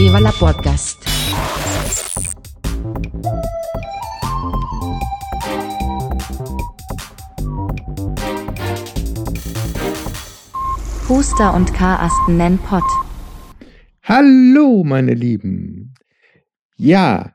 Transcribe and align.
Viva 0.00 0.32
Podcast. 0.32 0.96
Huster 11.06 11.52
und 11.52 11.74
Karasten 11.74 12.38
nennen 12.38 12.58
Pott. 12.60 12.82
Hallo, 14.02 14.84
meine 14.84 15.12
Lieben. 15.12 15.92
Ja, 16.78 17.34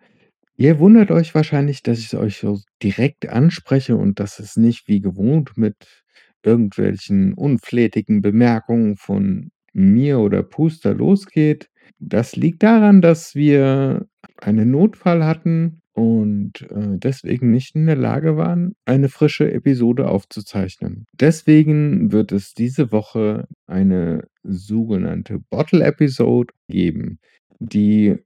ihr 0.57 0.79
wundert 0.79 1.11
euch 1.11 1.36
wahrscheinlich, 1.36 1.84
dass 1.84 2.00
ich 2.00 2.16
euch 2.16 2.38
so 2.38 2.61
direkt 2.82 3.29
anspreche 3.29 3.95
und 3.95 4.20
dass 4.20 4.39
es 4.39 4.57
nicht 4.57 4.88
wie 4.88 5.02
gewohnt 5.02 5.55
mit 5.55 6.04
irgendwelchen 6.41 7.36
unflätigen 7.36 8.23
Bemerkungen 8.23 8.97
von 8.97 9.52
mir 9.71 10.18
oder 10.18 10.41
Puster 10.41 10.95
losgeht. 10.95 11.70
Das 12.00 12.36
liegt 12.36 12.64
daran, 12.64 13.02
dass 13.02 13.36
wir 13.36 14.06
einen 14.38 14.71
Notfall 14.71 15.26
hatten 15.26 15.82
und 15.93 16.62
äh, 16.64 16.98
deswegen 16.98 17.52
nicht 17.52 17.76
in 17.76 17.86
der 17.86 17.96
Lage 17.96 18.36
waren, 18.36 18.76
eine 18.84 19.07
frische 19.07 19.52
Episode 19.52 20.10
aufzuzeichnen. 20.10 21.06
Deswegen 21.14 22.12
wird 22.12 22.34
es 22.34 22.54
diese 22.54 22.92
Woche 22.92 23.48
eine 23.66 24.28
sogenannte 24.43 25.40
Bottle-Episode 25.50 26.54
geben, 26.68 27.20
die 27.60 28.18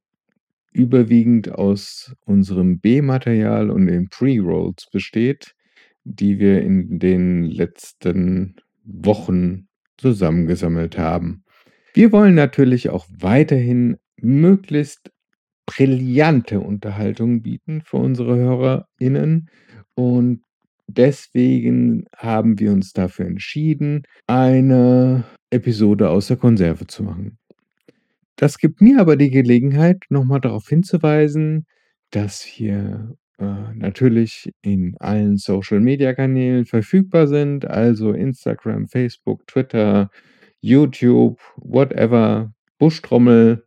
überwiegend 0.71 1.51
aus 1.51 2.15
unserem 2.25 2.79
B-Material 2.79 3.69
und 3.69 3.85
den 3.85 4.09
Pre-Rolls 4.09 4.87
besteht, 4.91 5.53
die 6.03 6.39
wir 6.39 6.61
in 6.61 6.97
den 6.97 7.43
letzten 7.43 8.55
Wochen 8.83 9.67
zusammengesammelt 9.97 10.97
haben. 10.97 11.43
Wir 11.93 12.11
wollen 12.11 12.35
natürlich 12.35 12.89
auch 12.89 13.07
weiterhin 13.09 13.97
möglichst 14.21 15.11
brillante 15.65 16.59
Unterhaltung 16.59 17.41
bieten 17.41 17.81
für 17.81 17.97
unsere 17.97 18.35
HörerInnen. 18.35 19.49
Und 19.95 20.41
deswegen 20.87 22.05
haben 22.15 22.59
wir 22.59 22.71
uns 22.71 22.93
dafür 22.93 23.27
entschieden, 23.27 24.03
eine 24.27 25.25
Episode 25.51 26.09
aus 26.09 26.27
der 26.27 26.37
Konserve 26.37 26.87
zu 26.87 27.03
machen. 27.03 27.37
Das 28.35 28.57
gibt 28.57 28.81
mir 28.81 28.99
aber 28.99 29.15
die 29.15 29.29
Gelegenheit, 29.31 30.03
nochmal 30.09 30.39
darauf 30.39 30.67
hinzuweisen, 30.67 31.65
dass 32.11 32.45
wir 32.57 33.15
äh, 33.37 33.73
natürlich 33.75 34.51
in 34.61 34.95
allen 34.99 35.37
Social-Media-Kanälen 35.37 36.65
verfügbar 36.65 37.27
sind, 37.27 37.65
also 37.65 38.11
Instagram, 38.13 38.87
Facebook, 38.87 39.45
Twitter, 39.45 40.09
YouTube, 40.61 41.39
whatever, 41.57 42.51
Buschtrommel 42.77 43.65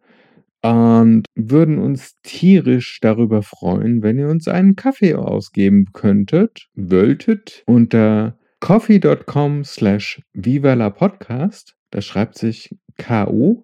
und 0.62 1.26
würden 1.34 1.78
uns 1.78 2.20
tierisch 2.22 3.00
darüber 3.00 3.42
freuen, 3.42 4.02
wenn 4.02 4.18
ihr 4.18 4.28
uns 4.28 4.46
einen 4.48 4.76
Kaffee 4.76 5.14
ausgeben 5.14 5.86
könntet, 5.92 6.68
wolltet, 6.74 7.62
unter 7.66 8.38
coffee.com 8.60 9.64
slash 9.64 10.22
viva 10.32 10.74
la 10.74 10.90
podcast. 10.90 11.74
Das 11.90 12.04
schreibt 12.06 12.38
sich 12.38 12.76
ko-fi.com, 12.96 13.56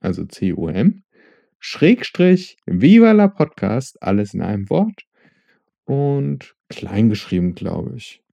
also 0.00 0.24
C-O-M, 0.24 1.02
Schrägstrich 1.60 2.56
Viva 2.66 3.28
Podcast, 3.28 4.02
alles 4.02 4.34
in 4.34 4.42
einem 4.42 4.68
Wort 4.68 5.04
und 5.84 6.56
kleingeschrieben, 6.68 7.54
glaube 7.54 7.94
ich. 7.96 8.23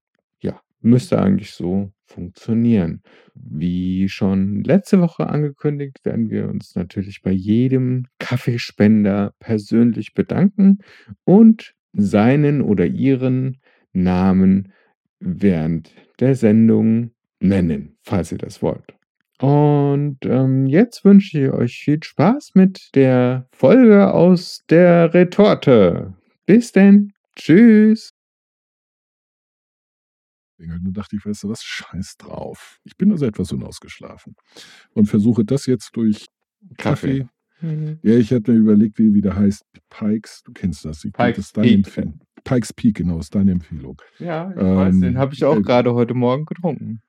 Müsste 0.81 1.21
eigentlich 1.21 1.51
so 1.51 1.91
funktionieren. 2.05 3.01
Wie 3.35 4.09
schon 4.09 4.63
letzte 4.63 4.99
Woche 4.99 5.27
angekündigt, 5.27 6.03
werden 6.03 6.29
wir 6.29 6.49
uns 6.49 6.75
natürlich 6.75 7.21
bei 7.21 7.31
jedem 7.31 8.07
Kaffeespender 8.19 9.33
persönlich 9.39 10.13
bedanken 10.13 10.79
und 11.23 11.73
seinen 11.93 12.61
oder 12.61 12.85
ihren 12.85 13.57
Namen 13.93 14.73
während 15.19 15.93
der 16.19 16.35
Sendung 16.35 17.11
nennen, 17.39 17.97
falls 18.01 18.31
ihr 18.31 18.37
das 18.37 18.61
wollt. 18.61 18.93
Und 19.39 20.19
ähm, 20.23 20.67
jetzt 20.67 21.03
wünsche 21.03 21.39
ich 21.39 21.51
euch 21.51 21.77
viel 21.83 22.03
Spaß 22.03 22.51
mit 22.53 22.89
der 22.93 23.47
Folge 23.51 24.13
aus 24.13 24.63
der 24.69 25.13
Retorte. 25.13 26.13
Bis 26.45 26.71
denn. 26.71 27.13
Tschüss. 27.35 28.13
Dann 30.67 30.93
dachte 30.93 31.15
ich, 31.15 31.25
weißt 31.25 31.43
du 31.43 31.49
was, 31.49 31.63
scheiß 31.63 32.17
drauf. 32.17 32.79
Ich 32.83 32.97
bin 32.97 33.11
also 33.11 33.25
etwas 33.25 33.51
unausgeschlafen 33.51 34.35
und 34.93 35.07
versuche 35.07 35.45
das 35.45 35.65
jetzt 35.65 35.95
durch 35.95 36.27
Kaffee. 36.77 37.19
Kaffee. 37.19 37.29
Mhm. 37.61 37.99
Ja, 38.01 38.15
ich 38.15 38.31
hatte 38.31 38.51
mir 38.51 38.57
überlegt, 38.57 38.97
wie 38.97 39.13
wieder 39.13 39.35
heißt. 39.35 39.63
Pikes, 39.89 40.41
du 40.43 40.51
kennst 40.51 40.85
das. 40.85 41.03
Ich 41.05 41.13
Pikes 41.13 41.51
das 41.51 41.63
Peak. 41.63 41.73
Empfehlung. 41.73 42.19
Pikes 42.43 42.73
Peak, 42.73 42.95
genau, 42.97 43.19
ist 43.19 43.35
deine 43.35 43.51
Empfehlung. 43.51 44.01
Ja, 44.19 44.51
ich 44.51 44.61
ähm, 44.61 44.75
weiß, 44.75 44.99
den 44.99 45.17
habe 45.17 45.33
ich 45.33 45.43
auch 45.45 45.57
äh, 45.57 45.61
gerade 45.61 45.93
heute 45.93 46.13
Morgen 46.13 46.45
getrunken. 46.45 47.01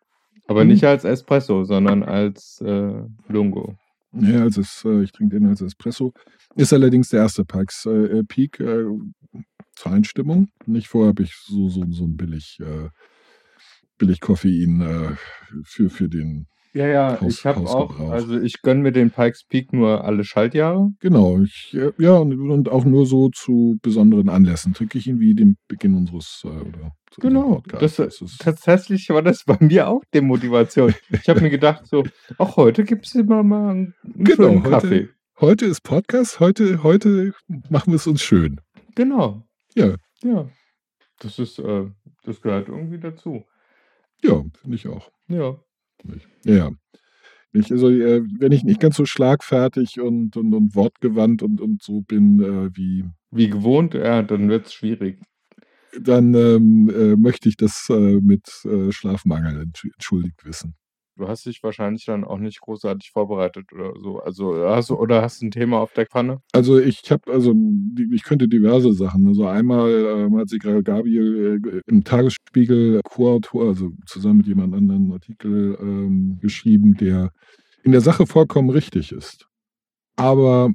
Aber 0.48 0.64
nicht 0.64 0.84
als 0.84 1.04
Espresso, 1.04 1.64
sondern 1.64 2.02
als 2.02 2.60
äh, 2.60 3.02
Lungo. 3.28 3.76
Ja, 4.12 4.42
als 4.42 4.58
es, 4.58 4.84
äh, 4.84 5.02
ich 5.02 5.12
trinke 5.12 5.38
den 5.38 5.48
als 5.48 5.62
Espresso. 5.62 6.12
Ist 6.56 6.72
allerdings 6.72 7.08
der 7.08 7.20
erste 7.20 7.44
Pikes 7.44 7.86
äh, 7.86 8.18
äh 8.18 8.24
Peak 8.24 8.60
äh, 8.60 8.84
zur 9.74 9.92
Einstimmung. 9.92 10.48
Nicht 10.66 10.88
vorher 10.88 11.08
habe 11.10 11.22
ich 11.22 11.34
so, 11.34 11.68
so, 11.68 11.84
so 11.90 12.04
ein 12.04 12.16
billig 12.16 12.58
billig 14.02 14.20
Koffein 14.20 14.80
äh, 14.80 15.14
für, 15.64 15.88
für 15.88 16.08
den 16.08 16.46
ja, 16.74 16.86
ja, 16.86 17.20
Haus, 17.20 17.38
ich 17.38 17.46
habe 17.46 17.60
auch, 17.60 18.00
also 18.10 18.40
ich 18.40 18.62
gönne 18.62 18.80
mir 18.80 18.92
den 18.92 19.10
Pikes 19.10 19.44
Peak 19.44 19.74
nur 19.74 20.04
alle 20.04 20.24
Schaltjahre. 20.24 20.90
Genau, 21.00 21.38
ich, 21.42 21.76
ja, 21.98 22.16
und, 22.16 22.50
und 22.50 22.70
auch 22.70 22.86
nur 22.86 23.06
so 23.06 23.28
zu 23.28 23.78
besonderen 23.82 24.30
Anlässen 24.30 24.72
trinke 24.72 24.96
ich 24.96 25.06
ihn 25.06 25.20
wie 25.20 25.34
dem 25.34 25.56
Beginn 25.68 25.94
unseres 25.94 26.42
äh, 26.44 26.48
oder 26.48 26.92
Genau, 27.18 27.62
das, 27.68 27.96
das 27.96 28.22
ist 28.22 28.40
tatsächlich 28.40 29.10
war 29.10 29.20
das 29.20 29.44
bei 29.44 29.58
mir 29.60 29.86
auch 29.86 30.02
Demotivation. 30.14 30.94
ich 31.10 31.28
habe 31.28 31.42
mir 31.42 31.50
gedacht, 31.50 31.86
so, 31.86 32.04
auch 32.38 32.56
heute 32.56 32.84
gibt 32.84 33.04
es 33.06 33.14
immer 33.14 33.42
mal 33.42 33.70
einen 33.70 33.94
genau, 34.02 34.48
schönen 34.48 34.62
Kaffee. 34.62 35.08
Heute, 35.36 35.40
heute 35.40 35.66
ist 35.66 35.82
Podcast, 35.82 36.40
heute, 36.40 36.82
heute 36.82 37.34
machen 37.68 37.92
wir 37.92 37.96
es 37.96 38.06
uns 38.06 38.22
schön. 38.22 38.62
Genau. 38.94 39.42
Ja. 39.74 39.94
Ja. 40.24 40.48
Das 41.18 41.38
ist, 41.38 41.58
äh, 41.58 41.84
das 42.24 42.40
gehört 42.40 42.68
irgendwie 42.68 42.98
dazu. 42.98 43.44
Ja, 44.22 44.42
finde 44.60 44.76
ich 44.76 44.86
auch. 44.86 45.10
Ja. 45.28 45.58
Ja. 46.44 46.70
Ich, 47.52 47.70
also, 47.70 47.90
äh, 47.90 48.22
wenn 48.38 48.52
ich 48.52 48.64
nicht 48.64 48.80
ganz 48.80 48.96
so 48.96 49.04
schlagfertig 49.04 50.00
und, 50.00 50.36
und, 50.36 50.54
und 50.54 50.74
wortgewandt 50.74 51.42
und, 51.42 51.60
und 51.60 51.82
so 51.82 52.00
bin 52.00 52.40
äh, 52.40 52.74
wie. 52.74 53.04
Wie 53.30 53.48
gewohnt, 53.48 53.94
ja, 53.94 54.22
dann 54.22 54.48
wird 54.48 54.66
es 54.66 54.74
schwierig. 54.74 55.20
Dann 56.00 56.32
ähm, 56.34 56.90
äh, 56.90 57.16
möchte 57.16 57.50
ich 57.50 57.56
das 57.56 57.88
äh, 57.90 58.20
mit 58.20 58.48
äh, 58.64 58.90
Schlafmangel 58.90 59.60
entschuldigt 59.60 60.44
wissen. 60.44 60.74
Du 61.22 61.28
hast 61.28 61.46
dich 61.46 61.62
wahrscheinlich 61.62 62.04
dann 62.04 62.24
auch 62.24 62.38
nicht 62.38 62.60
großartig 62.60 63.12
vorbereitet 63.12 63.72
oder 63.72 63.92
so. 63.96 64.18
Also 64.18 64.56
hast 64.68 64.90
du 64.90 64.96
oder 64.96 65.22
hast 65.22 65.40
du 65.40 65.46
ein 65.46 65.50
Thema 65.52 65.78
auf 65.78 65.92
der 65.92 66.06
Pfanne? 66.06 66.40
Also 66.50 66.80
ich 66.80 67.12
habe 67.12 67.32
also 67.32 67.54
ich 68.12 68.24
könnte 68.24 68.48
diverse 68.48 68.92
Sachen. 68.92 69.28
Also 69.28 69.46
einmal 69.46 69.92
ähm, 69.92 70.36
hat 70.36 70.48
sich 70.48 70.58
Gabriel 70.58 71.60
äh, 71.64 71.80
im 71.86 72.02
Tagesspiegel 72.02 73.02
Co-Autor, 73.04 73.68
also 73.68 73.92
zusammen 74.04 74.38
mit 74.38 74.48
jemand 74.48 74.74
anderem 74.74 75.04
einen 75.04 75.12
Artikel 75.12 75.78
ähm, 75.80 76.38
geschrieben, 76.40 76.96
der 76.96 77.30
in 77.84 77.92
der 77.92 78.00
Sache 78.00 78.26
vollkommen 78.26 78.70
richtig 78.70 79.12
ist. 79.12 79.46
Aber 80.16 80.72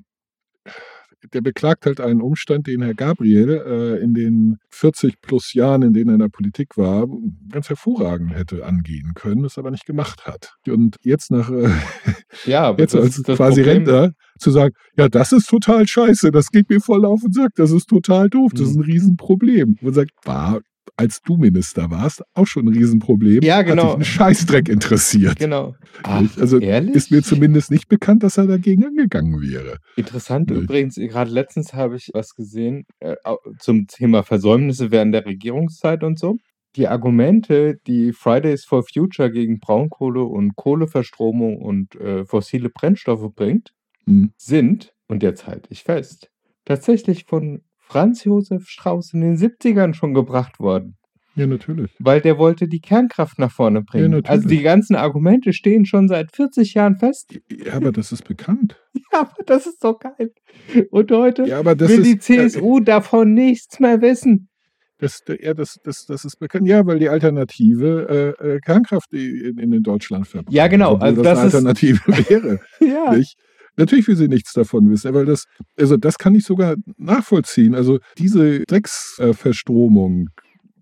der 1.33 1.41
beklagt 1.41 1.85
halt 1.85 2.01
einen 2.01 2.21
Umstand, 2.21 2.67
den 2.67 2.81
Herr 2.81 2.93
Gabriel 2.93 3.61
äh, 3.65 4.03
in 4.03 4.13
den 4.13 4.57
40 4.69 5.21
plus 5.21 5.53
Jahren, 5.53 5.81
in 5.81 5.93
denen 5.93 6.09
er 6.09 6.13
in 6.15 6.19
der 6.19 6.29
Politik 6.29 6.77
war, 6.77 7.07
ganz 7.51 7.69
hervorragend 7.69 8.33
hätte 8.33 8.65
angehen 8.65 9.13
können, 9.15 9.45
es 9.45 9.57
aber 9.57 9.71
nicht 9.71 9.85
gemacht 9.85 10.25
hat. 10.25 10.55
Und 10.67 10.97
jetzt 11.03 11.31
nach 11.31 11.49
äh, 11.49 11.69
ja, 12.46 12.73
jetzt 12.78 12.96
als 12.96 13.22
quasi 13.23 13.61
Problem. 13.61 13.66
Rentner 13.66 14.11
zu 14.40 14.52
sagen, 14.52 14.73
ja, 14.97 15.09
das 15.09 15.31
ist 15.31 15.49
total 15.49 15.87
scheiße, 15.87 16.31
das 16.31 16.49
geht 16.49 16.69
mir 16.69 16.79
voll 16.79 17.05
auf 17.05 17.22
den 17.22 17.31
Sack, 17.31 17.52
das 17.55 17.72
ist 17.72 17.87
total 17.87 18.29
doof, 18.29 18.52
das 18.53 18.69
ist 18.69 18.75
ein 18.75 18.81
mhm. 18.81 18.91
Riesenproblem. 18.91 19.78
Und 19.81 19.93
sagt, 19.93 20.11
war 20.23 20.61
als 20.97 21.22
du 21.22 21.38
Minister 21.38 21.91
warst, 21.91 22.23
auch 22.34 22.47
schon 22.47 22.66
ein 22.66 22.73
Riesenproblem. 22.73 23.41
Ja, 23.44 23.61
genau. 23.61 23.84
Hat 23.84 23.90
dich 23.90 23.96
einen 23.96 24.05
Scheißdreck 24.05 24.67
interessiert. 24.67 25.38
Genau. 25.38 25.76
Ach, 26.03 26.23
also 26.40 26.59
ehrlich? 26.59 26.96
ist 26.96 27.11
mir 27.11 27.22
zumindest 27.22 27.72
nicht 27.72 27.88
bekannt, 27.88 28.23
dass 28.23 28.38
er 28.38 28.47
dagegen 28.47 28.85
angegangen 28.85 29.40
wäre. 29.40 29.78
Interessant 29.96 30.49
ja. 30.49 30.58
übrigens, 30.58 30.96
gerade 30.96 31.32
letztens 31.32 31.73
habe 31.73 31.96
ich 31.96 32.09
was 32.14 32.34
gesehen 32.34 32.85
äh, 32.99 33.16
zum 33.59 33.88
Thema 33.88 34.23
Versäumnisse 34.23 34.91
während 34.91 35.14
der 35.14 35.26
Regierungszeit 35.26 36.03
und 36.03 36.17
so. 36.20 36.38
Die 36.76 36.88
Argumente, 36.88 37.79
die 37.88 38.11
Fridays 38.11 38.66
for 38.66 38.84
Future 38.84 39.32
gegen 39.32 39.59
Braunkohle 39.59 40.23
und 40.23 40.55
Kohleverstromung 40.55 41.58
und 41.58 41.96
äh, 41.96 42.26
fossile 42.26 42.70
Brennstoffe 42.70 43.34
bringt, 43.35 43.72
hm. 44.05 44.32
sind, 44.38 44.93
und 45.08 45.23
jetzt 45.23 45.47
halte 45.47 45.70
ich 45.72 45.84
fest, 45.84 46.29
tatsächlich 46.66 47.26
von 47.26 47.61
Franz 47.87 48.23
Josef 48.23 48.67
Strauß 48.67 49.13
in 49.13 49.22
den 49.22 49.37
70ern 49.37 49.93
schon 49.93 50.13
gebracht 50.13 50.59
worden. 50.59 50.95
Ja, 51.35 51.45
natürlich. 51.45 51.91
weil 51.99 52.19
der 52.19 52.39
wollte 52.39 52.67
die 52.67 52.79
Kernkraft 52.79 53.37
nach 53.37 53.51
vorne 53.51 53.84
bringen. 53.84 54.09
natürlich. 54.09 54.29
also 54.29 54.47
die 54.47 54.63
ganzen 54.63 54.95
Argumente 54.95 55.53
stehen 55.53 55.85
schon 55.85 56.07
seit 56.07 56.35
40 56.35 56.73
Jahren 56.73 56.95
fest. 56.97 57.37
Ja, 57.51 57.73
aber 57.73 57.91
das 57.91 58.11
ist 58.11 58.28
bekannt. 58.28 58.75
Ja, 59.13 59.22
aber 59.22 59.43
das 59.45 59.67
ist 59.67 59.79
so 59.79 59.93
geil. 59.95 60.31
Und 60.89 61.11
heute 61.11 61.43
Ja, 61.45 61.59
aber 61.59 61.75
das 61.75 61.89
will 61.89 61.99
ist. 61.99 62.05
die 62.07 62.17
CSU 62.19 62.79
davon 62.79 63.34
nichts 63.35 63.79
mehr 63.79 64.01
wissen. 64.01 64.49
Das, 64.97 65.22
ja, 65.40 65.53
das, 65.53 65.78
das, 65.83 66.05
das 66.07 66.25
ist 66.25 66.37
bekannt. 66.40 66.67
Ja, 66.67 66.83
weil 66.87 66.97
die 66.97 67.07
Alternative 67.07 68.35
äh, 68.41 68.55
äh, 68.55 68.59
Kernkraft 68.59 69.13
in, 69.13 69.59
in 69.59 69.83
Deutschland 69.83 70.28
verbreitet. 70.28 70.53
Ja, 70.53 70.67
genau. 70.67 70.95
Also 70.95 71.22
das, 71.22 71.40
das 71.40 71.53
ist- 71.53 71.55
eine 71.55 71.69
Alternative 71.69 71.99
wäre. 72.29 72.59
Ja. 72.81 73.13
nicht? 73.16 73.37
Natürlich 73.78 74.08
will 74.08 74.16
sie 74.16 74.28
nichts 74.28 74.53
davon 74.53 74.90
wissen, 74.90 75.14
weil 75.14 75.26
das, 75.26 75.46
also 75.78 75.97
das 75.97 76.18
kann 76.18 76.35
ich 76.35 76.44
sogar 76.44 76.76
nachvollziehen. 76.97 77.76
Also 77.76 78.00
diese 78.18 78.64
Drecksverstromung, 78.66 80.29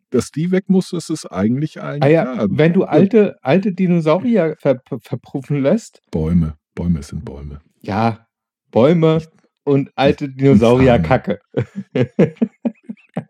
dass 0.09 0.31
die 0.31 0.51
weg 0.51 0.65
muss, 0.69 0.89
das 0.91 1.09
ist 1.09 1.25
eigentlich 1.25 1.81
allen 1.81 2.01
Ah 2.01 2.07
ja, 2.07 2.45
wenn 2.49 2.73
du 2.73 2.85
alte, 2.85 3.35
alte 3.41 3.73
Dinosaurier 3.73 4.55
ver 4.59 4.79
verpuffen 5.01 5.61
lässt, 5.61 6.01
Bäume, 6.09 6.55
Bäume 6.73 7.03
sind 7.03 7.25
Bäume. 7.25 7.61
ja, 7.81 8.27
Bäume 8.71 9.21
und 9.63 9.91
alte 9.95 10.29
Dinosaurierkacke. 10.29 11.39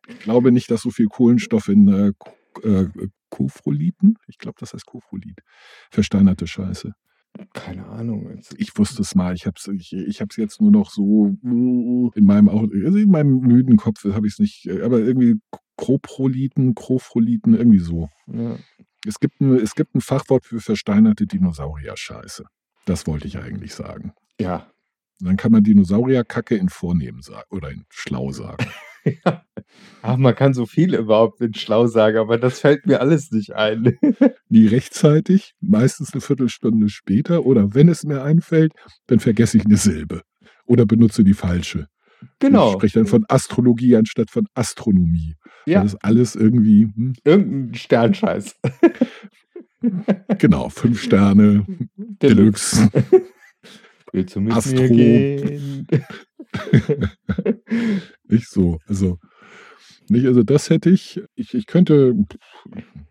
Ich 0.08 0.20
glaube 0.20 0.52
nicht, 0.52 0.70
dass 0.72 0.82
so 0.82 0.90
viel 0.90 1.06
Kohlenstoff 1.08 1.68
in 1.68 1.88
äh, 1.88 2.12
äh, 2.68 2.88
Kofroliten, 3.30 4.18
ich 4.28 4.38
glaube, 4.38 4.58
das 4.60 4.74
heißt 4.74 4.86
Kofrolit, 4.86 5.40
versteinerte 5.92 6.48
Scheiße. 6.48 6.94
Keine 7.54 7.86
Ahnung. 7.88 8.40
Ich 8.58 8.78
wusste 8.78 9.02
es 9.02 9.16
mal, 9.16 9.34
ich 9.34 9.46
habe 9.46 9.56
es 9.58 9.68
ich, 9.68 9.94
ich 9.94 10.22
hab's 10.22 10.38
jetzt 10.38 10.62
nur 10.62 10.72
noch 10.72 10.90
so 10.90 11.36
in 11.44 12.12
meinem, 12.26 12.50
also 12.50 12.98
in 12.98 13.10
meinem 13.10 13.40
müden 13.40 13.78
Kopf 13.78 14.04
habe 14.06 14.28
ich 14.28 14.34
es 14.34 14.40
nicht, 14.40 14.70
aber 14.70 15.00
irgendwie 15.00 15.36
Koproliten, 15.76 16.76
Krofroliten, 16.76 17.54
irgendwie 17.54 17.80
so. 17.80 18.10
Ja. 18.28 18.58
Es 19.06 19.20
gibt, 19.20 19.40
ein, 19.42 19.56
es 19.56 19.76
gibt 19.76 19.94
ein 19.96 20.02
Fachwort 20.02 20.46
für 20.46 20.60
versteinerte 20.60 21.28
Dinosaurier-Scheiße. 21.28 22.46
Das 22.86 23.06
wollte 23.08 23.28
ich 23.28 23.38
eigentlich 23.38 23.74
sagen. 23.74 24.14
ja. 24.40 24.72
Dann 25.22 25.38
kann 25.38 25.54
man 25.54 25.64
Dinosaurierkacke 25.64 26.58
in 26.58 26.68
vornehm 26.68 27.22
sagen 27.22 27.48
oder 27.50 27.72
in 27.72 27.86
schlau 27.90 28.34
sagen. 28.34 28.66
Ach, 30.02 30.18
man 30.18 30.36
kann 30.36 30.54
so 30.54 30.66
viel 30.66 30.94
überhaupt 30.94 31.42
in 31.42 31.54
schlau 31.54 31.88
sagen, 31.88 32.18
aber 32.18 32.38
das 32.38 32.60
fällt 32.60 32.86
mir 32.86 33.02
alles 33.02 33.32
nicht 33.32 33.56
ein. 33.56 33.98
Nie 34.50 34.68
rechtzeitig, 34.68 35.54
meistens 35.62 36.14
eine 36.14 36.22
Viertelstunde 36.22 36.90
später 36.90 37.46
oder 37.46 37.74
wenn 37.74 37.90
es 37.90 38.04
mir 38.04 38.24
einfällt, 38.24 38.74
dann 39.08 39.20
vergesse 39.20 39.58
ich 39.58 39.66
eine 39.66 39.78
Silbe 39.78 40.22
oder 40.66 40.86
benutze 40.86 41.24
die 41.24 41.34
falsche. 41.34 41.88
Ich 42.22 42.30
genau. 42.40 42.74
spreche 42.74 43.00
dann 43.00 43.08
von 43.08 43.26
Astrologie 43.28 43.96
anstatt 43.96 44.32
von 44.32 44.48
Astronomie. 44.54 45.36
Ja, 45.66 45.82
Das 45.82 45.94
ist 45.94 46.04
alles 46.04 46.36
irgendwie, 46.36 46.84
hm, 46.84 47.14
irgendein 47.24 47.74
Sternscheiß. 47.74 48.56
genau, 50.38 50.70
fünf 50.70 51.02
Sterne, 51.02 51.66
Deluxe. 51.98 52.90
Willst 54.12 54.36
du 54.36 54.40
mit 54.40 54.54
Astro. 54.54 54.82
mir 54.82 54.90
gehen? 54.90 55.88
Nicht 58.28 58.50
so. 58.50 58.80
Also, 58.88 59.20
nicht, 60.10 60.26
also 60.26 60.44
das 60.44 60.70
hätte 60.70 60.90
ich, 60.90 61.22
ich, 61.36 61.54
ich 61.54 61.66
könnte 61.66 62.16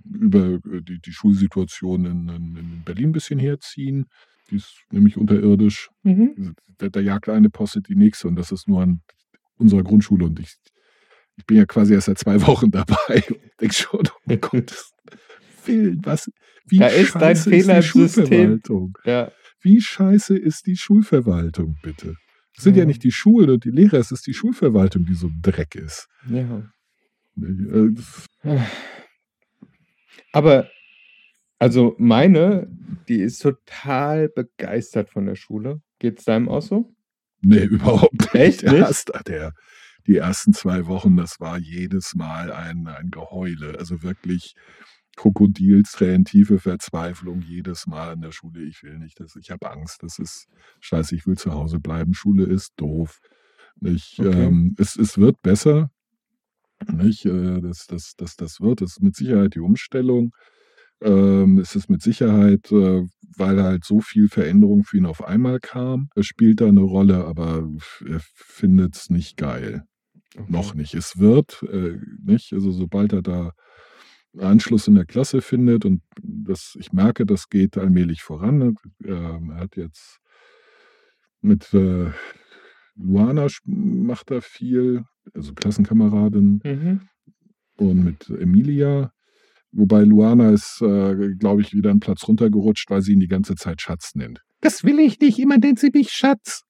über 0.05 0.59
die, 0.81 1.01
die 1.01 1.13
Schulsituation 1.13 2.05
in, 2.05 2.29
in, 2.29 2.57
in 2.57 2.83
Berlin 2.85 3.09
ein 3.11 3.13
bisschen 3.13 3.39
herziehen. 3.39 4.07
Die 4.51 4.57
ist 4.57 4.75
nämlich 4.91 5.17
unterirdisch. 5.17 5.91
Mhm. 6.03 6.55
Da, 6.79 6.89
da 6.89 7.01
jagt 7.01 7.29
eine 7.29 7.51
Posse 7.51 7.81
die 7.81 7.95
nächste 7.97 8.29
und 8.29 8.37
das 8.37 8.53
ist 8.53 8.69
nur 8.69 8.83
an 8.83 9.01
unserer 9.57 9.83
Grundschule 9.83 10.25
und 10.27 10.39
ich, 10.41 10.55
ich 11.37 11.47
bin 11.47 11.57
ja 11.57 11.65
quasi 11.67 11.95
erst 11.95 12.07
seit 12.07 12.19
zwei 12.19 12.41
Wochen 12.47 12.71
dabei 12.71 13.25
und 13.29 13.39
denke 13.61 13.75
schon, 13.75 14.01
oh 14.29 14.37
Gottes 14.37 14.93
Willen, 15.65 16.01
was, 16.05 16.31
wie 16.67 16.79
Da 16.79 16.89
ist 16.89 17.15
dein 17.15 17.21
scheiße 17.37 17.51
Fehler 17.51 17.79
ist 17.79 17.85
die. 17.85 17.89
Schulverwaltung? 17.89 18.99
Ja. 19.05 19.33
Wie 19.63 19.81
scheiße 19.81 20.37
ist 20.37 20.67
die 20.67 20.77
Schulverwaltung, 20.77 21.77
bitte? 21.83 22.17
Es 22.57 22.65
sind 22.65 22.75
ja 22.77 22.83
Ja. 22.83 22.87
nicht 22.87 23.03
die 23.03 23.11
Schulen 23.13 23.49
und 23.51 23.65
die 23.65 23.71
Lehrer, 23.71 23.99
es 23.99 24.13
ist 24.13 24.27
die 24.27 24.35
Schulverwaltung, 24.35 25.07
die 25.07 25.15
so 25.15 25.29
ein 25.29 25.39
Dreck 25.43 25.75
ist. 25.75 26.07
ja. 26.29 26.71
Äh, 27.41 27.95
Aber, 30.33 30.69
also 31.59 31.95
meine, 31.99 32.69
die 33.09 33.21
ist 33.21 33.41
total 33.41 34.29
begeistert 34.29 35.11
von 35.11 35.27
der 35.27 35.37
Schule. 35.37 35.81
Geht's 35.99 36.25
deinem 36.25 36.49
auch 36.49 36.63
so? 36.63 36.95
Nee, 37.41 37.65
überhaupt 37.65 38.13
nicht. 38.13 38.35
Echt 38.35 38.63
nicht? 38.65 38.75
Erst, 38.75 39.13
der, 39.27 39.53
die 40.07 40.17
ersten 40.17 40.53
zwei 40.53 40.87
Wochen, 40.87 41.17
das 41.17 41.41
war 41.41 41.59
jedes 41.59 42.15
Mal 42.15 42.53
ein, 42.53 42.87
ein 42.87 43.11
Geheule. 43.11 43.79
Also 43.79 44.03
wirklich 44.03 44.55
Krokodilstränen, 45.17 46.25
tiefe 46.25 46.59
Verzweiflung 46.59 47.41
jedes 47.41 47.87
Mal 47.87 48.15
in 48.15 48.21
der 48.21 48.33
Schule. 48.33 48.63
Ich 48.63 48.83
will 48.83 48.99
nicht, 48.99 49.21
das, 49.21 49.37
ich 49.37 49.51
habe 49.51 49.71
Angst. 49.71 50.03
Das 50.03 50.19
ist 50.19 50.47
scheiße, 50.81 51.15
ich 51.15 51.27
will 51.27 51.39
zu 51.39 51.53
Hause 51.53 51.79
bleiben. 51.79 52.15
Schule 52.15 52.45
ist 52.45 52.73
doof. 52.77 53.21
Nicht, 53.81 54.19
Okay. 54.19 54.45
ähm, 54.47 54.75
es, 54.79 54.97
es 54.97 55.19
wird 55.19 55.41
besser. 55.43 55.91
Nicht, 56.93 57.25
äh, 57.27 57.61
das, 57.61 57.87
das, 57.87 58.15
das, 58.17 58.37
das 58.37 58.61
wird, 58.61 58.81
das 58.81 58.93
ist 58.93 59.03
mit 59.03 59.17
Sicherheit 59.17 59.55
die 59.55 59.61
Umstellung. 59.61 60.35
Ähm, 61.01 61.59
es 61.59 61.75
ist 61.75 61.91
mit 61.91 62.03
Sicherheit, 62.03 62.71
äh, 62.73 63.03
weil 63.37 63.63
halt 63.63 63.85
so 63.85 64.01
viel 64.01 64.29
Veränderung 64.29 64.85
für 64.85 64.97
ihn 64.97 65.07
auf 65.07 65.25
einmal 65.25 65.61
kam, 65.61 66.09
es 66.15 66.27
spielt 66.27 66.61
da 66.61 66.69
eine 66.69 66.81
Rolle, 66.81 67.25
aber 67.25 67.69
er 68.07 68.21
findet 68.35 68.97
es 68.97 69.11
nicht 69.11 69.37
geil. 69.37 69.83
Okay. 70.37 70.47
Noch 70.49 70.75
nicht. 70.75 70.95
Es 70.95 71.19
wird, 71.19 71.63
äh, 71.71 71.99
nicht, 72.25 72.53
also 72.53 72.71
sobald 72.71 73.13
er 73.13 73.23
da 73.23 73.53
Anschluss 74.39 74.89
in 74.89 74.97
der 74.97 75.05
Klasse 75.05 75.43
findet 75.43 75.85
und 75.85 76.03
das, 76.21 76.77
ich 76.79 76.93
merke, 76.93 77.25
das 77.25 77.49
geht 77.49 77.79
allmählich 77.79 78.23
voran. 78.23 78.77
Ähm, 79.05 79.51
er 79.51 79.61
hat 79.61 79.77
jetzt 79.77 80.19
mit 81.41 81.73
äh, 81.75 82.11
Luana 82.97 83.47
macht 83.65 84.31
er 84.31 84.43
viel, 84.43 85.05
also 85.33 85.55
Klassenkameradin 85.55 86.61
Mhm. 86.65 87.01
und 87.77 88.05
mit 88.05 88.29
Emilia. 88.31 89.11
Wobei 89.73 90.03
Luana 90.05 90.51
ist, 90.51 90.81
äh, 90.83 91.35
glaube 91.39 91.63
ich, 91.63 91.73
wieder 91.73 91.91
einen 91.91 92.01
Platz 92.01 92.29
runtergerutscht, 92.29 92.91
weil 92.91 93.03
sie 93.03 93.13
ihn 93.15 93.21
die 93.21 93.27
ganze 93.29 93.57
Zeit 93.57 93.81
Schatz 93.81 94.15
nennt. 94.15 94.41
Das 94.61 94.85
will 94.85 94.99
ich 95.01 95.19
nicht, 95.21 95.39
immer 95.39 95.59
nennt 95.59 95.79
sie 95.81 95.91
mich 95.93 96.11
Schatz. 96.11 96.63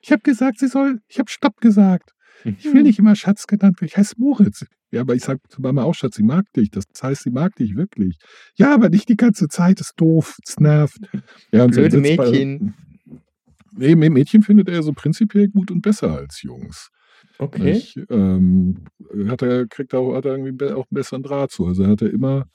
Ich 0.00 0.10
habe 0.10 0.22
gesagt, 0.22 0.58
sie 0.58 0.68
soll, 0.68 1.00
ich 1.08 1.18
habe 1.18 1.30
Stopp 1.30 1.60
gesagt. 1.60 2.10
Ich 2.44 2.64
will 2.72 2.82
nicht 2.82 2.98
immer 2.98 3.14
Schatz 3.16 3.46
genannt 3.46 3.80
werden. 3.80 3.88
Ich 3.88 3.96
heiße 3.96 4.14
Moritz. 4.18 4.64
Ja, 4.90 5.00
aber 5.02 5.14
ich 5.14 5.22
sage 5.24 5.40
zu 5.48 5.60
Mama 5.62 5.82
auch 5.82 5.94
Schatz, 5.94 6.16
sie 6.16 6.22
mag 6.22 6.44
dich. 6.54 6.70
Das 6.70 6.84
heißt, 7.02 7.22
sie 7.22 7.30
mag 7.30 7.54
dich 7.56 7.74
wirklich. 7.76 8.18
Ja, 8.56 8.74
aber 8.74 8.90
nicht 8.90 9.08
die 9.08 9.16
ganze 9.16 9.48
Zeit. 9.48 9.80
Das 9.80 9.88
ist 9.88 10.00
doof. 10.00 10.36
Es 10.46 10.58
nervt. 10.58 10.98
Ja, 11.52 11.64
und 11.64 11.74
so 11.74 11.80
Blöde 11.80 12.00
sitzt 12.02 12.16
bei- 12.16 12.30
Mädchen. 12.30 12.74
Nee, 13.76 13.92
Mä- 13.94 14.10
Mädchen 14.10 14.42
findet 14.42 14.68
er 14.68 14.82
so 14.82 14.92
prinzipiell 14.92 15.48
gut 15.48 15.70
und 15.70 15.80
besser 15.82 16.16
als 16.16 16.42
Jungs. 16.42 16.90
Okay. 17.38 17.72
Nicht? 17.72 17.98
Ähm, 18.10 18.84
hat 19.28 19.42
er, 19.42 19.66
kriegt 19.66 19.94
auch, 19.94 20.14
hat 20.14 20.24
er 20.24 20.36
irgendwie 20.36 20.64
auch 20.66 20.86
einen 20.86 20.86
besseren 20.90 21.22
Draht 21.22 21.50
zu. 21.50 21.66
Also 21.66 21.86
hat 21.86 22.02
er 22.02 22.10
immer, 22.10 22.46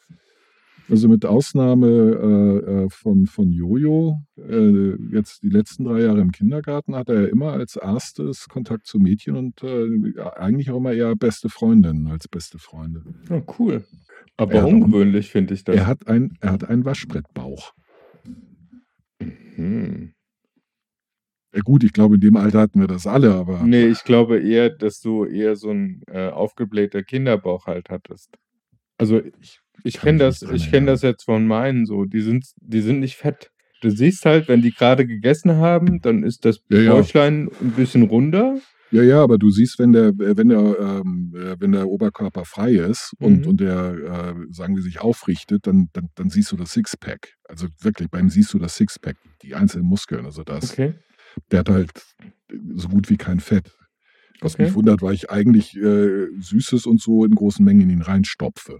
also 0.89 1.09
mit 1.09 1.25
Ausnahme 1.25 1.87
äh, 1.87 2.71
äh, 2.85 2.89
von, 2.89 3.25
von 3.25 3.51
Jojo, 3.51 4.21
äh, 4.37 4.95
jetzt 5.13 5.43
die 5.43 5.49
letzten 5.49 5.83
drei 5.83 6.01
Jahre 6.01 6.21
im 6.21 6.31
Kindergarten, 6.31 6.95
hat 6.95 7.09
er 7.09 7.29
immer 7.29 7.51
als 7.51 7.75
erstes 7.75 8.47
Kontakt 8.47 8.87
zu 8.87 8.99
Mädchen 8.99 9.35
und 9.35 9.61
äh, 9.63 10.19
eigentlich 10.35 10.71
auch 10.71 10.77
immer 10.77 10.93
eher 10.93 11.15
beste 11.15 11.49
Freundinnen 11.49 12.07
als 12.07 12.27
beste 12.27 12.57
Freunde. 12.57 13.03
Oh, 13.29 13.41
cool. 13.59 13.83
Aber 14.37 14.53
Er 14.53 14.67
ungewöhnlich 14.67 15.29
finde 15.31 15.53
ich 15.53 15.65
das. 15.65 15.75
Er 15.75 15.87
hat, 15.87 16.07
ein, 16.07 16.37
er 16.39 16.53
hat 16.53 16.63
einen 16.63 16.85
Waschbrettbauch. 16.85 17.73
Hm. 19.55 20.13
Ja, 21.53 21.61
gut, 21.61 21.83
ich 21.83 21.93
glaube, 21.93 22.15
in 22.15 22.21
dem 22.21 22.35
Alter 22.37 22.59
hatten 22.59 22.79
wir 22.79 22.87
das 22.87 23.07
alle, 23.07 23.33
aber 23.33 23.63
Nee, 23.63 23.87
ich 23.87 24.03
glaube 24.03 24.39
eher, 24.39 24.69
dass 24.69 24.99
du 24.99 25.25
eher 25.25 25.55
so 25.55 25.69
einen 25.71 26.01
äh, 26.07 26.29
aufgeblähter 26.29 27.01
Kinderbauch 27.03 27.65
halt 27.65 27.89
hattest. 27.89 28.29
Also 28.97 29.21
ich, 29.39 29.59
ich 29.83 29.99
kenne 29.99 30.19
das, 30.19 30.41
ich 30.43 30.69
kenne 30.69 30.87
das 30.87 31.01
jetzt 31.01 31.23
von 31.23 31.47
meinen 31.47 31.85
so. 31.85 32.05
Die 32.05 32.21
sind, 32.21 32.45
die 32.57 32.81
sind 32.81 32.99
nicht 32.99 33.15
fett. 33.15 33.49
Du 33.81 33.89
siehst 33.89 34.25
halt, 34.25 34.47
wenn 34.49 34.61
die 34.61 34.71
gerade 34.71 35.07
gegessen 35.07 35.55
haben, 35.55 36.01
dann 36.01 36.23
ist 36.23 36.43
das 36.45 36.59
Ja, 36.69 36.79
ja. 36.81 36.93
Bäuchlein 36.93 37.49
ein 37.61 37.71
bisschen 37.71 38.03
runder. 38.03 38.59
Ja, 38.91 39.03
ja, 39.03 39.21
aber 39.23 39.37
du 39.37 39.49
siehst, 39.51 39.79
wenn 39.79 39.93
der, 39.93 40.07
äh, 40.07 40.35
wenn 40.37 40.49
der, 40.49 40.59
ähm, 40.79 41.33
äh, 41.35 41.55
wenn 41.59 41.71
der 41.71 41.87
Oberkörper 41.87 42.43
frei 42.43 42.73
ist 42.73 43.13
und, 43.19 43.41
Mhm. 43.41 43.47
und 43.47 43.61
der, 43.61 44.35
äh, 44.39 44.53
sagen 44.53 44.75
wir, 44.75 44.81
sich 44.83 44.99
aufrichtet, 44.99 45.65
dann, 45.67 45.89
dann, 45.93 46.09
dann 46.15 46.29
siehst 46.29 46.51
du 46.51 46.57
das 46.57 46.71
Sixpack. 46.73 47.35
Also 47.47 47.67
wirklich, 47.81 48.09
beim 48.09 48.29
siehst 48.29 48.53
du 48.53 48.59
das 48.59 48.75
Sixpack, 48.75 49.15
die 49.43 49.55
einzelnen 49.55 49.85
Muskeln, 49.87 50.25
also 50.25 50.43
das. 50.43 50.71
Okay. 50.71 50.93
Der 51.51 51.59
hat 51.59 51.69
halt 51.69 51.91
so 52.75 52.87
gut 52.89 53.09
wie 53.09 53.17
kein 53.17 53.39
Fett. 53.39 53.71
Was 54.41 54.55
Okay. 54.55 54.63
mich 54.65 54.73
wundert, 54.75 55.01
weil 55.01 55.13
ich 55.13 55.29
eigentlich 55.29 55.75
äh, 55.75 56.27
Süßes 56.39 56.85
und 56.85 57.01
so 57.01 57.25
in 57.25 57.35
großen 57.35 57.63
Mengen 57.63 57.81
in 57.81 57.89
ihn 57.89 58.01
reinstopfe. 58.01 58.79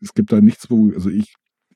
es 0.00 0.14
gibt 0.14 0.32
da 0.32 0.40
nichts, 0.40 0.70
wo, 0.70 0.90
also 0.92 1.10
ich 1.10 1.34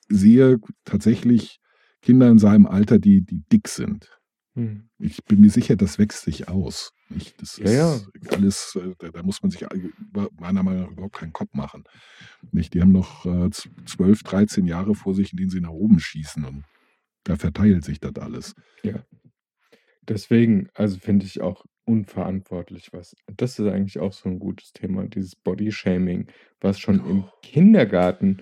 sehe 0.09 0.59
tatsächlich 0.85 1.59
Kinder 2.03 2.29
in 2.29 2.39
seinem 2.39 2.67
Alter, 2.67 2.99
die, 2.99 3.23
die 3.23 3.43
dick 3.51 3.69
sind. 3.69 4.11
Hm. 4.55 4.89
Ich 4.99 5.25
bin 5.25 5.41
mir 5.41 5.51
sicher, 5.51 5.75
das 5.77 5.99
wächst 5.99 6.23
sich 6.23 6.49
aus. 6.49 6.93
Nicht? 7.09 7.41
Das 7.43 7.57
Ja, 7.59 7.95
ist 7.97 8.11
alles, 8.33 8.77
äh, 8.81 8.95
da, 8.99 9.11
da 9.11 9.23
muss 9.23 9.43
man 9.43 9.51
sich 9.51 9.67
meiner 10.39 10.63
Meinung 10.63 10.83
nach 10.85 10.91
überhaupt 10.93 11.17
keinen 11.17 11.33
Kopf 11.33 11.53
machen. 11.55 11.85
Nicht? 12.53 12.75
Die 12.75 12.81
haben 12.81 12.93
noch 12.93 13.27
äh, 13.27 13.51
z- 13.51 13.71
12, 13.87 14.23
13 14.23 14.67
Jahre 14.67 14.95
vor 14.95 15.15
sich, 15.15 15.33
in 15.33 15.39
denen 15.39 15.51
sie 15.51 15.61
nach 15.61 15.71
oben 15.71 15.99
schießen 15.99 16.45
und 16.45 16.65
da 17.25 17.37
verteilt 17.37 17.85
sich 17.85 18.01
das 18.01 18.15
alles. 18.17 18.55
Deswegen, 20.07 20.69
also 20.75 20.99
finde 20.99 21.25
ich 21.27 21.41
auch 21.41 21.65
unverantwortlich, 21.87 22.93
was. 22.93 23.17
Das 23.37 23.59
ist 23.59 23.67
eigentlich 23.67 23.99
auch 23.99 24.13
so 24.13 24.29
ein 24.29 24.39
gutes 24.39 24.73
Thema, 24.73 25.07
dieses 25.07 25.35
Bodyshaming, 25.37 26.29
was 26.61 26.79
schon 26.79 26.97
im 27.09 27.25
Kindergarten 27.43 28.39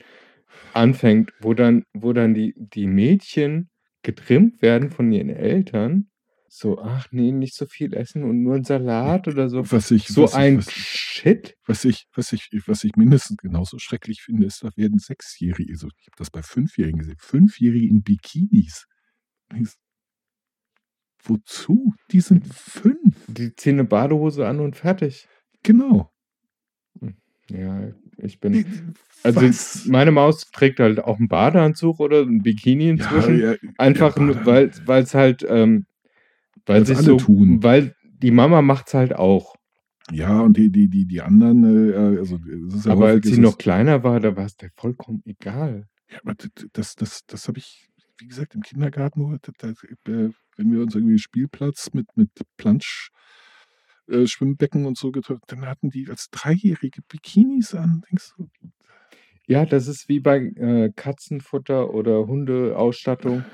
anfängt, 0.74 1.32
wo 1.40 1.54
dann, 1.54 1.84
wo 1.94 2.12
dann 2.12 2.34
die, 2.34 2.54
die 2.56 2.86
Mädchen 2.86 3.70
getrimmt 4.02 4.62
werden 4.62 4.90
von 4.90 5.10
ihren 5.12 5.30
Eltern. 5.30 6.08
So, 6.48 6.78
ach 6.78 7.06
nee, 7.12 7.32
nicht 7.32 7.54
so 7.54 7.64
viel 7.64 7.94
essen 7.94 8.24
und 8.24 8.42
nur 8.42 8.56
ein 8.56 8.64
Salat 8.64 9.26
oder 9.26 9.48
so. 9.48 9.70
Was 9.72 9.90
ich, 9.90 10.08
So 10.08 10.24
was 10.24 10.34
ein 10.34 10.58
ich, 10.58 10.66
was, 10.66 10.72
Shit. 10.74 11.56
was, 11.66 11.84
ich, 11.86 12.06
was, 12.14 12.32
ich, 12.34 12.50
was 12.66 12.84
ich 12.84 12.94
mindestens 12.96 13.38
genauso 13.38 13.78
schrecklich 13.78 14.20
finde, 14.22 14.46
ist, 14.46 14.62
da 14.62 14.70
werden 14.76 14.98
Sechsjährige, 14.98 15.72
also 15.72 15.88
ich 15.98 16.06
habe 16.08 16.16
das 16.18 16.30
bei 16.30 16.42
Fünfjährigen 16.42 16.98
gesehen, 16.98 17.16
Fünfjährige 17.18 17.88
in 17.88 18.02
Bikinis. 18.02 18.86
Wozu? 21.24 21.94
Die 22.10 22.20
sind 22.20 22.46
fünf. 22.52 23.16
Die 23.28 23.54
ziehen 23.54 23.76
eine 23.76 23.84
Badehose 23.84 24.46
an 24.46 24.60
und 24.60 24.76
fertig. 24.76 25.28
Genau. 25.62 26.12
Ja, 27.48 27.92
ich 28.22 28.40
bin. 28.40 28.94
Also 29.22 29.40
was? 29.42 29.86
meine 29.86 30.10
Maus 30.10 30.50
trägt 30.50 30.80
halt 30.80 30.98
auch 31.00 31.18
einen 31.18 31.28
Badeanzug 31.28 32.00
oder 32.00 32.22
ein 32.22 32.42
Bikini 32.42 32.88
inzwischen. 32.88 33.38
ja, 33.40 33.54
Einfach 33.78 34.16
ja, 34.16 34.22
nur, 34.22 34.46
weil 34.46 34.70
es 35.00 35.14
halt, 35.14 35.44
ähm, 35.48 35.86
weil 36.66 36.84
sich 36.86 36.96
alle 36.96 37.06
so, 37.06 37.16
tun. 37.18 37.62
weil 37.62 37.94
die 38.04 38.30
Mama 38.30 38.62
macht's 38.62 38.94
halt 38.94 39.14
auch. 39.14 39.54
Ja, 40.10 40.40
und 40.40 40.56
die, 40.56 40.70
die, 40.70 40.88
die, 40.88 41.06
die 41.06 41.20
anderen, 41.22 41.64
äh, 41.92 42.18
also 42.18 42.36
es 42.68 42.74
ist 42.74 42.86
ja 42.86 42.92
Aber 42.92 43.02
häufig 43.06 43.14
als 43.16 43.26
sie 43.26 43.32
es- 43.34 43.38
noch 43.38 43.58
kleiner 43.58 44.02
war, 44.02 44.18
da 44.20 44.36
war 44.36 44.46
es 44.46 44.56
der 44.56 44.70
vollkommen 44.76 45.22
egal. 45.24 45.86
Ja, 46.10 46.18
aber 46.24 46.34
das, 46.72 46.96
das, 46.96 47.20
das 47.26 47.48
habe 47.48 47.58
ich, 47.58 47.88
wie 48.18 48.26
gesagt, 48.26 48.54
im 48.54 48.62
Kindergarten, 48.62 49.20
wo 49.22 49.30
wir- 49.30 49.38
da, 49.40 49.52
da, 49.58 49.68
äh, 49.70 50.30
wenn 50.56 50.72
wir 50.72 50.82
uns 50.82 50.94
irgendwie 50.94 51.18
Spielplatz 51.18 51.90
mit, 51.94 52.06
mit 52.16 52.30
Plansch, 52.56 53.10
äh, 54.12 54.26
Schwimmbecken 54.26 54.86
und 54.86 54.96
so 54.96 55.10
getroffen, 55.10 55.42
dann 55.46 55.66
hatten 55.66 55.90
die 55.90 56.08
als 56.08 56.28
Dreijährige 56.30 57.02
Bikinis 57.02 57.74
an. 57.74 58.02
Denkst 58.10 58.32
du, 58.36 58.48
Ja, 59.46 59.64
das 59.66 59.88
ist 59.88 60.08
wie 60.08 60.20
bei 60.20 60.38
äh, 60.38 60.92
Katzenfutter 60.94 61.92
oder 61.92 62.26
Hundeausstattung. 62.26 63.44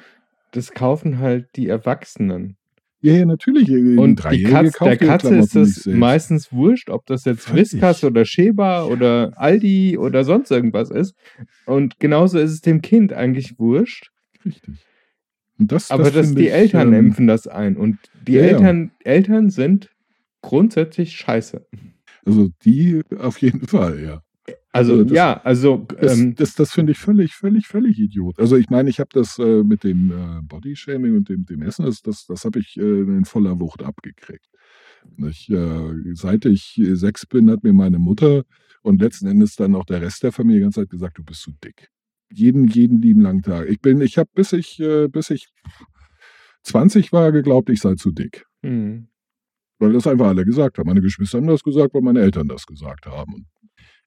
Das 0.52 0.72
kaufen 0.72 1.18
halt 1.18 1.48
die 1.56 1.68
Erwachsenen. 1.68 2.56
ja, 3.00 3.14
ja, 3.14 3.26
natürlich. 3.26 3.68
Und 3.70 4.16
die 4.18 4.22
Dreijährige 4.22 4.52
Katz, 4.70 4.72
kauft 4.74 4.90
der 4.90 4.96
Katze 5.08 5.36
ist 5.36 5.56
es 5.56 5.86
meistens 5.86 6.52
wurscht, 6.52 6.90
ob 6.90 7.06
das 7.06 7.24
jetzt. 7.24 7.54
Whiskas 7.54 8.02
oder 8.02 8.24
Sheba 8.24 8.84
oder 8.84 9.32
Aldi 9.36 9.98
oder 9.98 10.24
sonst 10.24 10.50
irgendwas 10.50 10.90
ist. 10.90 11.14
Und 11.66 12.00
genauso 12.00 12.38
ist 12.38 12.50
es 12.52 12.60
dem 12.60 12.82
Kind 12.82 13.12
eigentlich 13.12 13.58
wurscht. 13.58 14.10
Richtig. 14.44 14.74
Das, 15.58 15.90
Aber 15.90 16.04
das 16.04 16.14
dass 16.14 16.34
die 16.34 16.46
ich, 16.46 16.52
Eltern 16.52 16.92
ähm, 16.92 17.06
impfen 17.06 17.26
das 17.26 17.46
ein. 17.48 17.76
Und 17.76 17.98
die 18.26 18.34
ja, 18.34 18.42
ja. 18.42 18.48
Eltern, 18.48 18.92
Eltern 19.04 19.50
sind 19.50 19.90
grundsätzlich 20.42 21.12
scheiße. 21.16 21.66
Also 22.24 22.48
die 22.64 23.02
auf 23.18 23.38
jeden 23.38 23.66
Fall, 23.66 24.02
ja. 24.02 24.22
Also 24.70 24.92
Also 24.92 25.04
das- 25.04 25.12
ja, 25.16 25.40
also 25.42 25.86
Das, 26.00 26.18
ähm, 26.18 26.34
das, 26.34 26.54
das 26.54 26.72
finde 26.72 26.92
ich 26.92 26.98
völlig, 26.98 27.34
völlig, 27.34 27.66
völlig 27.66 27.98
idiot. 27.98 28.38
Also 28.38 28.56
ich 28.56 28.68
meine, 28.70 28.90
ich 28.90 29.00
habe 29.00 29.10
das 29.12 29.38
äh, 29.38 29.62
mit 29.64 29.82
dem 29.84 30.10
äh, 30.10 30.42
Bodyshaming 30.42 31.16
und 31.16 31.28
dem, 31.28 31.44
dem 31.46 31.62
Essen, 31.62 31.84
das, 31.84 32.02
das, 32.02 32.26
das 32.26 32.44
habe 32.44 32.58
ich 32.60 32.76
äh, 32.76 32.80
in 32.82 33.24
voller 33.24 33.58
Wucht 33.60 33.82
abgekriegt. 33.82 34.46
Ich, 35.26 35.50
äh, 35.50 35.92
seit 36.14 36.44
ich 36.44 36.80
sechs 36.92 37.24
bin, 37.26 37.50
hat 37.50 37.62
mir 37.64 37.72
meine 37.72 37.98
Mutter 37.98 38.44
und 38.82 39.00
letzten 39.00 39.26
Endes 39.26 39.56
dann 39.56 39.74
auch 39.74 39.84
der 39.84 40.02
Rest 40.02 40.22
der 40.22 40.32
Familie 40.32 40.60
die 40.60 40.62
ganze 40.64 40.80
Zeit 40.82 40.90
gesagt, 40.90 41.18
du 41.18 41.24
bist 41.24 41.42
zu 41.42 41.52
dick. 41.64 41.88
Jeden, 42.30 42.66
jeden 42.68 43.00
lieben 43.00 43.22
langen 43.22 43.42
Tag. 43.42 43.68
Ich 43.68 43.80
bin, 43.80 44.00
ich 44.02 44.18
habe 44.18 44.28
bis 44.34 44.52
ich, 44.52 44.78
äh, 44.80 45.08
bis 45.08 45.30
ich 45.30 45.48
20 46.62 47.12
war, 47.12 47.32
geglaubt, 47.32 47.70
ich 47.70 47.80
sei 47.80 47.94
zu 47.94 48.12
dick. 48.12 48.44
hm, 48.62 49.08
Weil 49.78 49.92
das 49.92 50.06
einfach 50.06 50.26
alle 50.28 50.44
gesagt 50.44 50.78
haben. 50.78 50.86
Meine 50.88 51.00
Geschwister 51.00 51.38
haben 51.38 51.46
das 51.46 51.62
gesagt, 51.62 51.94
weil 51.94 52.02
meine 52.02 52.20
Eltern 52.20 52.48
das 52.48 52.66
gesagt 52.66 53.06
haben. 53.06 53.46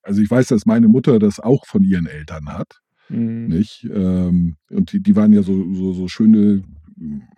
Also 0.03 0.21
ich 0.21 0.29
weiß, 0.29 0.47
dass 0.47 0.65
meine 0.65 0.87
Mutter 0.87 1.19
das 1.19 1.39
auch 1.39 1.65
von 1.65 1.83
ihren 1.83 2.07
Eltern 2.07 2.47
hat. 2.51 2.81
hm, 3.07 3.47
Nicht? 3.47 3.87
Ähm, 3.93 4.57
und 4.69 4.91
die, 4.91 4.99
die 5.01 5.15
waren 5.15 5.31
ja 5.33 5.43
so, 5.43 5.73
so, 5.73 5.93
so 5.93 6.07
schöne, 6.07 6.63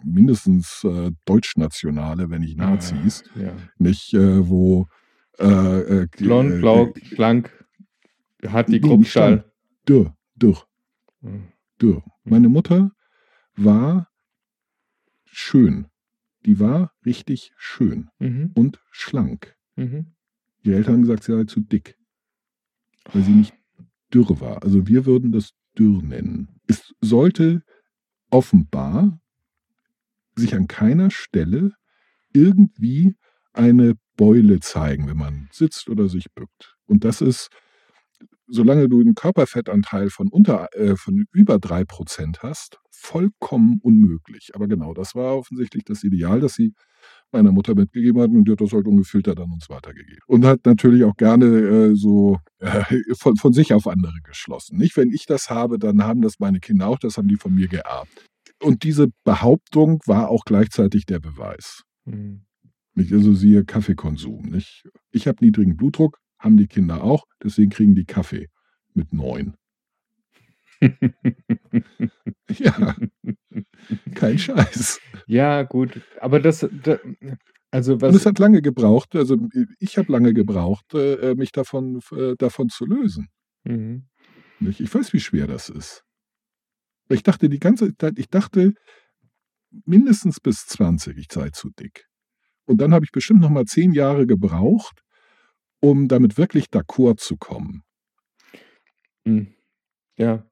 mindestens 0.03 0.83
äh, 0.83 1.11
Deutschnationale, 1.25 2.29
wenn 2.29 2.41
nicht 2.41 2.57
Nazis. 2.57 3.23
ja. 3.35 3.53
Nicht, 3.77 4.13
äh, 4.13 4.47
wo 4.49 4.87
äh, 5.39 6.01
äh, 6.03 6.07
Blond, 6.17 6.53
äh, 6.53 6.59
blau, 6.59 6.93
schlank, 7.03 7.65
hat 8.47 8.67
die 8.69 8.81
Kruppstahl. 8.81 9.45
dürr, 9.87 10.15
dürr, 10.35 10.57
Hm, 11.21 11.43
dürr. 11.81 12.03
Meine 12.23 12.49
Mutter 12.49 12.91
war 13.55 14.09
schön. 15.25 15.87
Die 16.45 16.59
war 16.59 16.91
richtig 17.05 17.53
schön 17.57 18.09
Mhm, 18.19 18.51
und 18.55 18.79
schlank. 18.91 19.55
mhm. 19.75 20.13
Die 20.65 20.71
Eltern 20.71 20.93
haben 20.95 21.01
gesagt, 21.01 21.23
sie 21.23 21.33
sei 21.33 21.43
zu 21.43 21.59
dick, 21.59 21.97
weil 23.11 23.21
sie 23.23 23.33
nicht 23.33 23.53
dürr 24.13 24.39
war. 24.39 24.63
Also 24.63 24.87
wir 24.87 25.05
würden 25.05 25.31
das 25.33 25.51
dürr 25.77 26.01
nennen. 26.01 26.59
Es 26.67 26.93
sollte 27.01 27.63
offenbar 28.29 29.19
sich 30.35 30.55
an 30.55 30.67
keiner 30.67 31.11
Stelle 31.11 31.73
irgendwie 32.33 33.15
eine 33.51 33.95
Beule 34.15 34.59
zeigen, 34.61 35.07
wenn 35.07 35.17
man 35.17 35.49
sitzt 35.51 35.89
oder 35.89 36.07
sich 36.07 36.31
bückt. 36.33 36.75
Und 36.85 37.03
das 37.03 37.21
ist, 37.21 37.49
solange 38.53 38.87
du 38.87 39.01
einen 39.01 39.15
Körperfettanteil 39.15 40.09
von 40.09 40.29
unter, 40.29 40.67
äh, 40.73 40.95
von 40.95 41.25
über 41.31 41.59
drei 41.59 41.83
Prozent 41.85 42.43
hast, 42.43 42.79
vollkommen 42.91 43.79
unmöglich. 43.81 44.51
Aber 44.53 44.67
genau, 44.67 44.93
das 44.93 45.15
war 45.15 45.35
offensichtlich 45.35 45.83
das 45.83 46.03
Ideal, 46.03 46.39
das 46.39 46.53
sie 46.53 46.73
meiner 47.31 47.51
Mutter 47.51 47.75
mitgegeben 47.75 48.21
hat 48.21 48.29
und 48.29 48.45
die 48.45 48.51
hat 48.51 48.61
das 48.61 48.71
halt 48.71 48.85
ungefiltert 48.85 49.39
an 49.39 49.51
uns 49.51 49.69
weitergegeben. 49.69 50.21
Und 50.27 50.45
hat 50.45 50.65
natürlich 50.65 51.03
auch 51.03 51.17
gerne 51.17 51.45
äh, 51.45 51.95
so 51.95 52.37
äh, 52.59 52.83
von, 53.19 53.35
von 53.35 53.53
sich 53.53 53.73
auf 53.73 53.87
andere 53.87 54.19
geschlossen. 54.23 54.77
Nicht, 54.77 54.95
wenn 54.95 55.11
ich 55.11 55.25
das 55.25 55.49
habe, 55.49 55.79
dann 55.79 56.03
haben 56.03 56.21
das 56.21 56.39
meine 56.39 56.59
Kinder 56.59 56.87
auch, 56.87 56.99
das 56.99 57.17
haben 57.17 57.27
die 57.27 57.37
von 57.37 57.53
mir 57.53 57.67
geerbt. 57.67 58.25
Und 58.61 58.83
diese 58.83 59.07
Behauptung 59.25 59.99
war 60.05 60.29
auch 60.29 60.45
gleichzeitig 60.45 61.05
der 61.05 61.19
Beweis. 61.19 61.81
Hm. 62.05 62.45
Nicht? 62.95 63.11
Also 63.11 63.33
siehe 63.33 63.65
Kaffeekonsum. 63.65 64.43
Nicht? 64.43 64.87
Ich 65.11 65.27
habe 65.27 65.43
niedrigen 65.43 65.75
Blutdruck, 65.75 66.19
haben 66.43 66.57
die 66.57 66.67
Kinder 66.67 67.03
auch, 67.03 67.23
deswegen 67.41 67.71
kriegen 67.71 67.95
die 67.95 68.05
Kaffee 68.05 68.49
mit 68.93 69.13
neun. 69.13 69.55
ja, 72.49 72.95
kein 74.13 74.37
Scheiß. 74.37 74.99
Ja, 75.27 75.63
gut. 75.63 76.01
Aber 76.19 76.41
das, 76.41 76.67
da, 76.83 76.97
also 77.71 78.01
was. 78.01 78.09
Und 78.09 78.15
es 78.17 78.25
hat 78.25 78.37
lange 78.39 78.61
gebraucht, 78.61 79.15
also 79.15 79.37
ich 79.79 79.97
habe 79.97 80.11
lange 80.11 80.33
gebraucht, 80.33 80.93
äh, 80.93 81.35
mich 81.35 81.53
davon, 81.53 82.01
äh, 82.11 82.35
davon 82.37 82.67
zu 82.67 82.85
lösen. 82.85 83.29
Mhm. 83.63 84.07
Ich 84.59 84.93
weiß, 84.93 85.13
wie 85.13 85.21
schwer 85.21 85.47
das 85.47 85.69
ist. 85.69 86.03
Ich 87.09 87.23
dachte 87.23 87.49
die 87.49 87.59
ganze 87.59 87.95
Zeit, 87.95 88.19
ich 88.19 88.29
dachte 88.29 88.73
mindestens 89.85 90.39
bis 90.39 90.65
20, 90.65 91.17
ich 91.17 91.27
sei 91.31 91.49
zu 91.49 91.69
dick. 91.69 92.05
Und 92.65 92.79
dann 92.79 92.93
habe 92.93 93.05
ich 93.05 93.11
bestimmt 93.11 93.41
noch 93.41 93.49
mal 93.49 93.65
zehn 93.65 93.93
Jahre 93.93 94.25
gebraucht, 94.25 95.02
um 95.83 96.07
damit 96.07 96.37
wirklich 96.37 96.67
d'accord 96.67 97.19
zu 97.19 97.35
kommen. 97.35 97.83
Hm. 99.25 99.53
Ja. 100.17 100.49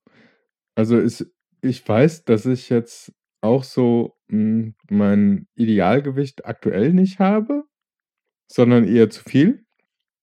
Also 0.75 0.97
ist, 0.97 1.25
ich 1.61 1.87
weiß, 1.87 2.25
dass 2.25 2.45
ich 2.45 2.67
jetzt 2.67 3.13
auch 3.39 3.63
so 3.63 4.17
hm, 4.29 4.75
mein 4.89 5.47
Idealgewicht 5.55 6.45
aktuell 6.45 6.91
nicht 6.91 7.19
habe, 7.19 7.63
sondern 8.51 8.85
eher 8.85 9.09
zu 9.09 9.23
viel. 9.23 9.63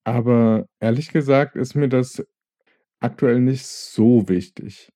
Aber 0.05 0.67
ehrlich 0.79 1.09
gesagt 1.11 1.57
ist 1.57 1.75
mir 1.75 1.89
das 1.89 2.23
aktuell 3.01 3.41
nicht 3.41 3.67
so 3.67 4.29
wichtig. 4.29 4.91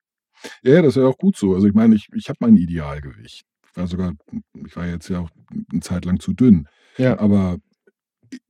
Ja, 0.63 0.83
das 0.83 0.97
ist 0.97 1.03
ja 1.03 1.09
auch 1.09 1.19
gut 1.19 1.39
so. 1.39 1.55
Also 1.55 1.67
ich 1.69 1.75
meine, 1.75 1.95
ich, 1.95 2.09
ich 2.15 2.29
habe 2.29 2.39
mein 2.41 2.57
Idealgewicht. 2.57 3.47
Ich 3.71 3.77
war 3.77 3.87
sogar, 3.87 4.13
ich 4.67 4.77
war 4.77 4.87
jetzt 4.87 5.09
ja 5.09 5.21
auch 5.21 5.31
eine 5.71 5.81
Zeit 5.81 6.05
lang 6.05 6.21
zu 6.21 6.35
dünn. 6.35 6.69
Ja. 6.99 7.19
Aber 7.19 7.59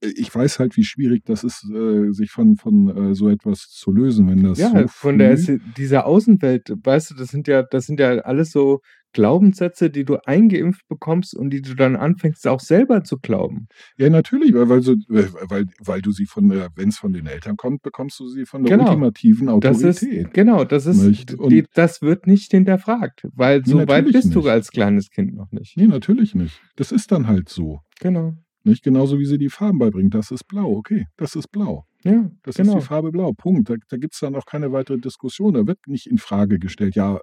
ich 0.00 0.34
weiß 0.34 0.58
halt, 0.58 0.76
wie 0.76 0.84
schwierig 0.84 1.24
das 1.24 1.44
ist, 1.44 1.64
äh, 1.72 2.12
sich 2.12 2.30
von, 2.30 2.56
von 2.56 3.10
äh, 3.10 3.14
so 3.14 3.28
etwas 3.28 3.68
zu 3.68 3.92
lösen, 3.92 4.28
wenn 4.28 4.42
das 4.44 4.58
Ja, 4.58 4.70
so 4.70 4.86
von 4.88 5.18
der 5.18 5.36
dieser 5.76 6.06
Außenwelt, 6.06 6.72
weißt 6.82 7.10
du, 7.10 7.14
das 7.14 7.28
sind 7.28 7.48
ja, 7.48 7.62
das 7.62 7.86
sind 7.86 7.98
ja 8.00 8.10
alles 8.18 8.50
so 8.52 8.80
Glaubenssätze, 9.14 9.90
die 9.90 10.04
du 10.04 10.16
eingeimpft 10.24 10.88
bekommst 10.88 11.36
und 11.36 11.50
die 11.50 11.60
du 11.60 11.74
dann 11.74 11.96
anfängst 11.96 12.46
auch 12.48 12.60
selber 12.60 13.04
zu 13.04 13.18
glauben. 13.18 13.66
ja 13.98 14.08
natürlich, 14.08 14.54
weil, 14.54 14.68
weil, 14.70 14.80
so, 14.82 14.94
weil, 15.08 15.66
weil 15.84 16.00
du 16.00 16.12
sie 16.12 16.24
von 16.26 16.48
der, 16.48 16.70
wenn 16.76 16.88
es 16.88 16.96
von 16.96 17.12
den 17.12 17.26
Eltern 17.26 17.56
kommt, 17.56 17.82
bekommst 17.82 18.18
du 18.20 18.28
sie 18.28 18.46
von 18.46 18.64
der 18.64 18.76
Genau. 18.76 18.88
ultimativen 18.88 19.60
Das 19.60 19.82
ist, 19.82 20.02
Autorität. 20.02 20.32
genau, 20.32 20.64
das 20.64 20.86
ist, 20.86 21.02
Nicht? 21.02 21.34
Und- 21.34 21.50
die, 21.50 21.64
das 21.74 22.00
wird 22.00 22.26
nicht 22.26 22.50
hinterfragt, 22.52 23.26
weil 23.34 23.58
Nee, 23.60 23.70
so 23.70 23.86
weit 23.88 24.10
bist 24.10 24.34
du 24.34 24.38
nicht. 24.38 24.48
als 24.48 24.70
kleines 24.70 25.10
Kind 25.10 25.34
noch 25.34 25.52
nicht. 25.52 25.76
Nee, 25.76 25.86
natürlich 25.88 26.34
nicht. 26.34 26.58
Das 26.76 26.90
ist 26.90 27.12
dann 27.12 27.26
halt 27.26 27.50
so. 27.50 27.80
Genau. 28.00 28.32
Nicht 28.64 28.82
genauso 28.84 29.18
wie 29.18 29.24
sie 29.26 29.38
die 29.38 29.48
Farben 29.48 29.78
beibringen. 29.78 30.10
Das 30.10 30.30
ist 30.30 30.44
blau, 30.46 30.70
okay, 30.76 31.06
das 31.16 31.34
ist 31.34 31.48
blau. 31.48 31.86
Ja, 32.04 32.30
Das 32.42 32.56
genau. 32.56 32.76
ist 32.76 32.82
die 32.82 32.86
Farbe 32.88 33.10
blau. 33.12 33.32
Punkt. 33.32 33.70
Da, 33.70 33.74
da 33.88 33.96
gibt 33.96 34.14
es 34.14 34.20
dann 34.20 34.34
auch 34.36 34.46
keine 34.46 34.72
weitere 34.72 34.98
Diskussion. 34.98 35.54
Da 35.54 35.66
wird 35.66 35.78
nicht 35.86 36.06
in 36.06 36.18
Frage 36.18 36.58
gestellt, 36.58 36.94
ja, 36.96 37.20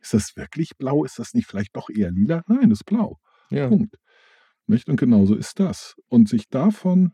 ist 0.00 0.12
das 0.14 0.36
wirklich 0.36 0.76
blau? 0.76 1.04
Ist 1.04 1.18
das 1.18 1.34
nicht 1.34 1.46
vielleicht 1.46 1.74
doch 1.76 1.88
eher 1.90 2.10
lila? 2.10 2.42
Nein, 2.46 2.70
das 2.70 2.80
ist 2.80 2.84
blau. 2.86 3.18
Ja. 3.50 3.68
Punkt. 3.68 3.96
Nicht? 4.66 4.88
Und 4.88 4.96
genauso 4.98 5.34
ist 5.34 5.58
das. 5.60 5.94
Und 6.08 6.28
sich 6.28 6.48
davon 6.48 7.12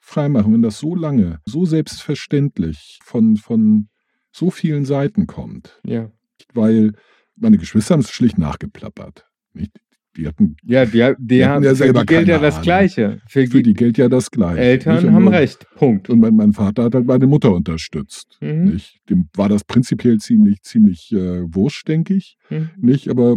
freimachen, 0.00 0.52
wenn 0.54 0.62
das 0.62 0.78
so 0.78 0.94
lange, 0.94 1.40
so 1.46 1.64
selbstverständlich 1.66 2.98
von, 3.02 3.36
von 3.36 3.88
so 4.32 4.50
vielen 4.50 4.84
Seiten 4.84 5.26
kommt, 5.26 5.80
Ja. 5.84 6.10
weil 6.54 6.92
meine 7.36 7.58
Geschwister 7.58 7.94
haben 7.94 8.00
es 8.00 8.10
schlicht 8.10 8.38
nachgeplappert. 8.38 9.26
Nicht? 9.52 9.72
Die 10.20 10.26
hatten, 10.28 10.56
Ja, 10.62 10.84
die, 10.84 10.92
die, 10.92 11.14
Die 11.38 11.46
haben, 11.46 11.64
ja 11.64 11.74
selber 11.74 12.04
gilt 12.04 12.28
ja 12.28 12.38
das. 12.38 12.60
Gleiche. 12.60 13.20
Für, 13.26 13.46
für 13.46 13.62
die 13.62 13.72
gilt 13.72 13.96
ja 13.96 14.08
das 14.10 14.30
Gleiche. 14.30 14.60
Eltern 14.60 14.96
nicht? 14.96 15.04
Und 15.06 15.14
haben 15.14 15.24
nur- 15.24 15.32
recht. 15.32 15.66
Punkt. 15.76 16.10
Und 16.10 16.20
mein, 16.20 16.36
mein 16.36 16.52
Vater 16.52 16.84
hat 16.84 16.94
halt 16.94 17.06
meine 17.06 17.26
Mutter 17.26 17.52
unterstützt. 17.54 18.36
Mhm. 18.42 18.64
Nicht? 18.64 19.00
Dem 19.08 19.28
war 19.34 19.48
das 19.48 19.64
prinzipiell 19.64 20.18
ziemlich, 20.18 20.60
ziemlich 20.62 21.10
äh, 21.12 21.42
wurscht, 21.54 21.88
denke 21.88 22.14
ich. 22.14 22.36
Mhm. 22.50 22.68
Nicht, 22.76 23.08
aber 23.08 23.36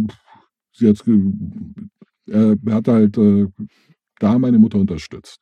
sie 0.72 0.88
hat, 0.88 1.02
er 2.26 2.56
hat 2.74 2.88
halt 2.88 3.16
äh, 3.16 3.46
da 4.18 4.38
meine 4.38 4.58
Mutter 4.58 4.78
unterstützt. 4.78 5.38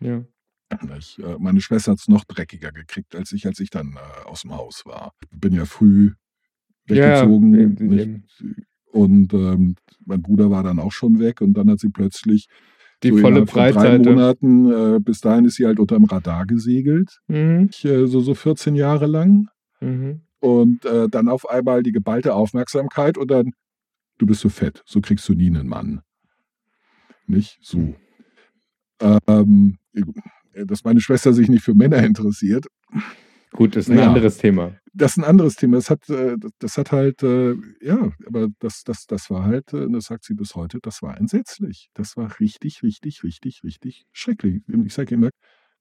Ja. 0.00 0.24
Nicht? 0.82 1.18
Äh, 1.18 1.36
meine 1.38 1.60
Schwester 1.60 1.92
hat 1.92 1.98
es 1.98 2.08
noch 2.08 2.24
dreckiger 2.24 2.72
gekriegt, 2.72 3.14
als 3.14 3.32
ich, 3.32 3.46
als 3.46 3.60
ich 3.60 3.68
dann 3.70 3.96
äh, 3.96 4.28
aus 4.28 4.42
dem 4.42 4.56
Haus 4.56 4.82
war. 4.86 5.12
Bin 5.30 5.52
ja 5.52 5.64
früh 5.66 6.12
Ja, 6.88 7.20
weggezogen. 7.20 7.54
eben, 7.54 7.86
nicht? 7.88 8.06
eben. 8.06 8.24
Und 8.96 9.34
ähm, 9.34 9.76
mein 10.04 10.22
Bruder 10.22 10.50
war 10.50 10.62
dann 10.62 10.78
auch 10.78 10.92
schon 10.92 11.18
weg 11.18 11.40
und 11.40 11.52
dann 11.54 11.68
hat 11.70 11.80
sie 11.80 11.90
plötzlich 11.90 12.48
Die 13.02 13.10
so 13.10 13.18
volle 13.18 13.44
drei 13.44 13.72
Breitseite. 13.72 14.08
Monaten, 14.10 14.70
äh, 14.96 15.00
bis 15.00 15.20
dahin 15.20 15.44
ist 15.44 15.56
sie 15.56 15.66
halt 15.66 15.78
unterm 15.78 16.04
Radar 16.04 16.46
gesegelt, 16.46 17.18
Mhm. 17.28 17.68
ich, 17.70 17.84
äh, 17.84 18.06
so, 18.06 18.20
so 18.20 18.34
14 18.34 18.74
Jahre 18.74 19.06
lang. 19.06 19.48
Mhm. 19.80 20.22
Und 20.40 20.84
äh, 20.84 21.08
dann 21.08 21.28
auf 21.28 21.48
einmal 21.48 21.82
die 21.82 21.92
geballte 21.92 22.32
Aufmerksamkeit 22.34 23.18
und 23.18 23.30
dann, 23.30 23.52
du 24.18 24.26
bist 24.26 24.40
so 24.40 24.48
fett, 24.48 24.82
so 24.86 25.00
kriegst 25.00 25.28
du 25.28 25.34
nie 25.34 25.48
einen 25.48 25.68
Mann. 25.68 26.00
Nicht 27.26 27.58
so. 27.60 27.94
Ähm, 29.00 29.76
dass 30.54 30.84
meine 30.84 31.00
Schwester 31.00 31.32
sich 31.34 31.48
nicht 31.48 31.64
für 31.64 31.74
Männer 31.74 32.02
interessiert, 32.02 32.66
Gut, 33.52 33.74
das 33.76 33.86
ist 33.86 33.90
ein 33.92 33.98
Ja. 33.98 34.08
anderes 34.08 34.36
Thema. 34.38 34.72
Das 34.96 35.12
ist 35.12 35.18
ein 35.18 35.24
anderes 35.24 35.56
Thema. 35.56 35.76
Das 35.76 35.90
hat, 35.90 36.08
äh, 36.08 36.36
das 36.58 36.78
hat 36.78 36.90
halt, 36.90 37.22
äh, 37.22 37.54
ja, 37.80 38.12
aber 38.26 38.48
das, 38.58 38.82
das, 38.84 39.06
das 39.06 39.30
war 39.30 39.44
halt, 39.44 39.72
äh, 39.72 39.88
das 39.90 40.06
sagt 40.06 40.24
sie 40.24 40.34
bis 40.34 40.54
heute, 40.54 40.78
das 40.80 41.02
war 41.02 41.18
entsetzlich. 41.18 41.90
Das 41.94 42.16
war 42.16 42.40
richtig, 42.40 42.82
richtig, 42.82 43.22
richtig, 43.22 43.62
richtig 43.62 44.06
schrecklich. 44.12 44.62
Und 44.68 44.86
ich 44.86 44.94
sage 44.94 45.14
immer, 45.14 45.30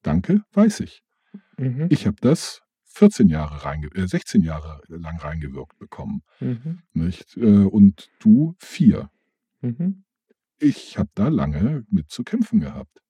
danke, 0.01 0.41
weiß 0.53 0.81
ich. 0.81 1.01
Mhm. 1.57 1.87
Ich 1.89 2.05
habe 2.05 2.17
das 2.19 2.61
14 2.87 3.29
Jahre 3.29 3.65
reinge 3.65 3.87
äh, 3.95 4.07
16 4.07 4.41
Jahre 4.41 4.81
lang 4.87 5.17
reingewirkt 5.17 5.79
bekommen. 5.79 6.21
Mhm. 6.41 6.79
Nicht? 6.93 7.37
Und 7.37 8.09
du 8.19 8.55
vier. 8.59 9.09
Mhm. 9.61 10.03
Ich 10.59 10.97
habe 10.97 11.09
da 11.15 11.29
lange 11.29 11.85
mit 11.89 12.09
zu 12.09 12.23
kämpfen 12.23 12.59
gehabt. 12.59 13.01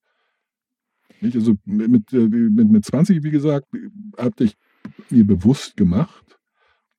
Nicht? 1.21 1.35
Also 1.35 1.55
mit, 1.65 1.89
mit, 1.89 2.11
mit, 2.11 2.71
mit 2.71 2.85
20, 2.85 3.23
wie 3.23 3.31
gesagt, 3.31 3.67
habe 4.17 4.43
ich 4.43 4.55
mir 5.10 5.26
bewusst 5.26 5.76
gemacht, 5.78 6.38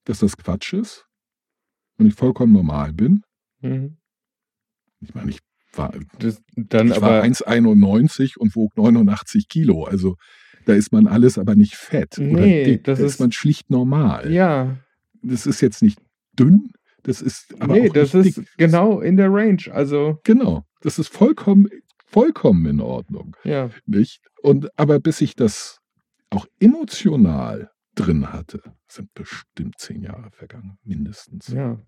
dass 0.04 0.20
das 0.20 0.36
Quatsch 0.36 0.72
ist 0.72 1.06
und 1.98 2.06
ich 2.06 2.14
vollkommen 2.14 2.52
normal 2.52 2.92
bin. 2.92 3.22
Mhm. 3.60 3.96
Ich 5.00 5.14
meine, 5.14 5.30
ich 5.30 5.40
war, 5.74 5.92
Das, 6.18 6.40
dann 6.56 6.88
ich 6.88 7.00
war 7.00 7.10
aber 7.10 7.22
1,91 7.22 8.38
und 8.38 8.56
wog 8.56 8.76
89 8.76 9.48
Kilo. 9.48 9.84
Also 9.84 10.16
da 10.64 10.72
ist 10.74 10.90
man 10.92 11.06
alles 11.06 11.38
aber 11.38 11.54
nicht 11.54 11.74
fett 11.76 12.18
oder 12.18 12.26
Nee, 12.40 12.64
dick. 12.64 12.84
das 12.84 12.98
da 12.98 13.04
ist 13.04 13.12
ist- 13.14 13.20
man 13.20 13.32
schlicht 13.32 13.70
normal. 13.70 14.32
ja, 14.32 14.78
Das 15.22 15.46
ist 15.46 15.60
jetzt 15.60 15.82
nicht 15.82 15.98
dünn, 16.38 16.70
das 17.02 17.20
ist 17.22 17.54
aber 17.60 17.74
nee, 17.74 17.88
auch 17.88 17.92
das 17.92 18.14
ist 18.14 18.36
dick. 18.38 18.48
genau 18.56 19.00
in 19.00 19.16
der 19.16 19.30
Range. 19.32 19.62
Also 19.70 20.18
Genau, 20.24 20.64
das 20.80 20.98
ist 20.98 21.08
vollkommen, 21.08 21.68
vollkommen 22.06 22.66
in 22.66 22.80
Ordnung. 22.80 23.36
ja, 23.44 23.70
Nicht? 23.86 24.20
Und 24.42 24.68
aber 24.78 24.98
bis 24.98 25.20
ich 25.20 25.34
das 25.36 25.78
auch 26.30 26.46
emotional 26.58 27.70
drin 27.96 28.32
hatte, 28.32 28.62
sind 28.88 29.12
bestimmt 29.14 29.74
zehn 29.78 30.02
Jahre 30.02 30.30
vergangen, 30.30 30.78
mindestens. 30.84 31.48
ja. 31.48 31.80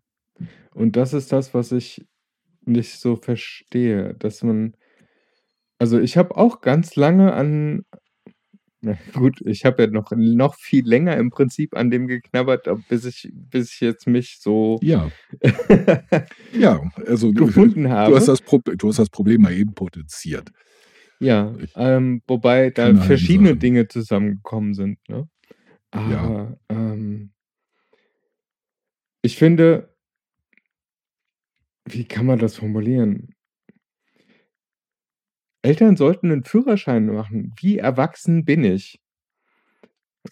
Und 0.73 0.97
das 0.97 1.13
ist 1.15 1.33
das, 1.33 1.53
was 1.55 1.73
ich 1.73 2.07
nicht 2.65 2.99
so 3.01 3.17
verstehe, 3.17 4.15
dass 4.15 4.43
man, 4.43 4.75
also 5.79 5.99
ich 6.01 6.17
habe 6.17 6.37
auch 6.37 6.61
ganz 6.61 6.95
lange 6.97 7.33
an, 7.33 7.85
na 8.81 8.97
gut, 9.13 9.41
ich 9.45 9.65
habe 9.65 9.83
ja 9.83 9.91
noch, 9.91 10.13
noch 10.13 10.55
viel 10.55 10.87
länger 10.87 11.17
im 11.17 11.31
Prinzip 11.31 11.77
an 11.77 11.91
dem 11.91 12.07
geknabbert, 12.07 12.69
ab- 12.69 12.79
bis 12.89 13.05
ich, 13.05 13.29
bis 13.35 13.73
ich 13.73 13.81
jetzt 13.81 14.07
mich 14.07 14.39
so 14.41 14.79
Ja, 14.83 15.11
ja, 16.53 16.81
also 17.07 17.33
du, 17.33 17.47
gefunden 17.47 17.89
habe. 17.91 18.13
du, 18.13 18.17
hast 18.17 18.29
das 18.29 18.41
Prob- 18.41 18.77
du 18.77 18.89
hast 18.89 18.99
das 19.01 19.11
Problem 19.11 19.43
mal 19.43 19.53
eben 19.53 19.75
potenziert. 19.75 20.51
Ja, 21.21 21.55
Ich- 21.61 21.73
ähm, 21.75 22.23
wobei 22.29 22.71
da 22.71 22.95
verschiedene. 22.95 23.57
Dinge 23.57 23.89
zusammengekommen 23.89 24.75
sind. 24.75 24.99
Ne? 25.09 25.29
Ja. 25.95 26.01
Aber 26.23 26.59
ähm, 26.69 27.33
ich 29.23 29.37
finde, 29.37 29.95
wie 31.87 32.05
kann 32.05 32.27
man 32.27 32.39
das 32.39 32.57
formulieren? 32.57 33.35
Eltern 35.63 35.97
sollten 35.97 36.31
einen 36.31 36.45
Führerschein 36.45 37.07
machen. 37.07 37.53
Wie 37.61 37.79
erwachsen 37.79 38.45
bin 38.45 38.63
ich? 38.65 39.01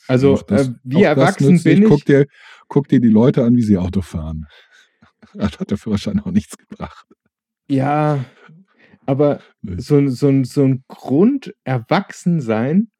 Also, 0.08 0.36
das- 0.46 0.68
äh, 0.68 0.74
wie 0.84 1.02
das 1.02 1.16
erwachsen 1.16 1.62
bin 1.62 1.82
ich? 1.82 1.88
Guck 1.88 2.04
dir, 2.04 2.26
guck 2.68 2.88
dir 2.88 3.00
die 3.00 3.08
Leute 3.08 3.44
an, 3.44 3.56
wie 3.56 3.62
sie 3.62 3.78
Auto 3.78 4.02
fahren. 4.02 4.46
Da 5.34 5.50
hat 5.50 5.70
der 5.70 5.78
Führerschein 5.78 6.20
auch 6.20 6.30
nichts 6.30 6.56
gebracht. 6.56 7.06
Ja, 7.68 8.24
aber 9.06 9.40
so, 9.62 9.96
ein- 9.96 10.08
so, 10.10 10.28
ein- 10.28 10.44
so 10.44 10.62
ein 10.64 10.84
Grunderwachsensein 10.88 12.90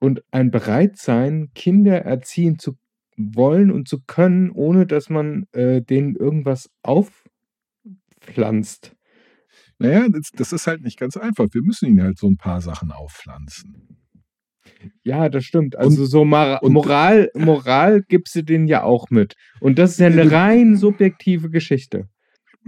und 0.00 0.22
ein 0.32 0.50
Bereitsein, 0.50 1.50
Kinder 1.54 2.02
erziehen 2.02 2.58
zu 2.58 2.76
wollen 3.16 3.70
und 3.70 3.86
zu 3.88 4.00
können, 4.06 4.50
ohne 4.50 4.86
dass 4.86 5.08
man 5.10 5.44
äh, 5.52 5.82
denen 5.82 6.16
irgendwas 6.16 6.68
aufpflanzt. 6.82 8.96
Naja, 9.78 10.06
das, 10.10 10.30
das 10.34 10.52
ist 10.52 10.66
halt 10.66 10.82
nicht 10.82 10.98
ganz 10.98 11.16
einfach. 11.16 11.46
Wir 11.52 11.62
müssen 11.62 11.88
ihnen 11.88 12.02
halt 12.02 12.18
so 12.18 12.28
ein 12.28 12.36
paar 12.36 12.60
Sachen 12.60 12.92
aufpflanzen. 12.92 13.96
Ja, 15.02 15.28
das 15.28 15.44
stimmt. 15.44 15.76
Also 15.76 16.02
Und- 16.02 16.06
so 16.08 16.22
und- 16.22 16.72
Moral, 16.72 17.30
Moral 17.34 18.02
gibst 18.02 18.34
du 18.34 18.42
denen 18.42 18.66
ja 18.68 18.82
auch 18.82 19.10
mit. 19.10 19.34
Und 19.60 19.78
das 19.78 19.92
ist 19.92 20.00
ja 20.00 20.06
eine 20.06 20.30
rein 20.30 20.76
subjektive 20.76 21.50
Geschichte. 21.50 22.08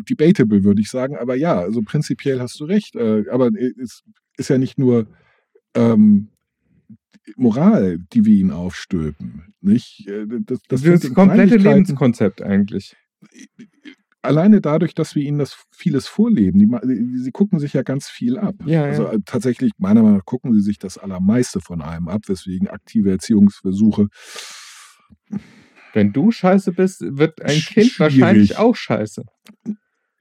Debatable, 0.08 0.64
würde 0.64 0.80
ich 0.80 0.88
sagen. 0.90 1.16
Aber 1.16 1.34
ja, 1.36 1.58
also 1.58 1.82
prinzipiell 1.82 2.40
hast 2.40 2.58
du 2.60 2.64
recht. 2.64 2.96
Äh, 2.96 3.24
aber 3.30 3.50
es 3.82 4.02
ist 4.38 4.48
ja 4.48 4.58
nicht 4.58 4.78
nur 4.78 5.06
ähm, 5.74 6.28
Moral, 7.36 7.98
die 8.12 8.24
wir 8.24 8.34
ihnen 8.34 8.50
aufstülpen. 8.50 9.54
Nicht? 9.60 10.06
Äh, 10.08 10.26
Das, 10.26 10.60
das, 10.68 10.82
Das, 10.82 11.00
das 11.00 11.14
komplette 11.14 11.56
Lebenskonzept 11.56 12.42
eigentlich. 12.42 12.96
alleine 14.22 14.60
dadurch, 14.60 14.94
dass 14.94 15.14
wir 15.14 15.22
ihnen 15.22 15.38
das 15.38 15.64
vieles 15.70 16.06
vorleben, 16.06 16.58
die, 16.58 16.66
die, 16.66 17.18
sie 17.18 17.30
gucken 17.32 17.58
sich 17.58 17.72
ja 17.72 17.82
ganz 17.82 18.08
viel 18.08 18.38
ab. 18.38 18.54
Ja, 18.66 18.84
also 18.84 19.04
ja. 19.04 19.12
äh, 19.12 19.18
tatsächlich, 19.24 19.72
meiner 19.78 20.02
Meinung 20.02 20.18
nach, 20.18 20.24
gucken 20.24 20.52
sie 20.54 20.60
sich 20.60 20.78
das 20.78 20.98
Allermeiste 20.98 21.60
von 21.60 21.82
einem 21.82 22.08
ab, 22.08 22.22
weswegen 22.26 22.68
aktive 22.68 23.10
Erziehungsversuche 23.10 24.08
Wenn 25.92 26.12
du 26.12 26.30
scheiße 26.30 26.72
bist, 26.72 27.02
wird 27.02 27.42
ein 27.42 27.58
Kind 27.60 27.98
wahrscheinlich 27.98 28.56
auch 28.56 28.76
scheiße. 28.76 29.24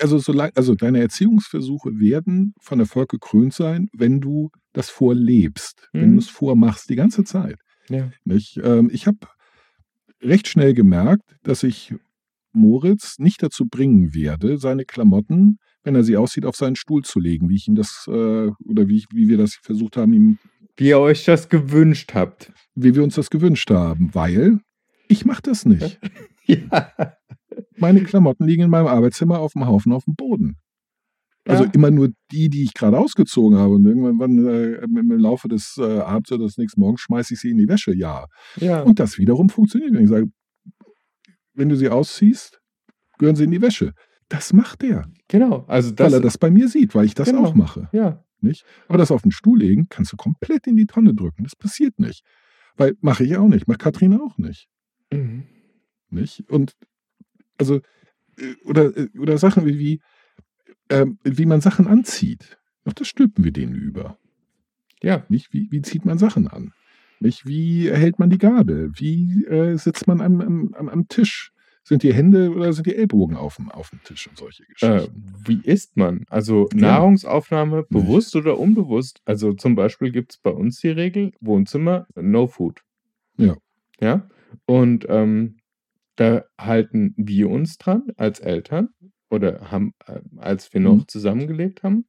also, 0.01 0.17
solange, 0.17 0.51
also 0.55 0.75
deine 0.75 0.99
Erziehungsversuche 0.99 1.99
werden 1.99 2.53
von 2.59 2.79
Erfolg 2.79 3.09
gekrönt 3.09 3.53
sein, 3.53 3.87
wenn 3.93 4.19
du 4.19 4.49
das 4.73 4.89
vorlebst, 4.89 5.87
wenn 5.93 6.09
Mhm. 6.09 6.13
du 6.13 6.19
es 6.19 6.29
vormachst, 6.29 6.89
die 6.89 6.95
ganze 6.95 7.23
Zeit. 7.23 7.57
Ja. 7.89 8.09
Nicht? 8.25 8.59
Ähm, 8.63 8.89
ich 8.93 9.07
habe 9.07 9.17
recht 10.21 10.47
schnell 10.47 10.73
gemerkt, 10.73 11.35
dass 11.43 11.63
ich 11.63 11.93
Moritz 12.53 13.17
nicht 13.17 13.41
dazu 13.43 13.65
bringen 13.65 14.13
werde, 14.13 14.57
seine 14.57 14.85
Klamotten, 14.85 15.57
wenn 15.83 15.95
er 15.95 16.03
sie 16.03 16.17
aussieht, 16.17 16.45
auf 16.45 16.55
seinen 16.55 16.75
Stuhl 16.75 17.03
zu 17.03 17.19
legen, 17.19 17.49
wie 17.49 17.55
ich 17.55 17.67
ihm 17.67 17.75
das 17.75 18.05
äh, 18.07 18.11
oder 18.11 18.87
wie, 18.87 18.97
ich, 18.97 19.05
wie 19.13 19.27
wir 19.29 19.37
das 19.37 19.55
versucht 19.61 19.97
haben, 19.97 20.13
ihm, 20.13 20.37
Wie 20.77 20.89
ihr 20.89 20.99
euch 20.99 21.25
das 21.25 21.49
gewünscht 21.49 22.13
habt. 22.13 22.51
wie 22.75 22.93
wir 22.95 23.03
uns 23.03 23.15
das 23.15 23.29
gewünscht 23.29 23.69
haben, 23.71 24.13
weil 24.13 24.59
ich 25.07 25.25
mache 25.25 25.41
das 25.43 25.65
nicht. 25.65 25.99
Ja. 26.47 26.91
Meine 27.77 28.03
Klamotten 28.03 28.45
liegen 28.47 28.63
in 28.63 28.69
meinem 28.71 28.87
Arbeitszimmer 28.87 29.39
auf 29.39 29.53
dem 29.53 29.67
Haufen 29.67 29.93
auf 29.93 30.03
dem 30.05 30.15
Boden. 30.15 30.57
Also 31.45 31.63
Ja. 31.63 31.71
immer 31.73 31.89
nur 31.91 32.09
die, 32.31 32.49
die 32.49 32.63
ich 32.63 32.73
gerade 32.73 32.97
ausgezogen 32.99 33.57
habe. 33.57 33.75
Und 33.75 33.85
irgendwann 33.85 34.45
äh, 34.47 34.75
im 34.83 35.11
Laufe 35.17 35.47
des 35.47 35.75
äh, 35.79 35.99
Abends 35.99 36.31
oder 36.31 36.45
des 36.45 36.57
nächsten 36.57 36.79
Morgens 36.81 37.01
schmeiße 37.01 37.33
ich 37.33 37.39
sie 37.39 37.49
in 37.49 37.57
die 37.57 37.67
Wäsche. 37.67 37.95
Ja. 37.95 38.27
ja. 38.57 38.81
Und 38.83 38.99
das 38.99 39.17
wiederum 39.17 39.49
funktioniert. 39.49 39.93
Wenn 39.93 40.03
ich 40.03 40.09
sage, 40.09 40.27
wenn 41.53 41.69
du 41.69 41.75
sie 41.75 41.89
ausziehst, 41.89 42.61
gehören 43.17 43.35
sie 43.35 43.43
in 43.45 43.51
die 43.51 43.61
Wäsche. 43.61 43.93
Das 44.29 44.53
macht 44.53 44.83
er, 44.83 45.09
Genau. 45.27 45.65
Also 45.67 45.89
weil 45.89 45.95
das, 45.95 46.13
er 46.13 46.19
das 46.21 46.37
bei 46.37 46.49
mir 46.51 46.67
sieht, 46.69 46.95
weil 46.95 47.05
ich 47.05 47.15
das 47.15 47.27
Genau. 47.29 47.43
auch 47.45 47.55
mache. 47.55 47.89
ja. 47.91 48.23
Nicht? 48.43 48.65
Aber 48.87 48.97
das 48.97 49.11
auf 49.11 49.21
den 49.21 49.29
Stuhl 49.31 49.59
legen, 49.59 49.85
kannst 49.87 50.13
du 50.13 50.17
komplett 50.17 50.65
in 50.65 50.75
die 50.75 50.87
Tonne 50.87 51.13
drücken. 51.13 51.43
Das 51.43 51.55
passiert 51.55 51.99
nicht. 51.99 52.23
Weil 52.75 52.95
mache 52.99 53.23
ich 53.23 53.37
auch 53.37 53.47
nicht, 53.47 53.67
macht 53.67 53.77
Katrina 53.79 54.19
auch 54.19 54.37
nicht. 54.39 54.67
Mhm. 55.13 55.43
Nicht? 56.09 56.49
Und 56.49 56.73
also, 57.59 57.81
äh, 58.37 58.55
oder, 58.65 58.97
äh, 58.97 59.09
oder 59.19 59.37
Sachen 59.37 59.65
wie, 59.67 59.77
wie, 59.77 60.01
ähm, 60.91 61.17
wie 61.23 61.45
man 61.45 61.61
Sachen 61.61 61.87
anzieht. 61.87 62.57
Auch 62.85 62.93
das 62.93 63.07
stülpen 63.07 63.43
wir 63.43 63.51
denen 63.51 63.75
über. 63.75 64.17
Ja. 65.01 65.25
Nicht? 65.29 65.53
Wie, 65.53 65.67
wie 65.71 65.81
zieht 65.81 66.05
man 66.05 66.17
Sachen 66.17 66.47
an? 66.47 66.73
Nicht? 67.19 67.45
Wie 67.45 67.87
erhält 67.87 68.19
man 68.19 68.29
die 68.29 68.37
Gabel? 68.37 68.91
Wie 68.95 69.45
äh, 69.45 69.77
sitzt 69.77 70.07
man 70.07 70.21
am, 70.21 70.41
am, 70.41 70.89
am, 70.89 71.07
Tisch? 71.07 71.51
Sind 71.83 72.03
die 72.03 72.13
Hände 72.13 72.51
oder 72.51 72.73
sind 72.73 72.85
die 72.85 72.95
Ellbogen 72.95 73.35
auf 73.35 73.55
dem, 73.55 73.71
auf 73.71 73.89
dem 73.89 74.03
Tisch 74.03 74.27
und 74.27 74.37
solche 74.37 74.63
Äh, 74.63 74.67
Geschichten? 74.67 75.33
wie 75.45 75.61
isst 75.63 75.97
man? 75.97 76.25
Also 76.29 76.69
Ja. 76.73 76.79
Nahrungsaufnahme, 76.79 77.85
bewusst 77.89 78.35
oder 78.35 78.59
unbewusst. 78.59 79.21
Also 79.25 79.53
zum 79.53 79.73
Beispiel 79.75 80.11
gibt 80.11 80.33
es 80.33 80.37
bei 80.37 80.51
uns 80.51 80.79
die 80.79 80.89
Regel, 80.89 81.31
Wohnzimmer, 81.41 82.05
no 82.15 82.45
food. 82.47 82.81
Ja. 83.37 83.57
Ja. 83.99 84.29
Und 84.65 85.05
ähm, 85.09 85.57
da 86.17 86.43
halten 86.59 87.13
wir 87.17 87.49
uns 87.49 87.77
dran 87.79 88.11
als 88.17 88.39
Eltern 88.39 88.89
oder 89.31 89.71
haben, 89.71 89.93
äh, 90.05 90.19
als 90.37 90.73
wir 90.73 90.81
noch 90.81 90.97
Mhm. 90.97 91.07
zusammengelebt 91.07 91.81
haben. 91.83 92.05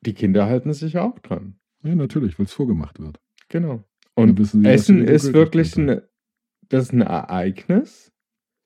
Die 0.00 0.14
Kinder 0.14 0.46
halten 0.46 0.72
sich 0.72 0.98
auch 0.98 1.18
dran. 1.18 1.58
Ja, 1.82 1.94
natürlich, 1.94 2.38
weil 2.38 2.46
es 2.46 2.52
vorgemacht 2.52 2.98
wird. 3.00 3.18
Genau. 3.48 3.84
Und 4.14 4.42
sie, 4.46 4.64
Essen 4.64 5.02
ist 5.02 5.32
wirklich 5.32 5.76
eine, 5.76 6.08
das 6.68 6.84
ist 6.84 6.92
ein 6.92 7.00
Ereignis 7.00 8.12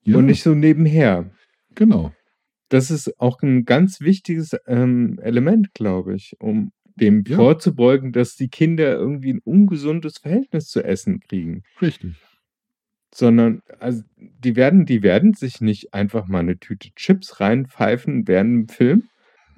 Ja, 0.04 0.18
und 0.18 0.26
nicht 0.26 0.42
so 0.42 0.54
nebenher. 0.54 1.30
genau. 1.74 2.12
Das 2.70 2.90
ist 2.90 3.18
auch 3.18 3.40
ein 3.42 3.64
ganz 3.64 4.00
wichtiges 4.00 4.54
ähm, 4.66 5.18
Element, 5.22 5.72
glaube 5.74 6.14
ich, 6.16 6.37
um 6.38 6.72
dem 6.96 7.22
Ja. 7.26 7.37
vorzubeugen, 7.37 8.12
dass 8.12 8.34
die 8.34 8.48
Kinder 8.48 8.92
irgendwie 8.92 9.32
ein 9.32 9.40
ungesundes 9.44 10.18
Verhältnis 10.18 10.66
zu 10.66 10.82
Essen 10.84 11.20
kriegen. 11.20 11.62
Richtig. 11.80 12.16
Sondern, 13.18 13.62
also, 13.81 14.04
die 14.16 14.54
werden, 14.54 14.87
die 14.87 15.02
werden 15.02 15.35
sich 15.35 15.61
nicht 15.61 15.92
einfach 15.92 16.28
mal 16.28 16.38
eine 16.38 16.57
Tüte 16.61 16.90
Chips 16.94 17.40
reinpfeifen 17.40 18.28
während 18.28 18.52
dem 18.52 18.68
Film. 18.68 19.02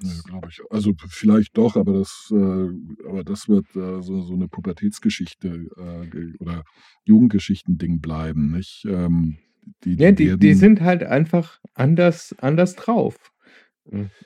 Ja, 0.01 0.09
glaube 0.25 0.47
ich. 0.49 0.61
Also 0.71 0.93
vielleicht 1.07 1.55
doch, 1.55 1.75
aber 1.75 1.93
das, 1.93 2.31
äh, 2.31 3.05
aber 3.07 3.23
das 3.23 3.47
wird 3.47 3.67
äh, 3.75 4.01
so, 4.01 4.23
so 4.23 4.33
eine 4.33 4.47
Pubertätsgeschichte 4.47 5.67
äh, 5.77 6.33
oder 6.39 6.63
Jugendgeschichten-Ding 7.03 8.01
bleiben, 8.01 8.51
nicht? 8.51 8.83
Ähm, 8.87 9.37
die, 9.83 9.93
Ja, 9.93 10.11
die, 10.11 10.23
die 10.25 10.41
werden- 10.41 10.57
sind 10.57 10.81
halt 10.81 11.03
einfach 11.03 11.59
anders, 11.75 12.33
anders 12.39 12.75
drauf. 12.75 13.15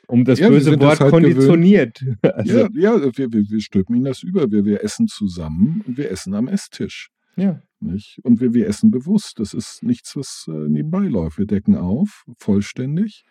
Um 0.08 0.24
das 0.24 0.39
Ja, 0.39 0.48
die 0.48 0.54
böse 0.54 0.69
sind 0.69 0.82
das 0.82 0.91
Wort 0.91 1.00
halt 1.02 1.12
konditioniert. 1.12 2.06
Also, 2.21 2.58
Ja, 2.58 2.69
ja 2.74 3.17
wir, 3.17 3.34
wir, 3.34 3.50
wir 3.50 3.60
stülpen 3.60 3.98
ihnen 3.98 4.06
das 4.06 4.24
über. 4.24 4.50
Wir, 4.50 4.63
wir 4.63 4.82
essen 4.82 5.08
zusammen 5.08 5.84
und 5.86 5.98
wir 5.98 6.10
essen 6.10 6.34
am 6.36 6.48
Esstisch. 6.48 7.10
Ja. 7.36 7.62
Nicht? 7.80 8.19
Und 8.24 8.39
wir, 8.41 8.54
wir 8.54 8.67
essen 8.67 8.91
bewusst. 8.91 9.39
Das 9.39 9.54
ist 9.54 9.84
nichts, 9.84 10.15
was 10.15 10.45
äh, 10.48 10.52
nebenbei 10.52 11.08
läuft. 11.08 11.38
Wir 11.38 11.45
decken 11.45 11.76
auf, 11.76 12.26
vollständig. 12.38 13.26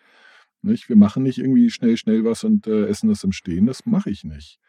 Nicht? 0.61 0.89
Wir 0.89 0.95
machen 0.95 1.23
nicht 1.23 1.39
irgendwie 1.39 1.69
schnell, 1.69 1.97
schnell 1.97 2.23
was 2.23 2.43
und 2.43 2.67
äh, 2.67 2.87
essen 2.87 3.09
das 3.09 3.23
im 3.23 3.31
Stehen. 3.31 3.65
Das 3.65 3.85
mache 3.85 4.09
ich 4.09 4.23
nicht. 4.23 4.59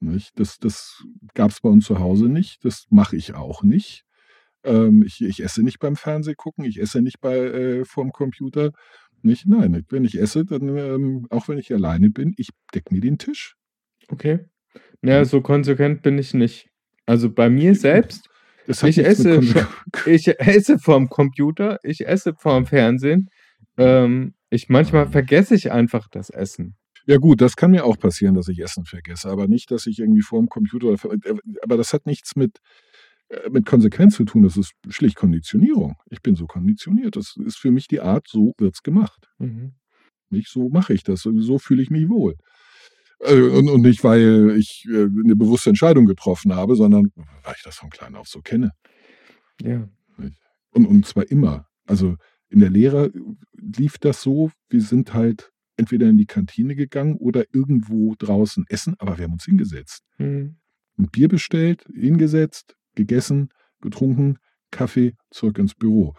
nicht? 0.00 0.38
Das, 0.38 0.58
das 0.58 1.04
gab 1.34 1.50
es 1.50 1.60
bei 1.60 1.68
uns 1.68 1.86
zu 1.86 1.98
Hause 1.98 2.28
nicht. 2.28 2.64
Das 2.64 2.86
mache 2.90 3.16
ich 3.16 3.34
auch 3.34 3.62
nicht. 3.62 4.04
Ähm, 4.64 5.02
ich, 5.04 5.20
ich 5.22 5.42
esse 5.42 5.62
nicht 5.62 5.78
beim 5.78 5.96
Fernseh 5.96 6.34
gucken. 6.34 6.64
Ich 6.64 6.80
esse 6.80 7.02
nicht 7.02 7.20
bei, 7.20 7.36
äh, 7.36 7.84
vorm 7.84 8.12
Computer. 8.12 8.72
Nicht? 9.22 9.46
Nein, 9.46 9.84
wenn 9.88 10.04
ich 10.04 10.18
esse, 10.18 10.44
dann, 10.44 10.76
ähm, 10.76 11.26
auch 11.30 11.48
wenn 11.48 11.58
ich 11.58 11.72
alleine 11.72 12.10
bin, 12.10 12.34
ich 12.36 12.50
decke 12.72 12.94
mir 12.94 13.00
den 13.00 13.18
Tisch. 13.18 13.56
Okay. 14.08 14.46
Naja, 15.02 15.24
so 15.24 15.40
konsequent 15.40 16.02
bin 16.02 16.18
ich 16.18 16.34
nicht. 16.34 16.68
Also 17.06 17.30
bei 17.30 17.48
mir 17.48 17.74
selbst, 17.74 18.28
Ich 18.68 18.98
esse 18.98 19.40
ich 20.06 20.28
esse 20.28 20.78
vorm 20.78 21.08
Computer, 21.08 21.78
ich 21.82 22.06
esse 22.06 22.34
vorm 22.34 22.66
Fernsehen. 22.66 23.30
Ähm, 23.78 24.34
ich 24.50 24.68
manchmal 24.68 25.08
vergesse 25.08 25.54
ich 25.54 25.72
einfach 25.72 26.08
das 26.08 26.30
Essen. 26.30 26.76
Ja 27.06 27.16
gut, 27.16 27.40
das 27.40 27.56
kann 27.56 27.70
mir 27.70 27.86
auch 27.86 27.98
passieren, 27.98 28.34
dass 28.34 28.48
ich 28.48 28.60
Essen 28.60 28.84
vergesse, 28.84 29.30
aber 29.30 29.48
nicht, 29.48 29.70
dass 29.70 29.86
ich 29.86 29.98
irgendwie 29.98 30.20
vor 30.20 30.40
dem 30.40 30.48
Computer, 30.48 30.94
aber 31.62 31.76
das 31.78 31.94
hat 31.94 32.04
nichts 32.04 32.36
mit, 32.36 32.58
äh, 33.30 33.48
mit 33.48 33.64
Konsequenz 33.64 34.16
zu 34.16 34.24
tun, 34.24 34.42
das 34.42 34.58
ist 34.58 34.72
schlicht 34.90 35.16
Konditionierung. 35.16 35.96
Ich 36.10 36.20
bin 36.20 36.34
so 36.34 36.46
konditioniert, 36.46 37.16
das 37.16 37.36
ist 37.42 37.56
für 37.56 37.70
mich 37.70 37.88
die 37.88 38.00
Art, 38.00 38.28
so 38.28 38.52
wird's 38.58 38.82
gemacht. 38.82 39.30
Mhm. 39.38 39.72
Nicht 40.28 40.48
so 40.48 40.68
mache 40.68 40.92
ich 40.92 41.02
das, 41.02 41.22
so 41.22 41.58
fühle 41.58 41.82
ich 41.82 41.88
mich 41.88 42.10
wohl. 42.10 42.36
Äh, 43.20 43.40
Und, 43.40 43.68
und 43.68 43.82
nicht, 43.82 44.04
weil 44.04 44.56
ich 44.56 44.84
äh, 44.88 45.04
eine 45.04 45.36
bewusste 45.36 45.70
Entscheidung 45.70 46.06
getroffen 46.06 46.54
habe, 46.54 46.76
sondern 46.76 47.10
weil 47.42 47.54
ich 47.56 47.62
das 47.62 47.76
von 47.76 47.90
klein 47.90 48.14
auf 48.14 48.28
so 48.28 48.40
kenne. 48.40 48.72
Ja. 49.62 49.88
Und, 50.70 50.86
und 50.86 51.06
zwar 51.06 51.30
immer. 51.30 51.66
Also 51.86 52.16
in 52.48 52.60
der 52.60 52.70
Lehre 52.70 53.10
lief 53.54 53.98
das 53.98 54.22
so, 54.22 54.50
wir 54.68 54.80
sind 54.80 55.14
halt 55.14 55.50
entweder 55.76 56.08
in 56.08 56.18
die 56.18 56.26
Kantine 56.26 56.74
gegangen 56.74 57.16
oder 57.16 57.44
irgendwo 57.52 58.14
draußen 58.18 58.64
essen, 58.68 58.94
aber 58.98 59.18
wir 59.18 59.24
haben 59.24 59.34
uns 59.34 59.44
hingesetzt. 59.44 60.02
Mhm. 60.18 60.56
Ein 60.98 61.08
Bier 61.10 61.28
bestellt, 61.28 61.84
hingesetzt, 61.94 62.74
gegessen, 62.94 63.50
getrunken, 63.80 64.38
Kaffee, 64.70 65.14
zurück 65.30 65.58
ins 65.58 65.74
Büro. 65.74 66.14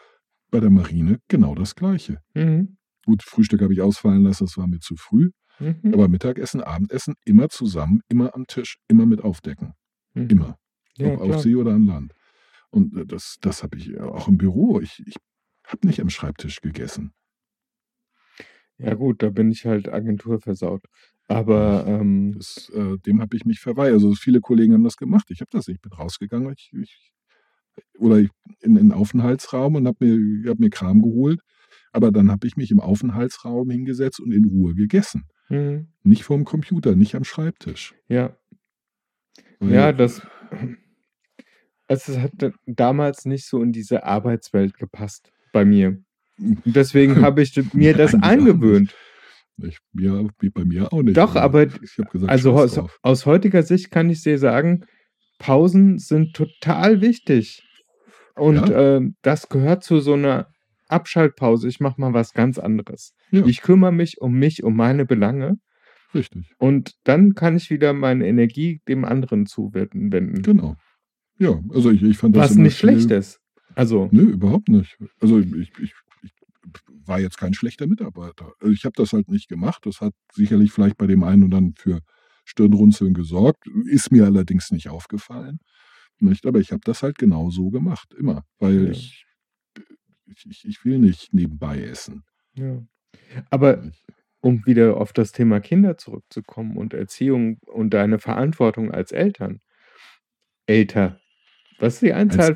Bei 0.50 0.60
der 0.60 0.70
Marine 0.70 1.20
genau 1.28 1.56
das 1.56 1.76
Gleiche. 1.76 2.20
Mhm. 2.34 2.78
Gut, 3.06 3.24
Frühstück 3.24 3.62
habe 3.62 3.74
ich 3.74 3.82
ausfallen 3.82 4.24
lassen, 4.24 4.46
das 4.46 4.58
war 4.58 4.68
mir 4.68 4.80
zu 4.80 4.96
früh. 4.96 5.32
Mhm. 5.60 5.94
Aber 5.94 6.08
Mittagessen, 6.08 6.62
Abendessen, 6.62 7.16
immer 7.26 7.50
zusammen, 7.50 8.02
immer 8.10 8.36
am 8.36 8.48
Tisch, 8.48 8.78
immer 8.88 9.06
mit 9.06 9.22
Aufdecken. 9.22 9.74
Mhm. 10.14 10.30
Immer. 10.30 10.58
Ja, 10.98 11.14
ob 11.14 11.22
auf 11.22 11.28
klar. 11.28 11.40
See 11.40 11.56
oder 11.56 11.74
an 11.74 11.86
Land. 11.86 12.14
Und 12.72 12.96
äh, 12.98 13.06
das, 13.06 13.38
das 13.42 13.64
habe 13.64 13.78
ich 13.78 13.92
äh, 13.92 14.00
auch 14.00 14.28
im 14.28 14.38
Büro. 14.38 14.80
Ich, 14.80 15.02
ich 15.06 15.16
habe 15.66 15.88
nicht 15.88 16.02
am 16.02 16.10
Schreibtisch 16.10 16.62
gegessen. 16.62 17.14
ja, 18.78 18.94
gut, 18.94 19.22
da 19.24 19.30
bin 19.30 19.52
ich 19.52 19.66
halt 19.66 19.90
Agentur 19.90 20.40
versaut. 20.40 20.82
Aber 21.28 21.86
ähm, 21.88 22.34
Das, 22.38 22.70
äh, 22.74 22.98
dem 23.00 23.22
habe 23.22 23.36
ich 23.36 23.46
mich 23.46 23.60
verweigert. 23.60 23.96
Also 23.96 24.14
viele 24.16 24.42
Kollegen 24.42 24.74
haben 24.74 24.84
das 24.84 24.98
gemacht. 24.98 25.28
Ich 25.30 25.42
habe 25.42 25.50
das 25.52 25.68
nicht. 25.68 25.78
Ich 25.78 25.82
bin 25.82 25.92
rausgegangen. 25.94 26.54
Ich, 26.54 26.72
ich, 26.74 27.12
oder 27.98 28.20
ich, 28.20 28.30
in 28.62 28.78
in 28.78 28.90
den 28.90 28.92
Aufenthaltsraum 28.94 29.76
und 29.76 29.88
habe 29.88 30.06
mir, 30.06 30.50
hab 30.50 30.60
mir 30.60 30.70
Kram 30.70 31.02
geholt. 31.02 31.42
Aber 31.92 32.12
dann 32.12 32.32
habe 32.32 32.48
ich 32.48 32.56
mich 32.58 32.72
im 32.72 32.80
Aufenthaltsraum 32.80 33.70
hingesetzt 33.70 34.20
und 34.20 34.32
in 34.32 34.46
Ruhe 34.46 34.74
gegessen. 34.76 35.26
Mhm. 35.50 35.88
Nicht 36.04 36.24
vorm 36.24 36.46
Computer, 36.46 36.96
nicht 36.96 37.16
am 37.16 37.24
Schreibtisch. 37.24 37.96
Ja. 38.08 38.38
Weil- 39.60 39.74
Ja, 39.74 39.92
das. 39.92 40.22
Es 41.92 42.08
hat 42.08 42.32
da- 42.38 42.52
damals 42.68 43.26
nicht 43.26 43.48
so 43.48 43.64
in 43.64 43.72
diese 43.72 44.04
Arbeitswelt 44.04 44.78
gepasst 44.78 45.32
bei 45.52 45.66
mir. 45.66 45.98
Und 46.38 46.62
deswegen 46.64 47.22
habe 47.26 47.42
ich 47.42 47.60
mir 47.74 47.96
das 47.96 48.14
angewöhnt. 48.14 48.96
Ich, 49.64 49.80
mir, 49.92 50.30
wie 50.40 50.52
bei 50.52 50.66
mir 50.66 50.94
auch 50.94 51.02
nicht. 51.02 51.18
Doch, 51.18 51.36
aber- 51.36 51.66
gesagt, 51.66 52.30
Also 52.30 52.54
aus, 52.54 52.80
aus 53.02 53.26
heutiger 53.26 53.64
Sicht 53.64 53.90
kann 53.90 54.10
ich 54.12 54.22
dir 54.22 54.38
sagen, 54.38 54.86
Pausen 55.40 55.98
sind 55.98 56.36
total 56.36 57.02
wichtig. 57.02 57.64
Und 58.36 58.70
ähm, 58.72 59.16
das 59.24 59.50
gehört 59.50 59.84
zu 59.84 60.00
so 60.00 60.14
einer 60.14 60.48
Abschaltpause. 60.90 61.68
Ich 61.68 61.80
mache 61.80 62.00
mal 62.02 62.14
was 62.14 62.34
ganz 62.34 62.58
anderes. 62.58 63.14
Ja. 63.32 63.46
Ich 63.46 63.62
kümmere 63.62 63.92
mich 63.92 64.20
um 64.22 64.34
mich, 64.34 64.64
um 64.64 64.76
meine 64.76 65.06
Belange. 65.06 65.58
Richtig, 66.14 66.52
Und 66.58 66.96
dann 67.04 67.36
kann 67.36 67.56
ich 67.56 67.70
wieder 67.70 67.94
meine 67.94 68.28
Energie 68.28 68.82
dem 68.88 69.06
anderen 69.06 69.46
zuwenden. 69.46 70.12
wenden. 70.12 70.42
genau. 70.42 70.76
Ja, 71.38 71.60
also 71.70 71.92
ich, 71.92 72.02
ich 72.04 72.18
fand 72.18 72.36
das 72.36 72.50
Was 72.52 72.56
nicht 72.58 72.78
schlecht 72.78 73.12
ist. 73.12 73.40
Also, 73.76 74.10
Nö, 74.12 74.24
überhaupt 74.24 74.68
nicht. 74.70 74.98
Also 75.22 75.40
ich, 75.40 75.54
ich, 75.54 75.72
ich 76.24 76.32
war 77.06 77.20
jetzt 77.20 77.38
kein 77.38 77.54
schlechter 77.54 77.88
Mitarbeiter. 77.88 78.52
Also 78.60 78.74
ich 78.74 78.84
habe 78.86 78.94
das 78.98 79.14
halt 79.14 79.30
nicht 79.30 79.48
gemacht. 79.48 79.86
Das 79.86 80.02
hat 80.02 80.14
sicherlich 80.34 80.72
vielleicht 80.72 80.98
bei 80.98 81.06
dem 81.08 81.24
einen 81.24 81.44
und 81.44 81.52
dann 81.52 81.74
für 81.78 82.02
Stirnrunzeln 82.44 83.14
gesorgt. 83.14 83.66
Ist 83.86 84.12
mir 84.12 84.26
allerdings 84.26 84.72
nicht 84.72 84.90
aufgefallen. 84.90 85.60
Nicht, 86.20 86.46
aber 86.48 86.60
ich 86.60 86.72
habe 86.72 86.82
das 86.84 87.04
halt 87.04 87.18
genau 87.20 87.50
so 87.52 87.70
gemacht, 87.70 88.14
immer. 88.18 88.44
Weil 88.58 88.86
Ja. 88.86 88.90
ich, 88.92 89.26
ich, 90.32 90.46
ich, 90.50 90.66
ich 90.68 90.86
will 90.86 91.00
nicht 91.00 91.34
nebenbei 91.34 91.82
essen. 91.82 92.24
ja. 92.56 92.82
Aber 93.50 93.84
um 94.42 94.66
wieder 94.66 94.98
auf 94.98 95.12
das 95.14 95.32
Thema 95.32 95.60
Kinder 95.60 95.98
zurückzukommen 95.98 96.78
und 96.78 96.94
Erziehung 96.94 97.58
und 97.66 97.94
deine 97.94 98.20
Verantwortung 98.20 98.92
als 98.92 99.12
Eltern. 99.12 99.60
Älter. 100.66 101.20
Was 101.80 101.96
ist 101.96 102.02
die 102.04 102.14
Als 102.14 102.38
Anzahl? 102.38 102.56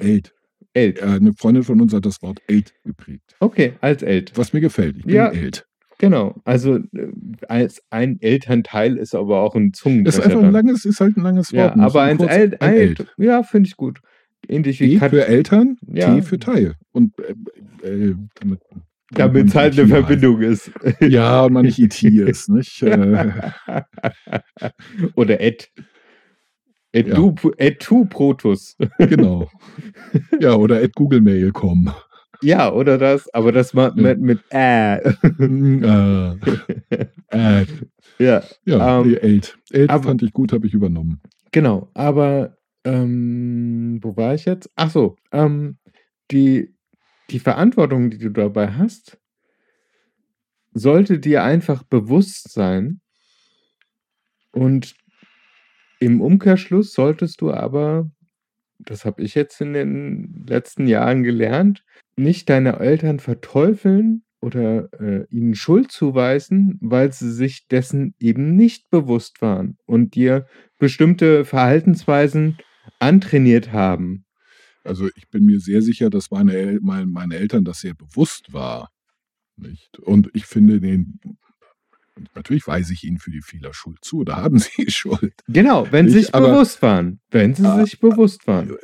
Elt. 0.74 1.02
Eine 1.04 1.34
Freundin 1.34 1.64
von 1.64 1.82
uns 1.82 1.94
hat 1.94 2.06
das 2.06 2.22
Wort 2.22 2.40
Elt 2.48 2.74
geprägt. 2.84 3.36
Okay, 3.40 3.74
als 3.82 4.02
Elt. 4.02 4.32
Was 4.36 4.54
mir 4.54 4.62
gefällt. 4.62 4.98
Ich 4.98 5.04
bin 5.06 5.16
Ja. 5.16 5.30
Elt. 5.30 5.68
Genau. 6.00 6.42
Also 6.44 6.78
äh, 6.78 7.12
als 7.48 7.82
ein 7.90 8.20
Elternteil 8.22 8.98
ist 8.98 9.14
aber 9.16 9.42
auch 9.42 9.56
ein 9.56 9.74
Zungenbrecher. 9.74 10.20
ist 10.20 10.26
einfach 10.26 10.42
ein 10.44 10.52
langes, 10.52 10.86
ist 10.86 11.00
halt 11.00 11.16
ein 11.18 11.24
langes 11.24 11.54
Wort. 11.54 11.76
ja, 11.76 11.84
aber 11.84 12.00
man 12.02 12.10
ein, 12.10 12.18
kurz- 12.18 12.32
El 12.32 12.58
ein 12.60 12.74
Elt. 12.74 13.14
Ja, 13.18 13.44
finde 13.44 13.68
ich 13.68 13.78
gut. 13.78 14.00
Ähnlich 14.48 14.80
wie 14.80 14.94
E 14.96 14.98
Kat 15.00 15.12
für 15.12 15.26
Eltern, 15.28 15.78
Ja. 15.88 16.14
T 16.16 16.22
für 16.22 16.40
Teil. 16.40 16.76
Und 16.92 17.14
äh, 17.20 17.88
äh, 17.88 18.16
damit, 18.40 18.60
damit 19.12 19.48
es 19.48 19.56
halt 19.56 19.74
IT 19.74 19.80
eine 19.80 19.94
heißt. 19.94 20.06
Verbindung 20.08 20.42
ist. 20.42 20.72
Ja, 21.00 21.44
und 21.46 21.54
man 21.54 21.66
nicht 21.66 21.80
IT 21.80 22.04
ist, 22.04 22.50
nicht? 22.50 22.82
Äh, 22.84 23.32
Oder 25.16 25.40
et. 25.42 25.70
Et, 26.92 27.08
Ja. 27.08 27.16
du, 27.16 27.34
et 27.58 27.80
tu 27.80 28.06
protus. 28.06 28.78
genau. 29.00 29.50
Ja, 30.40 30.54
oder 30.56 30.82
at 30.84 30.94
googlemail.com. 30.94 31.92
ja, 32.44 32.72
oder 32.72 32.98
das, 33.00 33.34
aber 33.34 33.52
das 33.52 33.74
mal 33.74 33.92
mit, 33.96 34.20
mit 34.20 34.40
äh. 34.52 34.98
äh, 34.98 36.36
äh, 37.30 37.66
ja, 38.20 38.44
ja, 38.66 39.02
Ähm, 39.02 39.18
Elt. 39.22 39.58
Elt 39.72 39.92
fand 39.92 40.22
ich 40.22 40.34
gut, 40.34 40.54
habe 40.54 40.68
ich 40.68 40.74
übernommen. 40.76 41.20
genau. 41.52 41.90
Aber 41.96 42.58
ähm, 42.86 44.00
wo 44.02 44.16
war 44.18 44.34
ich 44.36 44.46
jetzt? 44.46 44.70
Ach 44.76 44.90
so, 44.90 45.16
ähm, 45.32 45.78
die, 46.32 46.76
die 47.30 47.40
Verantwortung, 47.40 48.10
die 48.10 48.18
du 48.18 48.30
dabei 48.30 48.74
hast, 48.74 49.18
sollte 50.74 51.20
dir 51.20 51.44
einfach 51.44 51.84
bewusst 51.84 52.52
sein. 52.52 53.02
Und 54.52 54.96
im 56.00 56.22
Umkehrschluss 56.22 56.94
solltest 56.94 57.42
du 57.42 57.52
aber, 57.52 58.10
das 58.80 59.06
habe 59.06 59.24
ich 59.24 59.36
jetzt 59.36 59.62
in 59.62 59.74
den 59.74 60.46
letzten 60.48 60.88
Jahren 60.88 61.24
gelernt, 61.24 61.84
nicht 62.16 62.50
deine 62.50 62.80
Eltern 62.80 63.20
verteufeln 63.20 64.24
oder 64.42 64.90
äh, 65.00 65.26
ihnen 65.30 65.56
Schuld 65.56 65.92
zuweisen, 65.92 66.78
weil 66.82 67.14
sie 67.14 67.32
sich 67.32 67.68
dessen 67.68 68.14
eben 68.20 68.56
nicht 68.56 68.90
bewusst 68.90 69.42
waren 69.42 69.78
und 69.86 70.16
dir 70.16 70.46
bestimmte 70.78 71.46
Verhaltensweisen 71.46 72.58
antrainiert 73.04 73.72
haben. 73.72 74.26
Also 74.84 75.08
ich 75.16 75.30
bin 75.30 75.46
mir 75.46 75.60
sehr 75.60 75.82
sicher, 75.82 76.10
dass 76.10 76.30
meine, 76.32 76.54
El 76.54 76.80
mein, 76.82 77.10
meine 77.10 77.36
Eltern 77.36 77.64
das 77.64 77.80
sehr 77.80 77.94
bewusst 77.94 78.52
war. 78.54 78.90
Nicht? 79.56 79.98
Und 80.00 80.30
ich 80.34 80.46
finde 80.46 80.82
den, 80.82 81.20
natürlich 82.36 82.68
weise 82.68 82.92
ich 82.94 83.04
ihnen 83.06 83.18
für 83.20 83.32
die 83.32 83.42
Fehler 83.42 83.74
Schuld 83.74 84.00
zu, 84.02 84.24
da 84.24 84.38
haben 84.38 84.58
sie 84.60 84.90
Schuld. 84.90 85.34
Genau, 85.48 85.88
wenn 85.92 86.10
sie 86.10 86.20
Ich- 86.20 86.26
sich 86.26 86.36
aber- 86.36 86.50
bewusst 86.52 86.82
waren. 86.82 87.20
Wenn 87.32 87.56
sie 87.56 87.66
Ah, 87.66 87.84
sich 87.86 88.00
bewusst 88.00 88.46
waren. 88.48 88.76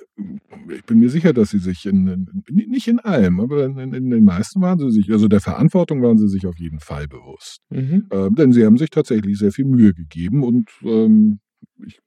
Ich 0.73 0.83
bin 0.85 0.99
mir 0.99 1.09
sicher, 1.09 1.33
dass 1.33 1.49
sie 1.49 1.59
sich 1.59 1.85
in, 1.85 2.07
in 2.47 2.55
nicht 2.69 2.87
in 2.87 2.99
allem, 2.99 3.39
aber 3.39 3.65
in, 3.65 3.93
in 3.93 4.09
den 4.09 4.23
meisten 4.23 4.61
waren 4.61 4.77
sie 4.79 4.91
sich, 4.91 5.11
also 5.11 5.27
der 5.27 5.41
Verantwortung 5.41 6.01
waren 6.01 6.17
sie 6.17 6.27
sich 6.29 6.45
auf 6.45 6.57
jeden 6.59 6.79
Fall 6.79 7.07
bewusst. 7.07 7.59
Mhm. 7.69 8.07
Ähm, 8.11 8.35
denn 8.35 8.51
sie 8.53 8.65
haben 8.65 8.77
sich 8.77 8.89
tatsächlich 8.89 9.37
sehr 9.37 9.51
viel 9.51 9.65
Mühe 9.65 9.93
gegeben 9.93 10.43
und 10.43 10.69
ähm, 10.83 11.39
ich 11.85 11.99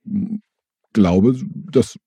glaube, 0.93 1.37
das 1.71 1.99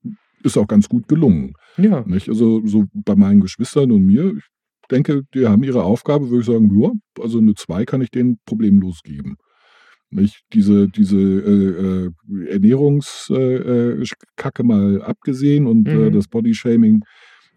ist 0.43 0.57
auch 0.57 0.67
ganz 0.67 0.87
gut 0.89 1.07
gelungen. 1.07 1.53
Ja, 1.77 2.03
Nicht? 2.05 2.29
Also 2.29 2.65
so 2.65 2.85
bei 2.93 3.15
meinen 3.15 3.41
Geschwistern 3.41 3.91
und 3.91 4.05
mir, 4.05 4.33
ich 4.35 4.87
denke, 4.89 5.23
die 5.33 5.47
haben 5.47 5.63
ihre 5.63 5.83
Aufgabe, 5.83 6.29
würde 6.29 6.41
ich 6.41 6.45
sagen, 6.45 6.69
ja, 6.79 6.91
also 7.21 7.39
eine 7.39 7.55
2 7.55 7.85
kann 7.85 8.01
ich 8.01 8.11
denen 8.11 8.37
problemlos 8.45 9.01
geben. 9.03 9.35
Nicht? 10.11 10.41
Diese, 10.53 10.87
diese 10.87 11.17
äh, 11.17 12.05
äh, 12.45 12.51
Ernährungskacke 12.53 14.01
äh, 14.01 14.05
Kacke 14.35 14.63
mal 14.63 15.01
abgesehen 15.01 15.65
und 15.65 15.87
äh, 15.87 16.09
Mhm. 16.09 16.13
das 16.13 16.27
Bodyshaming 16.27 17.03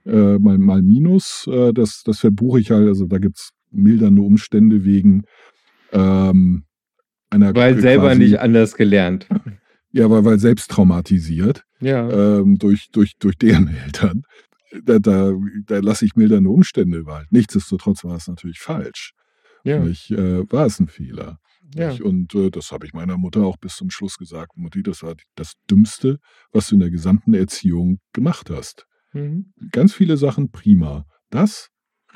äh, 0.07 0.39
mal, 0.39 0.59
mal 0.59 0.83
minus, 0.83 1.47
äh, 1.53 1.73
das, 1.73 2.03
das 2.05 2.21
verbuche 2.21 2.61
ich 2.61 2.71
halt, 2.71 2.89
also 2.89 3.07
da 3.07 3.19
gibt 3.19 3.37
es 3.37 3.51
mildernde 3.71 4.23
Umstände 4.23 4.85
wegen 4.85 5.25
ähm, 5.93 6.65
einer 7.31 7.55
weil 7.55 7.79
selber 7.79 8.15
nicht 8.15 8.41
anders 8.41 8.75
gelernt. 8.75 9.29
Ja, 9.93 10.11
weil, 10.11 10.25
weil 10.25 10.39
selbst 10.39 10.71
traumatisiert 10.71 11.65
Ja, 11.81 12.09
ähm, 12.41 12.57
durch, 12.59 12.89
durch, 12.93 13.15
durch 13.19 13.37
deren 13.37 13.69
Eltern. 13.85 14.23
Da, 14.85 14.99
da, 14.99 15.33
da 15.67 15.79
lasse 15.79 16.05
ich 16.05 16.15
mildernde 16.15 16.51
Umstände 16.51 17.07
walten. 17.07 17.35
Nichtsdestotrotz 17.35 18.05
war 18.05 18.17
es 18.17 18.29
natürlich 18.29 18.59
falsch. 18.59 19.13
ja, 19.65 19.79
Nicht, 19.83 20.11
äh, 20.11 20.45
war 20.53 20.67
es 20.67 20.79
ein 20.79 20.89
Fehler. 20.89 21.39
ja. 21.75 21.89
Nicht? 21.91 22.03
Und 22.03 22.35
äh, 22.35 22.51
das 22.51 22.71
habe 22.71 22.85
ich 22.87 22.93
meiner 22.93 23.17
Mutter 23.17 23.45
auch 23.45 23.57
bis 23.57 23.77
zum 23.77 23.89
Schluss 23.91 24.17
gesagt. 24.19 24.57
Mutti, 24.57 24.83
das 24.83 25.03
war 25.03 25.15
das 25.37 25.55
Dümmste, 25.71 26.19
was 26.53 26.69
du 26.69 26.75
in 26.75 26.81
der 26.81 26.91
gesamten 26.91 27.33
Erziehung 27.33 27.99
gemacht 28.13 28.51
hast. 28.51 28.85
Mhm. 29.15 29.53
Ganz 29.73 29.95
viele 29.95 30.19
Sachen 30.19 30.51
prima. 30.51 31.07
Das 31.31 31.69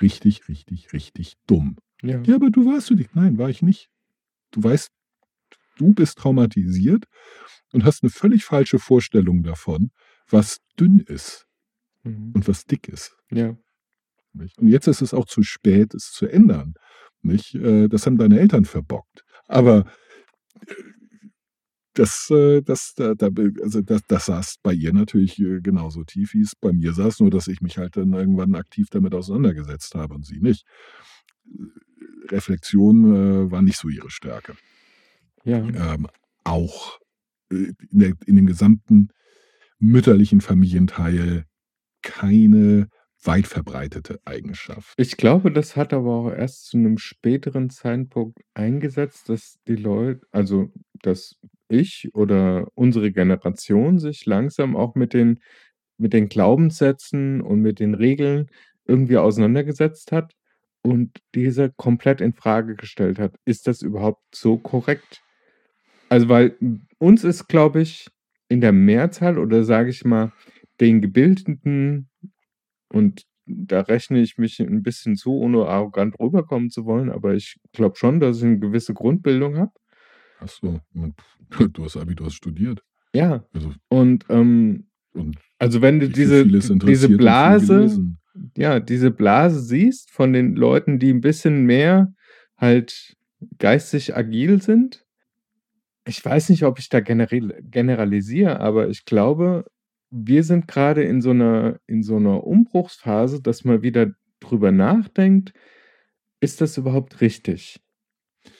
richtig, 0.02 0.46
richtig, 0.48 0.92
richtig 0.92 1.34
dumm. 1.46 1.76
ja. 2.02 2.20
Ja, 2.22 2.34
aber 2.34 2.50
du 2.50 2.66
warst 2.66 2.90
du 2.90 2.94
nicht. 2.96 3.14
Nein, 3.16 3.38
war 3.38 3.48
ich 3.48 3.62
nicht. 3.62 3.88
Du 4.50 4.62
weißt, 4.62 4.88
du 5.78 5.92
bist 5.92 6.18
traumatisiert 6.18 7.04
und 7.72 7.84
hast 7.84 8.02
eine 8.02 8.10
völlig 8.10 8.44
falsche 8.44 8.78
Vorstellung 8.78 9.42
davon, 9.42 9.90
was 10.28 10.58
dünn 10.78 10.98
ist 11.00 11.46
Mhm. 12.04 12.32
und 12.34 12.48
was 12.48 12.64
dick 12.64 12.88
ist. 12.88 13.16
ja. 13.30 13.56
Und 14.34 14.68
jetzt 14.68 14.86
ist 14.86 15.02
es 15.02 15.12
auch 15.12 15.26
zu 15.26 15.42
spät, 15.42 15.92
es 15.94 16.10
zu 16.10 16.26
ändern. 16.26 16.72
Nicht? 17.20 17.54
Äh, 17.54 17.88
Das 17.88 18.06
haben 18.06 18.16
deine 18.16 18.40
Eltern 18.40 18.64
verbockt. 18.64 19.24
Aber 19.46 19.84
äh, 20.66 20.74
das, 21.94 22.30
äh, 22.30 22.62
das, 22.62 22.94
da, 22.96 23.12
also 23.62 23.82
das, 23.82 24.00
das 24.08 24.26
saß 24.26 24.56
bei 24.62 24.72
ihr 24.72 24.92
natürlich 24.94 25.36
genauso 25.36 26.02
tief, 26.04 26.32
wie 26.32 26.40
es 26.40 26.56
bei 26.56 26.72
mir 26.72 26.94
saß, 26.94 27.20
nur 27.20 27.30
dass 27.30 27.46
ich 27.46 27.60
mich 27.60 27.76
halt 27.76 27.96
dann 27.98 28.14
irgendwann 28.14 28.54
aktiv 28.54 28.88
damit 28.90 29.14
auseinandergesetzt 29.14 29.94
habe 29.94 30.14
und 30.14 30.24
sie 30.24 30.40
nicht. 30.40 30.64
Reflexion 32.30 33.50
war 33.50 33.60
nicht 33.62 33.76
so 33.78 33.88
ihre 33.90 34.10
Stärke. 34.10 34.56
Ja. 35.44 35.58
Ähm, 35.58 36.08
auch 36.44 36.98
äh, 37.50 37.72
in, 37.90 37.98
der, 37.98 38.12
in 38.26 38.36
dem 38.36 38.46
gesamten 38.46 39.08
mütterlichen 39.78 40.40
Familienteil 40.40 41.44
keine 42.02 42.88
weit 43.24 43.46
verbreitete 43.46 44.20
Eigenschaft. 44.24 44.94
Ich 44.96 45.16
glaube, 45.16 45.52
das 45.52 45.76
hat 45.76 45.92
aber 45.92 46.10
auch 46.10 46.30
erst 46.30 46.66
zu 46.66 46.76
einem 46.76 46.98
späteren 46.98 47.70
Zeitpunkt 47.70 48.38
eingesetzt, 48.54 49.28
dass 49.28 49.58
die 49.68 49.76
Leute, 49.76 50.26
also 50.30 50.72
dass 51.02 51.36
ich 51.68 52.10
oder 52.14 52.66
unsere 52.74 53.12
Generation 53.12 53.98
sich 53.98 54.26
langsam 54.26 54.76
auch 54.76 54.94
mit 54.94 55.14
den, 55.14 55.40
mit 55.98 56.12
den 56.12 56.28
Glaubenssätzen 56.28 57.40
und 57.40 57.60
mit 57.60 57.78
den 57.78 57.94
Regeln 57.94 58.50
irgendwie 58.84 59.18
auseinandergesetzt 59.18 60.12
hat 60.12 60.34
und 60.82 61.18
diese 61.34 61.70
komplett 61.70 62.20
in 62.20 62.32
Frage 62.32 62.74
gestellt 62.74 63.18
hat. 63.18 63.36
Ist 63.44 63.66
das 63.66 63.82
überhaupt 63.82 64.22
so 64.34 64.58
korrekt? 64.58 65.21
Also, 66.12 66.28
weil 66.28 66.58
uns 66.98 67.24
ist, 67.24 67.48
glaube 67.48 67.80
ich, 67.80 68.06
in 68.50 68.60
der 68.60 68.72
Mehrzahl 68.72 69.38
oder 69.38 69.64
sage 69.64 69.88
ich 69.88 70.04
mal, 70.04 70.30
den 70.78 71.00
Gebildeten 71.00 72.10
und 72.90 73.22
da 73.46 73.80
rechne 73.80 74.20
ich 74.20 74.36
mich 74.36 74.60
ein 74.60 74.82
bisschen 74.82 75.16
zu, 75.16 75.32
ohne 75.32 75.64
arrogant 75.64 76.20
rüberkommen 76.20 76.68
zu 76.68 76.84
wollen, 76.84 77.08
aber 77.08 77.32
ich 77.32 77.58
glaube 77.72 77.96
schon, 77.96 78.20
dass 78.20 78.36
ich 78.36 78.44
eine 78.44 78.58
gewisse 78.58 78.92
Grundbildung 78.92 79.56
habe. 79.56 79.72
Hast 80.36 80.62
du, 80.62 80.80
du 81.72 81.82
hast 81.82 81.96
Abi, 81.96 82.14
du 82.14 82.26
hast 82.26 82.34
studiert. 82.34 82.82
Ja. 83.14 83.46
Also, 83.54 83.72
Und, 83.88 84.26
ähm, 84.28 84.88
und 85.14 85.38
also 85.58 85.80
wenn 85.80 85.98
du 85.98 86.10
diese, 86.10 86.46
diese 86.46 87.08
Blase, 87.08 88.14
ja, 88.54 88.80
diese 88.80 89.12
Blase 89.12 89.60
siehst 89.60 90.10
von 90.10 90.34
den 90.34 90.56
Leuten, 90.56 90.98
die 90.98 91.10
ein 91.10 91.22
bisschen 91.22 91.64
mehr 91.64 92.12
halt 92.58 93.16
geistig 93.56 94.14
agil 94.14 94.60
sind. 94.60 95.06
Ich 96.04 96.24
weiß 96.24 96.48
nicht, 96.50 96.64
ob 96.64 96.78
ich 96.78 96.88
da 96.88 97.00
generell, 97.00 97.62
generalisiere, 97.62 98.60
aber 98.60 98.88
ich 98.88 99.04
glaube, 99.04 99.64
wir 100.10 100.44
sind 100.44 100.68
gerade 100.68 101.02
in 101.04 101.20
so 101.22 101.30
einer, 101.30 101.78
in 101.86 102.02
so 102.02 102.16
einer 102.16 102.44
Umbruchsphase, 102.44 103.40
dass 103.40 103.64
man 103.64 103.82
wieder 103.82 104.12
drüber 104.40 104.72
nachdenkt, 104.72 105.52
ist 106.40 106.60
das 106.60 106.76
überhaupt 106.76 107.20
richtig? 107.20 107.80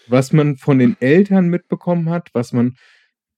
Was 0.07 0.33
man 0.33 0.57
von 0.57 0.78
den 0.78 0.96
Eltern 1.00 1.48
mitbekommen 1.48 2.09
hat, 2.11 2.28
was 2.33 2.52
man 2.52 2.76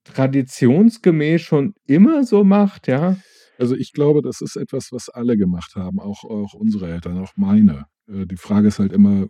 traditionsgemäß 0.04 1.40
schon 1.40 1.74
immer 1.86 2.24
so 2.24 2.44
macht, 2.44 2.88
ja. 2.88 3.16
Also 3.58 3.74
ich 3.74 3.92
glaube, 3.92 4.20
das 4.20 4.40
ist 4.42 4.56
etwas, 4.56 4.92
was 4.92 5.08
alle 5.08 5.36
gemacht 5.36 5.76
haben, 5.76 5.98
auch, 5.98 6.24
auch 6.24 6.54
unsere 6.54 6.92
Eltern, 6.92 7.18
auch 7.18 7.32
meine. 7.36 7.86
Äh, 8.06 8.26
Die 8.26 8.36
Frage 8.36 8.68
ist 8.68 8.78
halt 8.78 8.92
immer, 8.92 9.28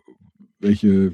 welche, 0.59 1.13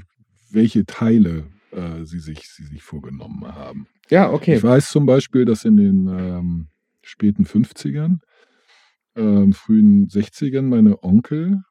welche 0.49 0.85
Teile 0.85 1.45
äh, 1.71 2.05
sie, 2.05 2.19
sich, 2.19 2.47
sie 2.49 2.63
sich 2.63 2.81
vorgenommen 2.83 3.43
haben. 3.45 3.87
Ja, 4.09 4.31
okay. 4.31 4.55
Ich 4.57 4.63
weiß 4.63 4.89
zum 4.89 5.05
Beispiel, 5.05 5.45
dass 5.45 5.63
in 5.65 5.77
den 5.77 6.07
ähm, 6.07 6.67
späten 7.01 7.45
50ern, 7.45 8.19
ähm, 9.15 9.53
frühen 9.53 10.07
60ern 10.07 10.63
meine 10.63 11.03
Onkel, 11.03 11.61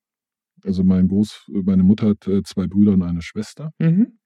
also 0.64 0.84
mein 0.84 1.08
Groß, 1.08 1.50
meine 1.64 1.82
Mutter 1.82 2.08
hat 2.10 2.26
äh, 2.26 2.42
zwei 2.42 2.66
Brüder 2.66 2.92
und 2.92 3.02
eine 3.02 3.22
Schwester, 3.22 3.72
Mhm. 3.78 4.18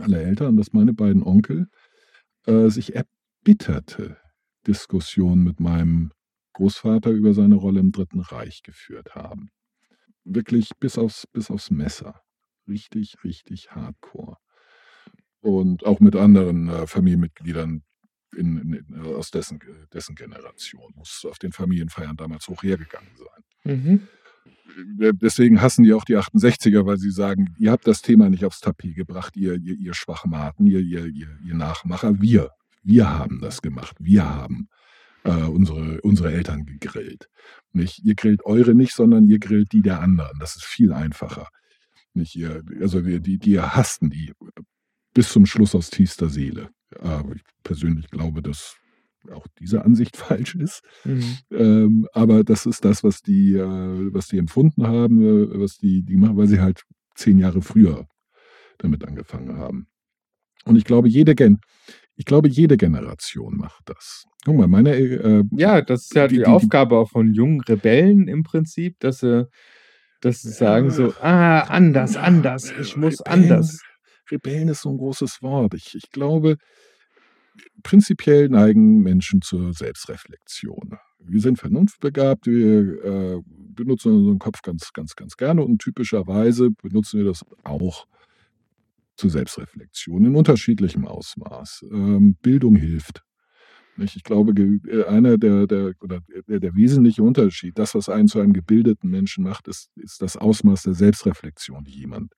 alle 0.00 0.22
Eltern, 0.22 0.56
dass 0.56 0.72
meine 0.72 0.92
beiden 0.94 1.22
Onkel 1.22 1.68
äh, 2.46 2.68
sich 2.68 2.94
erbitterte 2.94 4.16
Diskussionen 4.66 5.44
mit 5.44 5.60
meinem 5.60 6.10
Großvater 6.54 7.10
über 7.10 7.34
seine 7.34 7.54
Rolle 7.56 7.80
im 7.80 7.92
Dritten 7.92 8.20
Reich 8.20 8.62
geführt 8.62 9.14
haben. 9.14 9.50
Wirklich 10.24 10.70
bis 10.80 10.98
aufs, 10.98 11.26
bis 11.28 11.50
aufs 11.50 11.70
Messer. 11.70 12.20
Richtig, 12.66 13.22
richtig 13.22 13.70
hardcore. 13.70 14.38
Und 15.40 15.84
auch 15.84 16.00
mit 16.00 16.16
anderen 16.16 16.68
äh, 16.68 16.86
Familienmitgliedern 16.86 17.82
in, 18.36 18.58
in, 18.58 18.72
in, 18.72 19.00
aus 19.14 19.30
dessen, 19.30 19.60
dessen 19.92 20.14
Generation. 20.14 20.92
Muss 20.96 21.26
auf 21.28 21.38
den 21.38 21.52
Familienfeiern 21.52 22.16
damals 22.16 22.48
hoch 22.48 22.62
hergegangen 22.62 23.10
sein. 23.16 23.76
Mhm. 23.76 24.08
Äh, 25.00 25.12
Deswegen 25.14 25.60
hassen 25.60 25.84
die 25.84 25.92
auch 25.92 26.04
die 26.04 26.16
68er, 26.16 26.86
weil 26.86 26.98
sie 26.98 27.10
sagen, 27.10 27.54
ihr 27.58 27.70
habt 27.70 27.86
das 27.86 28.02
Thema 28.02 28.28
nicht 28.28 28.44
aufs 28.44 28.60
Tapet 28.60 28.96
gebracht, 28.96 29.36
ihr, 29.36 29.54
ihr, 29.54 29.76
ihr 29.76 29.94
Schwachmaten, 29.94 30.66
ihr, 30.66 30.80
ihr, 30.80 31.06
ihr, 31.06 31.38
ihr 31.44 31.54
Nachmacher. 31.54 32.20
Wir, 32.20 32.50
wir 32.82 33.08
haben 33.10 33.40
das 33.40 33.62
gemacht. 33.62 33.96
Wir 33.98 34.28
haben 34.28 34.68
äh, 35.24 35.30
unsere, 35.30 36.00
unsere 36.02 36.32
Eltern 36.32 36.64
gegrillt. 36.64 37.28
Nicht, 37.72 38.04
ihr 38.04 38.14
grillt 38.14 38.44
eure 38.44 38.74
nicht, 38.74 38.94
sondern 38.94 39.24
ihr 39.24 39.38
grillt 39.38 39.72
die 39.72 39.82
der 39.82 40.00
anderen. 40.00 40.38
Das 40.38 40.56
ist 40.56 40.64
viel 40.64 40.92
einfacher. 40.92 41.48
Nicht 42.14 42.36
ihr, 42.36 42.62
also 42.80 43.00
die, 43.00 43.20
die, 43.20 43.38
die 43.38 43.60
hassten 43.60 44.10
die 44.10 44.32
bis 45.16 45.30
zum 45.32 45.46
Schluss 45.46 45.74
aus 45.74 45.88
tiefster 45.90 46.28
Seele. 46.28 46.68
Aber 47.00 47.34
ich 47.34 47.42
persönlich 47.64 48.08
glaube, 48.10 48.42
dass 48.42 48.76
auch 49.32 49.46
diese 49.58 49.84
Ansicht 49.84 50.16
falsch 50.16 50.54
ist. 50.54 50.82
Mhm. 51.04 51.38
Ähm, 51.50 52.08
aber 52.12 52.44
das 52.44 52.66
ist 52.66 52.84
das, 52.84 53.02
was 53.02 53.22
die, 53.22 53.54
äh, 53.54 54.14
was 54.14 54.28
die 54.28 54.38
empfunden 54.38 54.86
haben, 54.86 55.20
äh, 55.22 55.58
was 55.58 55.78
die, 55.78 56.02
die 56.04 56.16
machen, 56.16 56.36
weil 56.36 56.46
sie 56.48 56.60
halt 56.60 56.82
zehn 57.14 57.38
Jahre 57.38 57.62
früher 57.62 58.06
damit 58.78 59.04
angefangen 59.04 59.56
haben. 59.56 59.86
Und 60.64 60.76
ich 60.76 60.84
glaube, 60.84 61.08
jede 61.08 61.34
Gen 61.34 61.58
ich 62.18 62.24
glaube, 62.24 62.48
jede 62.48 62.76
Generation 62.78 63.56
macht 63.58 63.82
das. 63.90 64.24
Guck 64.44 64.56
mal, 64.56 64.68
meine 64.68 64.94
äh, 64.96 65.44
Ja, 65.52 65.82
das 65.82 66.02
ist 66.04 66.14
ja 66.14 66.26
Die- 66.28 66.34
die, 66.36 66.38
die- 66.40 66.44
die- 66.44 66.50
Aufgabe 66.50 66.96
auch 66.96 67.10
von 67.10 67.32
jungen 67.34 67.60
Rebellen 67.62 68.26
im 68.28 68.42
Prinzip, 68.42 68.96
dass 69.00 69.18
sie, 69.20 69.48
dass 70.22 70.40
sie 70.42 70.50
sagen 70.50 70.90
so, 70.90 71.12
ah, 71.20 71.60
anders, 71.60 72.16
anders, 72.16 72.72
ich 72.80 72.96
muss 72.96 73.20
Rebellen- 73.20 73.44
anders. 73.52 73.82
Rebellen 74.30 74.68
ist 74.68 74.82
so 74.82 74.90
ein 74.90 74.98
großes 74.98 75.42
Wort. 75.42 75.74
Ich, 75.74 75.94
ich 75.94 76.10
glaube, 76.10 76.56
prinzipiell 77.82 78.48
neigen 78.48 79.02
Menschen 79.02 79.42
zur 79.42 79.72
Selbstreflexion. 79.72 80.98
Wir 81.18 81.40
sind 81.40 81.58
vernunftbegabt, 81.58 82.46
wir 82.46 83.04
äh, 83.04 83.42
benutzen 83.46 84.12
unseren 84.12 84.38
Kopf 84.38 84.62
ganz, 84.62 84.92
ganz, 84.92 85.16
ganz 85.16 85.36
gerne 85.36 85.64
und 85.64 85.80
typischerweise 85.80 86.70
benutzen 86.70 87.18
wir 87.18 87.26
das 87.26 87.44
auch 87.64 88.06
zur 89.16 89.30
Selbstreflexion 89.30 90.26
in 90.26 90.36
unterschiedlichem 90.36 91.06
Ausmaß. 91.06 91.86
Ähm, 91.90 92.36
Bildung 92.42 92.76
hilft. 92.76 93.22
Nicht? 93.96 94.16
Ich 94.16 94.24
glaube, 94.24 94.52
äh, 94.52 95.04
einer 95.04 95.38
der, 95.38 95.66
der, 95.66 95.94
oder 96.00 96.20
der, 96.46 96.60
der 96.60 96.74
wesentliche 96.76 97.22
Unterschied, 97.22 97.78
das, 97.78 97.94
was 97.94 98.08
einen 98.08 98.28
zu 98.28 98.40
einem 98.40 98.52
gebildeten 98.52 99.10
Menschen 99.10 99.42
macht, 99.42 99.68
ist, 99.68 99.90
ist 99.96 100.20
das 100.20 100.36
Ausmaß 100.36 100.82
der 100.82 100.94
Selbstreflexion, 100.94 101.84
die 101.84 101.98
jemand 101.98 102.32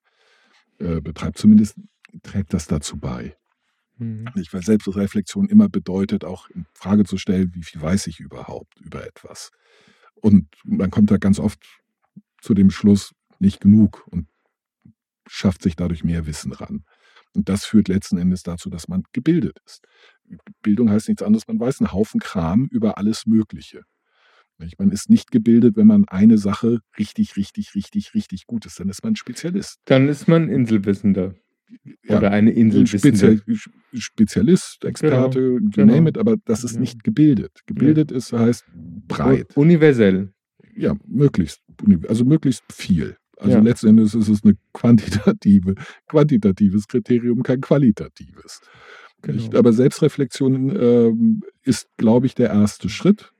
äh, 0.79 1.01
betreibt. 1.01 1.37
Zumindest 1.37 1.77
trägt 2.23 2.53
das 2.53 2.67
dazu 2.67 2.97
bei. 2.97 3.35
Mhm. 3.97 4.29
Nicht? 4.35 4.53
Weil 4.53 4.63
Selbstreflexion 4.63 5.47
immer 5.47 5.69
bedeutet, 5.69 6.25
auch 6.25 6.49
in 6.49 6.65
Frage 6.73 7.03
zu 7.03 7.17
stellen, 7.17 7.51
wie 7.53 7.63
viel 7.63 7.81
weiß 7.81 8.07
ich 8.07 8.19
überhaupt 8.19 8.79
über 8.79 9.05
etwas. 9.05 9.51
Und 10.15 10.47
man 10.63 10.89
kommt 10.89 11.11
da 11.11 11.17
ganz 11.17 11.39
oft 11.39 11.59
zu 12.41 12.53
dem 12.53 12.71
Schluss, 12.71 13.13
nicht 13.39 13.61
genug 13.61 14.05
und 14.07 14.27
schafft 15.27 15.61
sich 15.61 15.75
dadurch 15.75 16.03
mehr 16.03 16.25
Wissen 16.25 16.51
ran. 16.51 16.83
Und 17.33 17.47
das 17.47 17.65
führt 17.65 17.87
letzten 17.87 18.17
Endes 18.17 18.43
dazu, 18.43 18.69
dass 18.69 18.87
man 18.87 19.03
gebildet 19.13 19.59
ist. 19.65 19.85
Bildung 20.61 20.89
heißt 20.89 21.07
nichts 21.07 21.23
anderes, 21.23 21.47
man 21.47 21.59
weiß 21.59 21.79
einen 21.79 21.91
Haufen 21.91 22.19
Kram 22.19 22.67
über 22.71 22.97
alles 22.97 23.25
Mögliche. 23.25 23.83
Nicht? 24.59 24.79
Man 24.79 24.91
ist 24.91 25.09
nicht 25.09 25.31
gebildet, 25.31 25.75
wenn 25.77 25.87
man 25.87 26.05
eine 26.07 26.37
Sache 26.37 26.79
richtig, 26.97 27.35
richtig, 27.37 27.75
richtig, 27.75 28.13
richtig 28.13 28.45
gut 28.45 28.65
ist. 28.65 28.79
Dann 28.79 28.89
ist 28.89 29.03
man 29.03 29.13
ein 29.13 29.15
Spezialist. 29.15 29.77
Dann 29.85 30.07
ist 30.09 30.27
man 30.27 30.49
Inselwissender. 30.49 31.35
Ja, 32.03 32.17
Oder 32.17 32.31
eine 32.31 32.49
ein 32.51 32.55
Inselwissende. 32.57 33.37
Spezial, 33.37 33.71
Spezialist, 33.93 34.83
Experte, 34.85 35.39
you 35.39 35.59
genau. 35.71 35.93
name 35.95 36.09
it, 36.09 36.17
aber 36.17 36.35
das 36.45 36.63
ist 36.63 36.73
Ja. 36.75 36.79
nicht 36.81 37.03
gebildet. 37.03 37.51
Gebildet 37.67 38.11
ist, 38.11 38.33
heißt 38.33 38.65
breit. 39.07 39.55
Universell. 39.55 40.33
Ja, 40.75 40.95
möglichst, 41.07 41.61
also 42.07 42.25
möglichst 42.25 42.63
viel. 42.71 43.17
Also 43.37 43.57
Ja. 43.57 43.63
letzten 43.63 43.87
Endes 43.87 44.15
ist 44.15 44.27
es 44.29 44.43
eine 44.43 44.55
quantitative, 44.73 45.75
quantitatives 46.07 46.87
Kriterium, 46.87 47.43
kein 47.43 47.61
qualitatives. 47.61 48.61
Genau. 49.21 49.57
Aber 49.57 49.73
Selbstreflexion 49.73 50.75
ähm, 50.79 51.41
ist, 51.63 51.87
glaube 51.97 52.25
ich, 52.25 52.35
der 52.35 52.49
erste 52.49 52.89
Schritt, 52.89 53.31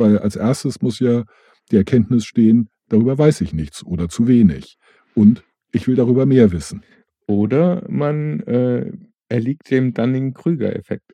weil 0.00 0.18
als 0.18 0.34
erstes 0.34 0.82
muss 0.82 0.98
ja 0.98 1.24
die 1.70 1.76
Erkenntnis 1.76 2.24
stehen, 2.24 2.68
darüber 2.88 3.16
weiß 3.16 3.42
ich 3.42 3.52
nichts 3.52 3.84
oder 3.84 4.08
zu 4.08 4.26
wenig. 4.26 4.76
Und 5.14 5.44
ich 5.72 5.86
will 5.86 5.94
darüber 5.94 6.26
mehr 6.26 6.50
wissen. 6.50 6.82
Oder 7.26 7.84
man 7.88 8.40
äh, 8.40 8.90
erliegt 9.28 9.70
dem 9.70 9.94
Dunning-Krüger-Effekt. 9.94 11.12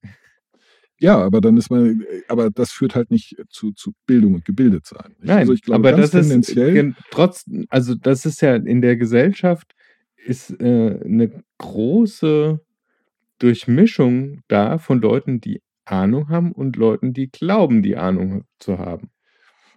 Ja, 0.99 1.19
aber 1.19 1.43
dann 1.43 1.59
ist 1.59 1.71
man, 1.71 2.05
aber 2.29 2.51
das 2.51 2.73
führt 2.73 2.95
halt 2.95 3.11
nicht 3.11 3.37
zu, 3.51 3.73
zu 3.73 3.93
Bildung 4.07 4.35
und 4.35 4.47
gebildet 4.47 4.87
sein. 4.87 5.15
Nein, 5.21 5.41
also 5.41 5.53
ich 5.53 5.61
glaube, 5.61 5.89
aber 5.89 5.97
das 5.97 6.15
ist 6.15 6.23
tendenziell, 6.23 6.73
gen- 6.73 6.97
trotz, 7.11 7.45
also 7.69 7.95
das 7.95 8.25
ist 8.25 8.41
ja 8.41 8.57
in 8.57 8.81
der 8.81 8.97
Gesellschaft 8.97 9.75
ist 10.25 10.59
äh, 10.59 10.99
eine 11.05 11.45
große 11.59 12.61
Durchmischung 13.39 14.41
da 14.49 14.79
von 14.79 15.03
Leuten, 15.03 15.41
die 15.41 15.61
Ahnung 15.87 16.29
haben 16.29 16.53
und 16.53 16.77
Leuten, 16.77 17.13
die 17.13 17.29
glauben, 17.29 17.83
die 17.83 17.97
Ahnung 17.97 18.45
zu 18.59 18.79
haben. 18.79 19.11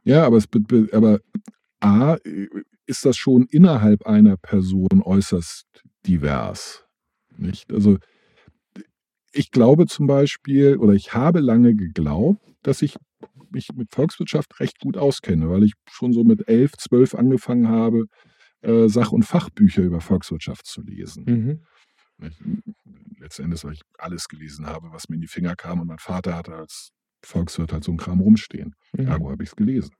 ja, 0.04 0.26
aber 0.26 0.38
es, 0.38 0.48
be- 0.48 0.60
be- 0.60 0.90
aber 0.92 1.20
A, 1.82 2.18
ist 2.86 3.06
das 3.06 3.16
schon 3.16 3.46
innerhalb 3.50 4.06
einer 4.06 4.36
Person 4.38 5.02
äußerst 5.04 5.66
divers. 6.06 6.86
Nicht? 7.38 7.72
Also 7.72 7.98
ich 9.32 9.52
glaube 9.52 9.86
zum 9.86 10.08
Beispiel, 10.08 10.78
oder 10.78 10.94
ich 10.94 11.14
habe 11.14 11.40
lange 11.40 11.76
geglaubt, 11.76 12.42
dass 12.64 12.82
ich 12.82 12.98
mich 13.52 13.70
mit 13.76 13.94
Volkswirtschaft 13.94 14.60
recht 14.60 14.80
gut 14.80 14.98
auskenne, 14.98 15.50
weil 15.50 15.64
ich 15.64 15.74
schon 15.90 16.14
so 16.14 16.24
mit 16.24 16.48
elf, 16.48 16.74
zwölf 16.78 17.16
angefangen 17.16 17.68
habe, 17.68 18.06
äh, 18.62 18.88
Sach- 18.90 19.12
und 19.12 19.24
Fachbücher 19.24 19.84
über 19.84 20.02
Volkswirtschaft 20.02 20.66
zu 20.66 20.82
lesen. 20.82 21.26
Mhm. 21.28 21.60
Nicht? 22.20 22.42
Letzten 23.20 23.44
Endes, 23.44 23.64
weil 23.64 23.74
ich 23.74 23.82
alles 23.98 24.28
gelesen 24.28 24.66
habe, 24.66 24.92
was 24.92 25.10
mir 25.10 25.16
in 25.16 25.22
die 25.22 25.28
Finger 25.28 25.56
kam 25.56 25.80
und 25.80 25.88
mein 25.88 26.00
Vater 26.00 26.36
hatte 26.36 26.56
als 26.56 26.92
Volkswirt 27.24 27.74
halt 27.74 27.84
so 27.84 27.92
einen 27.92 27.98
Kram 27.98 28.22
rumstehen. 28.22 28.76
Mhm. 28.94 29.08
Ergo 29.08 29.30
habe 29.30 29.44
ich 29.44 29.50
es 29.50 29.56
gelesen. 29.56 29.92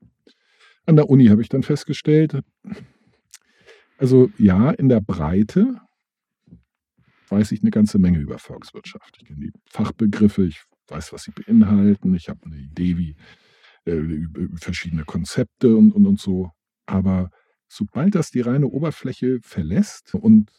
An 0.86 0.96
der 0.96 1.10
Uni 1.10 1.28
habe 1.28 1.42
ich 1.42 1.50
dann 1.50 1.64
festgestellt, 1.64 2.42
also 3.98 4.32
ja, 4.38 4.72
in 4.72 4.90
der 4.90 5.02
Breite 5.02 5.80
weiß 7.28 7.52
ich 7.52 7.62
eine 7.62 7.72
ganze 7.72 8.00
Menge 8.00 8.20
über 8.20 8.40
Volkswirtschaft. 8.40 9.18
Ich 9.20 9.28
kenne 9.28 9.40
die 9.40 9.52
Fachbegriffe, 9.70 10.46
ich 10.46 10.64
weiß, 10.88 11.14
was 11.14 11.24
sie 11.24 11.32
beinhalten, 11.32 12.16
ich 12.16 12.30
habe 12.30 12.40
eine 12.46 12.58
Idee, 12.58 12.98
wie 12.98 13.16
äh, 13.86 14.28
verschiedene 14.56 15.04
Konzepte 15.04 15.76
und, 15.76 15.92
und, 15.92 16.08
und 16.08 16.20
so. 16.20 16.52
Aber 16.86 17.30
sobald 17.68 18.16
das 18.16 18.32
die 18.32 18.42
reine 18.42 18.68
Oberfläche 18.68 19.40
verlässt 19.42 20.16
und 20.16 20.50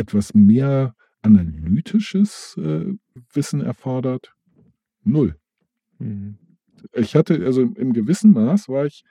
etwas 0.00 0.34
mehr 0.34 0.94
analytisches 1.22 2.56
äh, 2.58 2.86
Wissen 3.32 3.60
erfordert, 3.60 4.32
null. 5.04 5.36
Mhm. 5.98 6.38
Ich 6.94 7.14
hatte, 7.14 7.44
also 7.44 7.60
im 7.62 7.92
gewissen 7.92 8.32
Maß 8.32 8.68
war 8.68 8.86
ich, 8.86 9.02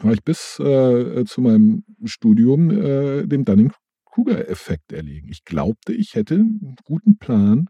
war 0.00 0.14
ich 0.14 0.24
bis 0.24 0.58
äh, 0.58 1.24
zu 1.26 1.42
meinem 1.42 1.84
Studium 2.04 2.70
äh, 2.70 3.26
dem 3.26 3.44
Dunning-Kruger-Effekt 3.44 4.92
erlegen. 4.92 5.28
Ich 5.28 5.44
glaubte, 5.44 5.92
ich 5.92 6.14
hätte 6.14 6.36
einen 6.36 6.76
guten 6.84 7.18
Plan 7.18 7.68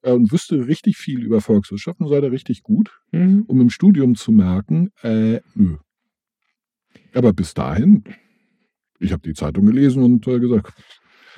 äh, 0.00 0.12
und 0.12 0.32
wüsste 0.32 0.66
richtig 0.66 0.96
viel 0.96 1.22
über 1.22 1.42
Volkswirtschaft 1.42 2.00
und 2.00 2.08
sei 2.08 2.20
da 2.22 2.28
richtig 2.28 2.62
gut, 2.62 2.98
Mhm. 3.12 3.44
um 3.46 3.60
im 3.60 3.70
Studium 3.70 4.14
zu 4.14 4.32
merken, 4.32 4.90
äh, 5.02 5.40
nö. 5.54 5.76
Aber 7.12 7.34
bis 7.34 7.52
dahin, 7.52 8.04
ich 8.98 9.12
habe 9.12 9.22
die 9.22 9.34
Zeitung 9.34 9.66
gelesen 9.66 10.02
und 10.02 10.26
äh, 10.26 10.40
gesagt, 10.40 10.72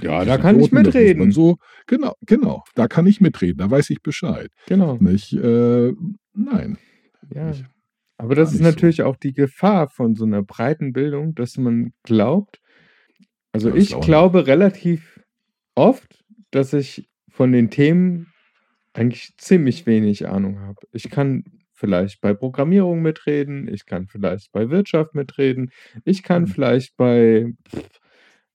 Ja, 0.00 0.24
da 0.24 0.38
kann 0.38 0.56
ich 0.56 0.60
muss 0.62 0.72
man 0.72 0.84
mitreden. 0.84 1.30
So, 1.32 1.56
genau, 1.86 2.14
genau, 2.26 2.64
da 2.74 2.88
kann 2.88 3.06
ich 3.06 3.20
mitreden, 3.20 3.58
da 3.58 3.70
weiß 3.70 3.90
ich 3.90 4.02
Bescheid. 4.02 4.50
Genau. 4.66 4.96
Nicht? 5.00 5.32
Äh, 5.32 5.92
nein. 6.34 6.78
Ja. 7.34 7.48
Nicht. 7.48 7.64
Aber 8.16 8.34
das 8.34 8.52
ist 8.52 8.60
nicht 8.60 8.68
so. 8.68 8.70
natürlich 8.74 9.02
auch 9.02 9.16
die 9.16 9.32
Gefahr 9.32 9.88
von 9.88 10.14
so 10.14 10.24
einer 10.24 10.42
breiten 10.42 10.92
Bildung, 10.92 11.34
dass 11.34 11.56
man 11.56 11.92
glaubt, 12.02 12.60
also 13.52 13.74
ich 13.74 13.98
glaube 14.00 14.46
relativ 14.46 15.20
oft, 15.74 16.22
dass 16.50 16.72
ich 16.72 17.08
von 17.30 17.52
den 17.52 17.70
Themen 17.70 18.26
eigentlich 18.92 19.34
ziemlich 19.38 19.86
wenig 19.86 20.28
Ahnung 20.28 20.60
habe. 20.60 20.80
Ich 20.92 21.10
kann 21.10 21.44
vielleicht 21.72 22.20
bei 22.20 22.34
Programmierung 22.34 23.00
mitreden, 23.00 23.66
ich 23.72 23.86
kann 23.86 24.06
vielleicht 24.06 24.52
bei 24.52 24.68
Wirtschaft 24.68 25.14
mitreden, 25.14 25.70
ich 26.04 26.22
kann 26.22 26.42
Mhm. 26.42 26.46
vielleicht 26.48 26.96
bei, 26.96 27.54
pff, 27.68 27.99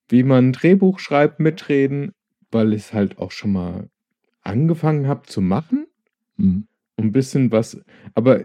wie 0.08 0.24
man 0.24 0.50
ein 0.50 0.54
Drehbuch 0.54 1.00
schreibt, 1.00 1.40
mitreden, 1.40 2.14
weil 2.52 2.74
ich 2.74 2.84
es 2.84 2.94
halt 2.94 3.18
auch 3.18 3.32
schon 3.32 3.54
mal 3.54 3.90
angefangen 4.42 5.08
habe 5.08 5.24
zu 5.24 5.42
machen. 5.42 5.88
Hm. 6.38 6.68
ein 6.98 7.12
bisschen 7.14 7.52
was, 7.52 7.82
aber 8.14 8.44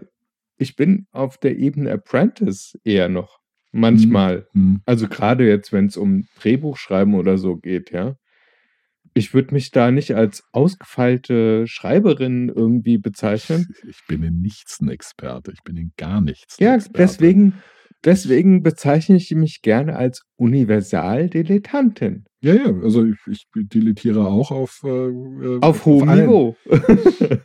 ich 0.57 0.75
bin 0.75 1.07
auf 1.11 1.37
der 1.37 1.57
Ebene 1.57 1.91
Apprentice 1.91 2.79
eher 2.83 3.09
noch. 3.09 3.39
Manchmal. 3.71 4.47
Hm. 4.53 4.81
Also 4.85 5.07
gerade 5.07 5.47
jetzt, 5.47 5.71
wenn 5.71 5.87
es 5.87 5.97
um 5.97 6.27
Drehbuchschreiben 6.39 7.15
oder 7.15 7.37
so 7.37 7.57
geht, 7.57 7.91
ja. 7.91 8.15
Ich 9.13 9.33
würde 9.33 9.53
mich 9.53 9.71
da 9.71 9.91
nicht 9.91 10.15
als 10.15 10.43
ausgefeilte 10.53 11.67
Schreiberin 11.67 12.49
irgendwie 12.49 12.97
bezeichnen. 12.97 13.73
Ich 13.87 14.05
bin 14.07 14.23
in 14.23 14.41
nichts 14.41 14.79
ein 14.79 14.89
Experte. 14.89 15.51
Ich 15.51 15.63
bin 15.63 15.75
in 15.75 15.91
gar 15.97 16.21
nichts 16.21 16.57
Ja, 16.59 16.77
deswegen, 16.77 17.55
deswegen 18.05 18.63
bezeichne 18.63 19.15
ich 19.17 19.31
mich 19.35 19.61
gerne 19.61 19.95
als 19.95 20.21
Universaldilettantin. 20.37 22.25
Ja, 22.41 22.55
ja, 22.55 22.73
also 22.83 23.05
ich, 23.05 23.17
ich 23.29 23.45
dilettiere 23.53 24.25
auch 24.27 24.51
auf, 24.51 24.81
äh, 24.83 24.87
äh, 24.89 25.59
Auf 25.61 25.85
hohem 25.85 26.09
allen- 26.09 26.25
Niveau. 26.27 26.55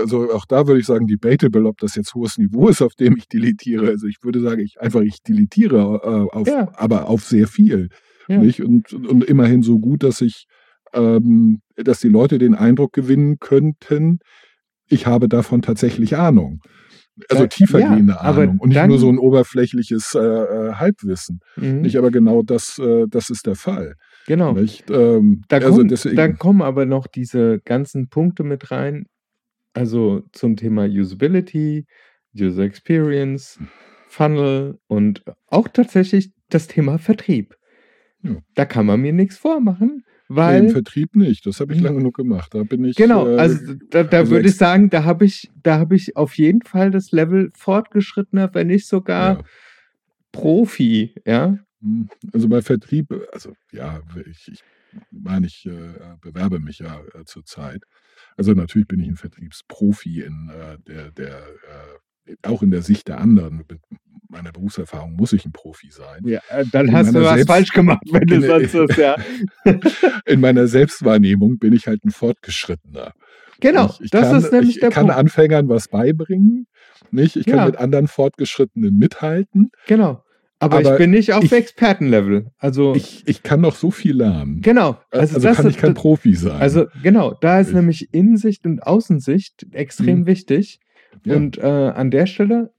Also 0.00 0.32
auch 0.32 0.46
da 0.46 0.66
würde 0.66 0.80
ich 0.80 0.86
sagen, 0.86 1.06
debatable, 1.06 1.66
ob 1.66 1.76
das 1.76 1.94
jetzt 1.94 2.14
hohes 2.14 2.38
Niveau 2.38 2.68
ist, 2.68 2.80
auf 2.80 2.94
dem 2.94 3.18
ich 3.18 3.28
deletiere. 3.28 3.88
Also 3.88 4.06
ich 4.06 4.16
würde 4.22 4.40
sagen, 4.40 4.62
ich 4.62 4.80
einfach, 4.80 5.02
ich 5.02 5.22
deletiere, 5.22 6.00
äh, 6.02 6.34
auf, 6.34 6.48
Ja. 6.48 6.72
aber 6.76 7.06
auf 7.10 7.22
sehr 7.24 7.46
viel. 7.46 7.90
Ja. 8.28 8.38
Nicht? 8.38 8.62
Und, 8.62 8.94
und 8.94 9.24
immerhin 9.24 9.60
so 9.62 9.78
gut, 9.78 10.02
dass 10.04 10.22
ich, 10.22 10.46
ähm, 10.94 11.60
dass 11.76 12.00
die 12.00 12.08
Leute 12.08 12.38
den 12.38 12.54
Eindruck 12.54 12.94
gewinnen 12.94 13.36
könnten, 13.38 14.20
ich 14.88 15.06
habe 15.06 15.28
davon 15.28 15.60
tatsächlich 15.60 16.16
Ahnung. 16.16 16.60
Also 17.30 17.46
tiefergehende 17.46 18.12
ja, 18.14 18.18
Ahnung 18.20 18.58
und 18.58 18.68
nicht 18.70 18.86
nur 18.86 18.98
so 18.98 19.08
ein 19.08 19.18
oberflächliches 19.18 20.14
äh, 20.14 20.20
äh, 20.20 20.72
Halbwissen. 20.74 21.40
Mhm, 21.56 21.80
Nicht, 21.80 21.96
aber 21.96 22.10
genau 22.10 22.42
das, 22.42 22.78
äh, 22.78 23.06
das 23.08 23.30
ist 23.30 23.46
der 23.46 23.54
Fall. 23.54 23.94
genau. 24.26 24.56
Ähm, 24.90 25.42
Da, 25.48 25.56
also 25.56 25.76
kommen, 25.76 25.88
deswegen, 25.88 26.16
da 26.16 26.28
kommen 26.28 26.62
aber 26.62 26.84
noch 26.84 27.06
diese 27.06 27.60
ganzen 27.64 28.08
Punkte 28.08 28.44
mit 28.44 28.70
rein. 28.70 29.06
Also 29.72 30.22
zum 30.32 30.56
Thema 30.56 30.84
Usability, 30.84 31.86
User 32.38 32.64
Experience, 32.64 33.58
Funnel 34.08 34.78
und 34.86 35.22
auch 35.46 35.68
tatsächlich 35.68 36.32
das 36.50 36.66
Thema 36.66 36.98
Vertrieb. 36.98 37.54
Ja. 38.22 38.36
Da 38.54 38.64
kann 38.64 38.86
man 38.86 39.00
mir 39.00 39.12
nichts 39.12 39.36
vormachen, 39.36 40.04
nee, 40.28 40.34
im 40.34 40.36
weil 40.36 40.68
Vertrieb 40.70 41.16
nicht. 41.16 41.46
Das 41.46 41.60
habe 41.60 41.74
ich 41.74 41.80
lange 41.80 41.98
genug 41.98 42.16
gemacht. 42.16 42.54
Da 42.54 42.62
bin 42.62 42.84
ich. 42.84 42.96
genau, 42.96 43.28
äh, 43.28 43.36
also 43.36 43.74
da, 43.90 44.04
da 44.04 44.18
also 44.18 44.32
würde 44.32 44.48
ich 44.48 44.56
sagen, 44.56 44.90
da 44.90 45.04
habe 45.04 45.24
ich, 45.24 45.50
da 45.62 45.78
habe 45.78 45.96
ich 45.96 46.16
auf 46.16 46.36
jeden 46.36 46.62
Fall 46.62 46.90
das 46.90 47.12
Level 47.12 47.50
fortgeschrittener, 47.54 48.52
wenn 48.54 48.68
nicht 48.68 48.86
sogar 48.86 49.38
ja. 49.38 49.44
Profi, 50.32 51.14
ja. 51.24 51.58
Hm, 51.80 52.08
Also 52.32 52.48
bei 52.48 52.62
Vertrieb, 52.62 53.14
also 53.32 53.54
ja, 53.72 54.00
ich, 54.28 54.48
ich 54.52 54.62
meine, 55.10 55.46
ich 55.46 55.66
äh, 55.66 56.16
bewerbe 56.20 56.58
mich 56.58 56.78
ja 56.80 57.00
äh, 57.14 57.24
zurzeit. 57.24 57.82
Also 58.36 58.52
natürlich 58.52 58.88
bin 58.88 59.00
ich 59.00 59.08
ein 59.08 59.16
Vertriebsprofi 59.16 60.22
in 60.22 60.50
äh, 60.50 60.78
der, 60.86 61.10
der 61.12 61.38
äh, 62.26 62.34
auch 62.42 62.62
in 62.62 62.70
der 62.70 62.82
Sicht 62.82 63.08
der 63.08 63.20
anderen. 63.20 63.58
Mit 63.68 63.80
meiner 64.36 64.52
Berufserfahrung 64.52 65.14
muss 65.16 65.32
ich 65.32 65.44
ein 65.46 65.52
Profi 65.52 65.90
sein. 65.90 66.20
ja 66.24 66.40
äh, 66.50 66.64
dann 66.70 66.88
In 66.88 66.92
hast 66.94 67.14
du 67.14 67.22
was 67.22 67.34
Selbst- 67.34 67.46
falsch 67.48 67.70
gemacht, 67.70 68.02
wenn 68.10 68.26
du 68.26 68.40
sonst 68.42 68.74
was, 68.74 68.96
ja. 68.96 69.16
In 70.26 70.40
meiner 70.40 70.66
Selbstwahrnehmung 70.66 71.58
bin 71.58 71.72
ich 71.72 71.86
halt 71.86 72.04
ein 72.04 72.10
Fortgeschrittener. 72.10 73.12
Genau, 73.60 73.86
ich, 73.86 74.00
ich 74.06 74.10
das 74.10 74.28
kann, 74.28 74.36
ist 74.38 74.52
nämlich 74.52 74.70
ich 74.76 74.80
der 74.80 74.90
kann 74.90 75.06
Punkt. 75.06 75.18
Anfängern 75.18 75.68
was 75.68 75.88
beibringen. 75.88 76.66
Nicht? 77.10 77.36
Ich 77.36 77.46
kann 77.46 77.56
Ja. 77.58 77.66
mit 77.66 77.78
anderen 77.78 78.08
Fortgeschrittenen 78.08 78.96
mithalten. 78.98 79.70
Genau. 79.86 80.22
Aber, 80.58 80.80
ich 80.80 80.86
Aber 80.86 80.96
bin 80.96 81.10
nicht 81.10 81.32
auf 81.32 81.44
ich- 81.44 81.52
Expertenlevel. 81.52 82.46
Also, 82.58 82.94
Ich, 82.94 83.22
ich 83.26 83.42
kann 83.42 83.60
noch 83.60 83.76
so 83.76 83.90
viel 83.90 84.16
lernen. 84.16 84.60
genau. 84.62 84.98
Also, 85.10 85.36
Also, 85.36 85.40
das 85.48 85.56
kann 85.58 85.66
ist, 85.66 85.74
ich 85.76 85.78
kein 85.80 85.94
Profi 85.94 86.34
sein. 86.34 86.60
also 86.60 86.86
genau, 87.02 87.34
da 87.40 87.60
ist 87.60 87.68
Ich- 87.68 87.74
nämlich 87.74 88.08
Innensicht 88.12 88.64
und 88.66 88.82
Außensicht 88.82 89.66
extrem 89.72 90.20
Mhm. 90.20 90.26
wichtig. 90.26 90.80
Ja. 91.24 91.36
Und 91.36 91.56
äh, 91.58 91.62
an 91.62 92.10
der 92.10 92.26
Stelle, 92.26 92.72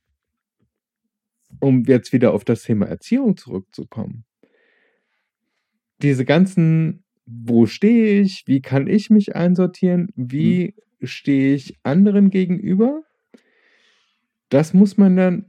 um 1.60 1.84
jetzt 1.86 2.14
wieder 2.14 2.34
auf 2.34 2.46
das 2.46 2.64
Thema 2.64 2.86
Erziehung 2.88 3.38
zurückzukommen, 3.38 4.26
diese 6.02 6.26
ganzen, 6.26 7.04
wo 7.26 7.66
stehe 7.66 8.22
ich, 8.22 8.44
wie 8.46 8.62
kann 8.62 8.88
ich 8.88 9.10
mich 9.10 9.36
einsortieren, 9.36 10.10
wie 10.16 10.76
stehe 11.02 11.54
ich 11.56 11.78
anderen 11.84 12.30
gegenüber, 12.30 13.02
das 14.50 14.74
muss 14.74 14.98
man 14.98 15.16
dann, 15.16 15.46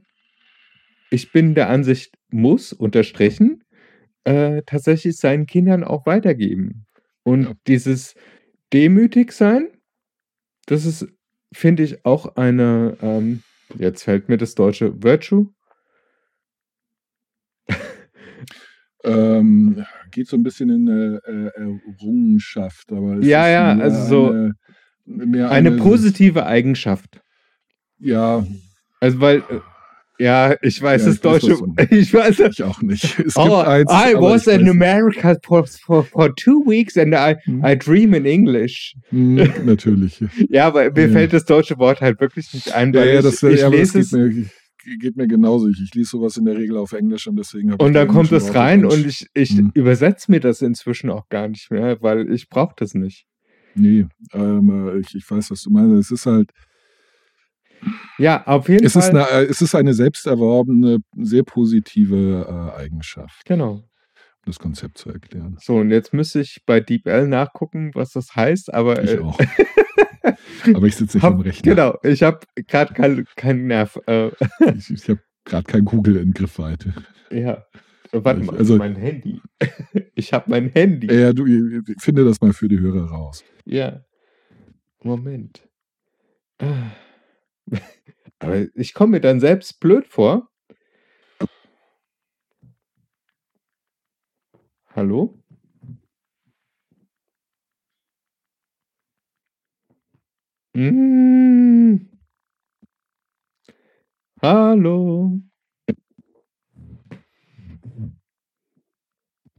ich 1.09 1.31
bin 1.31 1.55
der 1.55 1.69
Ansicht, 1.69 2.13
muss 2.29 2.73
unterstrichen, 2.73 3.63
äh, 4.23 4.61
tatsächlich 4.65 5.17
seinen 5.17 5.45
Kindern 5.45 5.83
auch 5.83 6.05
weitergeben. 6.05 6.85
Und 7.23 7.43
Ja. 7.43 7.53
dieses 7.67 8.15
demütig 8.73 9.31
sein, 9.31 9.69
das 10.67 10.85
ist, 10.85 11.07
finde 11.53 11.83
ich, 11.83 12.05
auch 12.05 12.35
eine, 12.35 12.97
ähm, 13.01 13.41
jetzt 13.77 14.03
fällt 14.03 14.29
mir 14.29 14.37
das 14.37 14.55
deutsche 14.55 15.01
Virtue. 15.03 15.49
Ähm, 19.09 19.85
geht 20.11 20.27
so 20.27 20.37
ein 20.37 20.43
bisschen 20.43 20.69
in 20.69 20.89
eine 20.89 21.21
äh, 21.25 21.61
Errungenschaft, 21.61 22.91
aber 22.91 23.17
es 23.17 23.27
Ja, 23.27 23.45
ist 23.47 23.53
ja, 23.53 23.77
also 23.77 24.07
so 24.07 24.31
eine, 25.07 25.49
Eine 25.49 25.71
positive 25.71 26.45
Eigenschaft. 26.45 27.21
Ja, 27.99 28.45
Also, 29.01 29.19
weil, 29.21 29.37
äh, 29.49 29.59
ja, 30.23 30.55
ich 30.61 30.81
weiß 30.81 31.01
Ja, 31.01 31.07
das 31.07 31.15
ich 31.15 31.21
deutsche, 31.21 31.57
ich 31.91 32.13
weiß 32.13 32.39
ich 32.39 32.63
auch 32.63 32.81
nicht. 32.81 33.17
Es 33.25 33.35
Oh, 33.37 33.55
eins, 33.55 33.89
I 33.89 34.13
was 34.15 34.47
ich 34.47 34.53
in 34.55 34.67
America 34.67 35.35
for, 35.45 35.65
for, 35.65 36.03
for 36.03 36.35
two 36.35 36.61
weeks 36.65 36.97
and 36.97 37.13
I, 37.13 37.35
Hm. 37.45 37.63
I 37.63 37.75
dream 37.77 38.13
in 38.13 38.25
English. 38.25 38.95
Hm, 39.09 39.35
natürlich. 39.65 40.21
Ja, 40.49 40.67
aber 40.67 40.91
mir 40.91 41.03
Ja. 41.03 41.09
fällt 41.09 41.33
das 41.33 41.45
deutsche 41.45 41.77
Wort 41.77 42.01
halt 42.01 42.19
wirklich 42.19 42.51
nicht 42.53 42.73
ein, 42.73 42.93
Ja, 42.93 43.01
weil 43.01 43.13
ja, 43.13 43.17
ich, 43.19 43.23
das, 43.23 43.43
ich 43.43 43.59
ja, 43.59 43.67
aber 43.67 43.77
das 43.77 43.93
lese 43.93 43.99
es 44.01 44.11
mir, 44.11 44.49
geht 44.99 45.15
mir 45.17 45.27
genauso. 45.27 45.67
Ich, 45.67 45.81
ich 45.81 45.93
lese 45.93 46.09
sowas 46.11 46.37
in 46.37 46.45
der 46.45 46.57
Regel 46.57 46.77
auf 46.77 46.93
Englisch 46.93 47.27
und 47.27 47.35
deswegen 47.35 47.71
habe 47.71 47.83
ich 47.83 47.87
und 47.87 47.93
dann 47.93 48.07
kommt 48.07 48.31
es 48.31 48.53
rein 48.55 48.85
und 48.85 49.05
ich, 49.05 49.27
ich 49.33 49.51
Hm. 49.51 49.71
übersetze 49.73 50.31
mir 50.31 50.39
das 50.39 50.61
inzwischen 50.61 51.09
auch 51.09 51.27
gar 51.29 51.47
nicht 51.47 51.69
mehr, 51.71 52.01
weil 52.01 52.31
ich 52.31 52.49
brauche 52.49 52.73
das 52.77 52.93
nicht. 52.93 53.25
Nee, 53.75 54.07
ähm, 54.33 54.89
äh, 54.89 54.99
ich, 54.99 55.13
ich 55.15 55.29
weiß, 55.29 55.51
was 55.51 55.61
du 55.61 55.69
meinst. 55.69 55.95
Es 55.95 56.11
ist 56.11 56.25
halt, 56.25 56.51
Ja, 58.17 58.45
auf 58.45 58.67
jeden 58.67 58.85
es 58.85 58.93
Fall. 58.93 59.03
ist, 59.03 59.09
eine, 59.09 59.29
äh, 59.29 59.45
es 59.45 59.61
ist 59.61 59.75
eine 59.75 59.93
selbst 59.93 60.25
erworbene, 60.27 60.97
sehr 61.17 61.43
positive 61.43 62.73
äh, 62.75 62.79
Eigenschaft, 62.81 63.45
genau. 63.45 63.71
um 63.73 63.83
das 64.45 64.59
Konzept 64.59 64.97
zu 64.97 65.09
erklären. 65.11 65.55
So, 65.61 65.77
und 65.77 65.91
jetzt 65.91 66.13
müsste 66.13 66.41
ich 66.41 66.61
bei 66.65 66.79
DeepL 66.79 67.27
nachgucken, 67.27 67.91
was 67.93 68.11
das 68.11 68.35
heißt, 68.35 68.73
aber 68.73 69.03
Ich 69.03 69.11
äh, 69.11 69.19
auch. 69.19 69.37
Aber 70.73 70.85
ich 70.87 70.95
sitze 70.95 71.17
nicht 71.17 71.23
hab, 71.23 71.33
am 71.33 71.39
Rechner. 71.41 71.75
genau, 71.75 71.97
ich 72.03 72.23
habe 72.23 72.39
gerade 72.67 72.93
keinen 72.93 73.25
kein 73.35 73.67
Nerv. 73.67 73.97
Äh, 74.07 74.31
Ich, 74.77 74.89
ich 74.89 75.09
habe 75.09 75.21
gerade 75.45 75.63
kein 75.63 75.85
Google 75.85 76.17
in 76.17 76.31
Griffweite. 76.33 76.93
ja, 77.31 77.65
warte 78.11 78.43
mal, 78.43 78.57
also- 78.57 78.77
mein 78.77 78.95
Handy. 78.95 79.41
ich 80.15 80.33
habe 80.33 80.49
mein 80.49 80.69
Handy. 80.69 81.07
Ja, 81.13 81.33
du, 81.33 81.45
ich 81.45 82.01
finde 82.01 82.25
das 82.25 82.41
mal 82.41 82.53
für 82.53 82.67
die 82.67 82.79
Hörer 82.79 83.05
raus. 83.09 83.43
Ja. 83.65 84.03
Moment. 85.01 85.67
Ah. 86.59 86.91
Aber 88.39 88.65
ich 88.75 88.93
komme 88.93 89.11
mir 89.11 89.21
dann 89.21 89.39
selbst 89.39 89.79
blöd 89.79 90.07
vor. 90.07 90.49
Hallo? 94.95 95.37
Mm. 100.75 101.97
Hallo. 104.41 105.41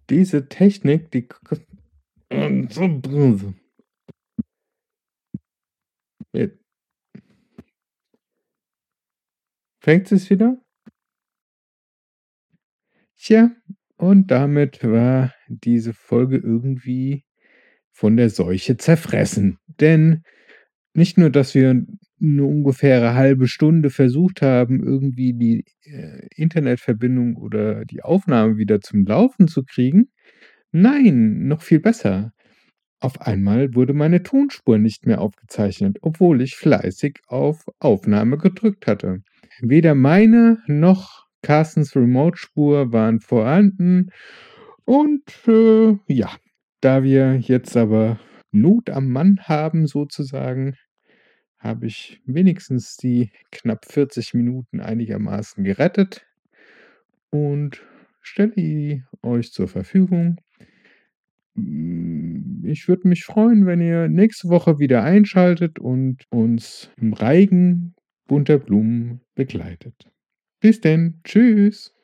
Diese 0.08 0.48
Technik, 0.48 1.10
die... 1.10 1.28
Mm, 2.32 2.68
äh. 6.32 6.48
Fängt 9.80 10.12
es 10.12 10.30
wieder? 10.30 10.62
Tja, 13.16 13.50
und 13.96 14.30
damit 14.30 14.82
war 14.84 15.34
diese 15.48 15.92
Folge 15.92 16.36
irgendwie 16.36 17.24
von 17.90 18.16
der 18.16 18.30
Seuche 18.30 18.76
zerfressen. 18.76 19.58
Denn 19.66 20.22
nicht 20.94 21.18
nur, 21.18 21.30
dass 21.30 21.54
wir 21.54 21.84
'ne 22.20 22.44
ungefähre 22.44 23.14
halbe 23.14 23.48
Stunde 23.48 23.90
versucht 23.90 24.42
haben, 24.42 24.82
irgendwie 24.84 25.32
die, 25.34 25.64
äh, 25.84 26.26
Internetverbindung 26.36 27.36
oder 27.36 27.84
die 27.86 28.02
Aufnahme 28.02 28.56
wieder 28.58 28.80
zum 28.80 29.04
Laufen 29.06 29.48
zu 29.48 29.64
kriegen. 29.64 30.08
Nein, 30.72 31.46
noch 31.48 31.62
viel 31.62 31.80
besser. 31.80 32.32
Auf 33.00 33.20
einmal 33.22 33.74
wurde 33.74 33.94
meine 33.94 34.22
Tonspur 34.22 34.78
nicht 34.78 35.06
mehr 35.06 35.20
aufgezeichnet, 35.20 35.98
obwohl 36.02 36.42
ich 36.42 36.56
fleißig 36.56 37.20
auf 37.28 37.64
Aufnahme 37.80 38.38
gedrückt 38.38 38.86
hatte. 38.86 39.22
Weder 39.60 39.94
meine 39.94 40.58
noch 40.66 41.26
Carstens 41.42 41.96
Remote-Spur 41.96 42.92
waren 42.92 43.20
vorhanden 43.20 44.10
und, 44.86 45.22
äh, 45.48 45.96
ja, 46.08 46.30
da 46.80 47.02
wir 47.04 47.36
jetzt 47.38 47.76
aber 47.76 48.18
Not 48.52 48.90
am 48.90 49.08
Mann 49.10 49.40
haben 49.42 49.86
sozusagen, 49.86 50.76
habe 51.58 51.86
ich 51.86 52.20
wenigstens 52.26 52.96
die 52.96 53.32
knapp 53.52 53.86
40 53.86 54.34
Minuten 54.34 54.80
einigermaßen 54.80 55.64
gerettet 55.64 56.26
und 57.30 57.82
stelle 58.20 58.52
die 58.52 59.02
euch 59.22 59.52
zur 59.52 59.68
Verfügung. 59.68 60.36
Hm, 61.56 62.62
ich 62.64 62.88
würde 62.88 63.08
mich 63.08 63.24
freuen, 63.24 63.66
wenn 63.66 63.80
ihr 63.80 64.08
nächste 64.08 64.48
Woche 64.48 64.78
wieder 64.78 65.02
einschaltet 65.02 65.78
und 65.78 66.24
uns 66.30 66.90
im 66.96 67.12
Reigen 67.12 67.94
bunter 68.26 68.58
Blumen 68.58 69.20
begleitet. 69.34 70.10
Bis 70.60 70.80
denn. 70.80 71.20
Tschüss. 71.24 71.94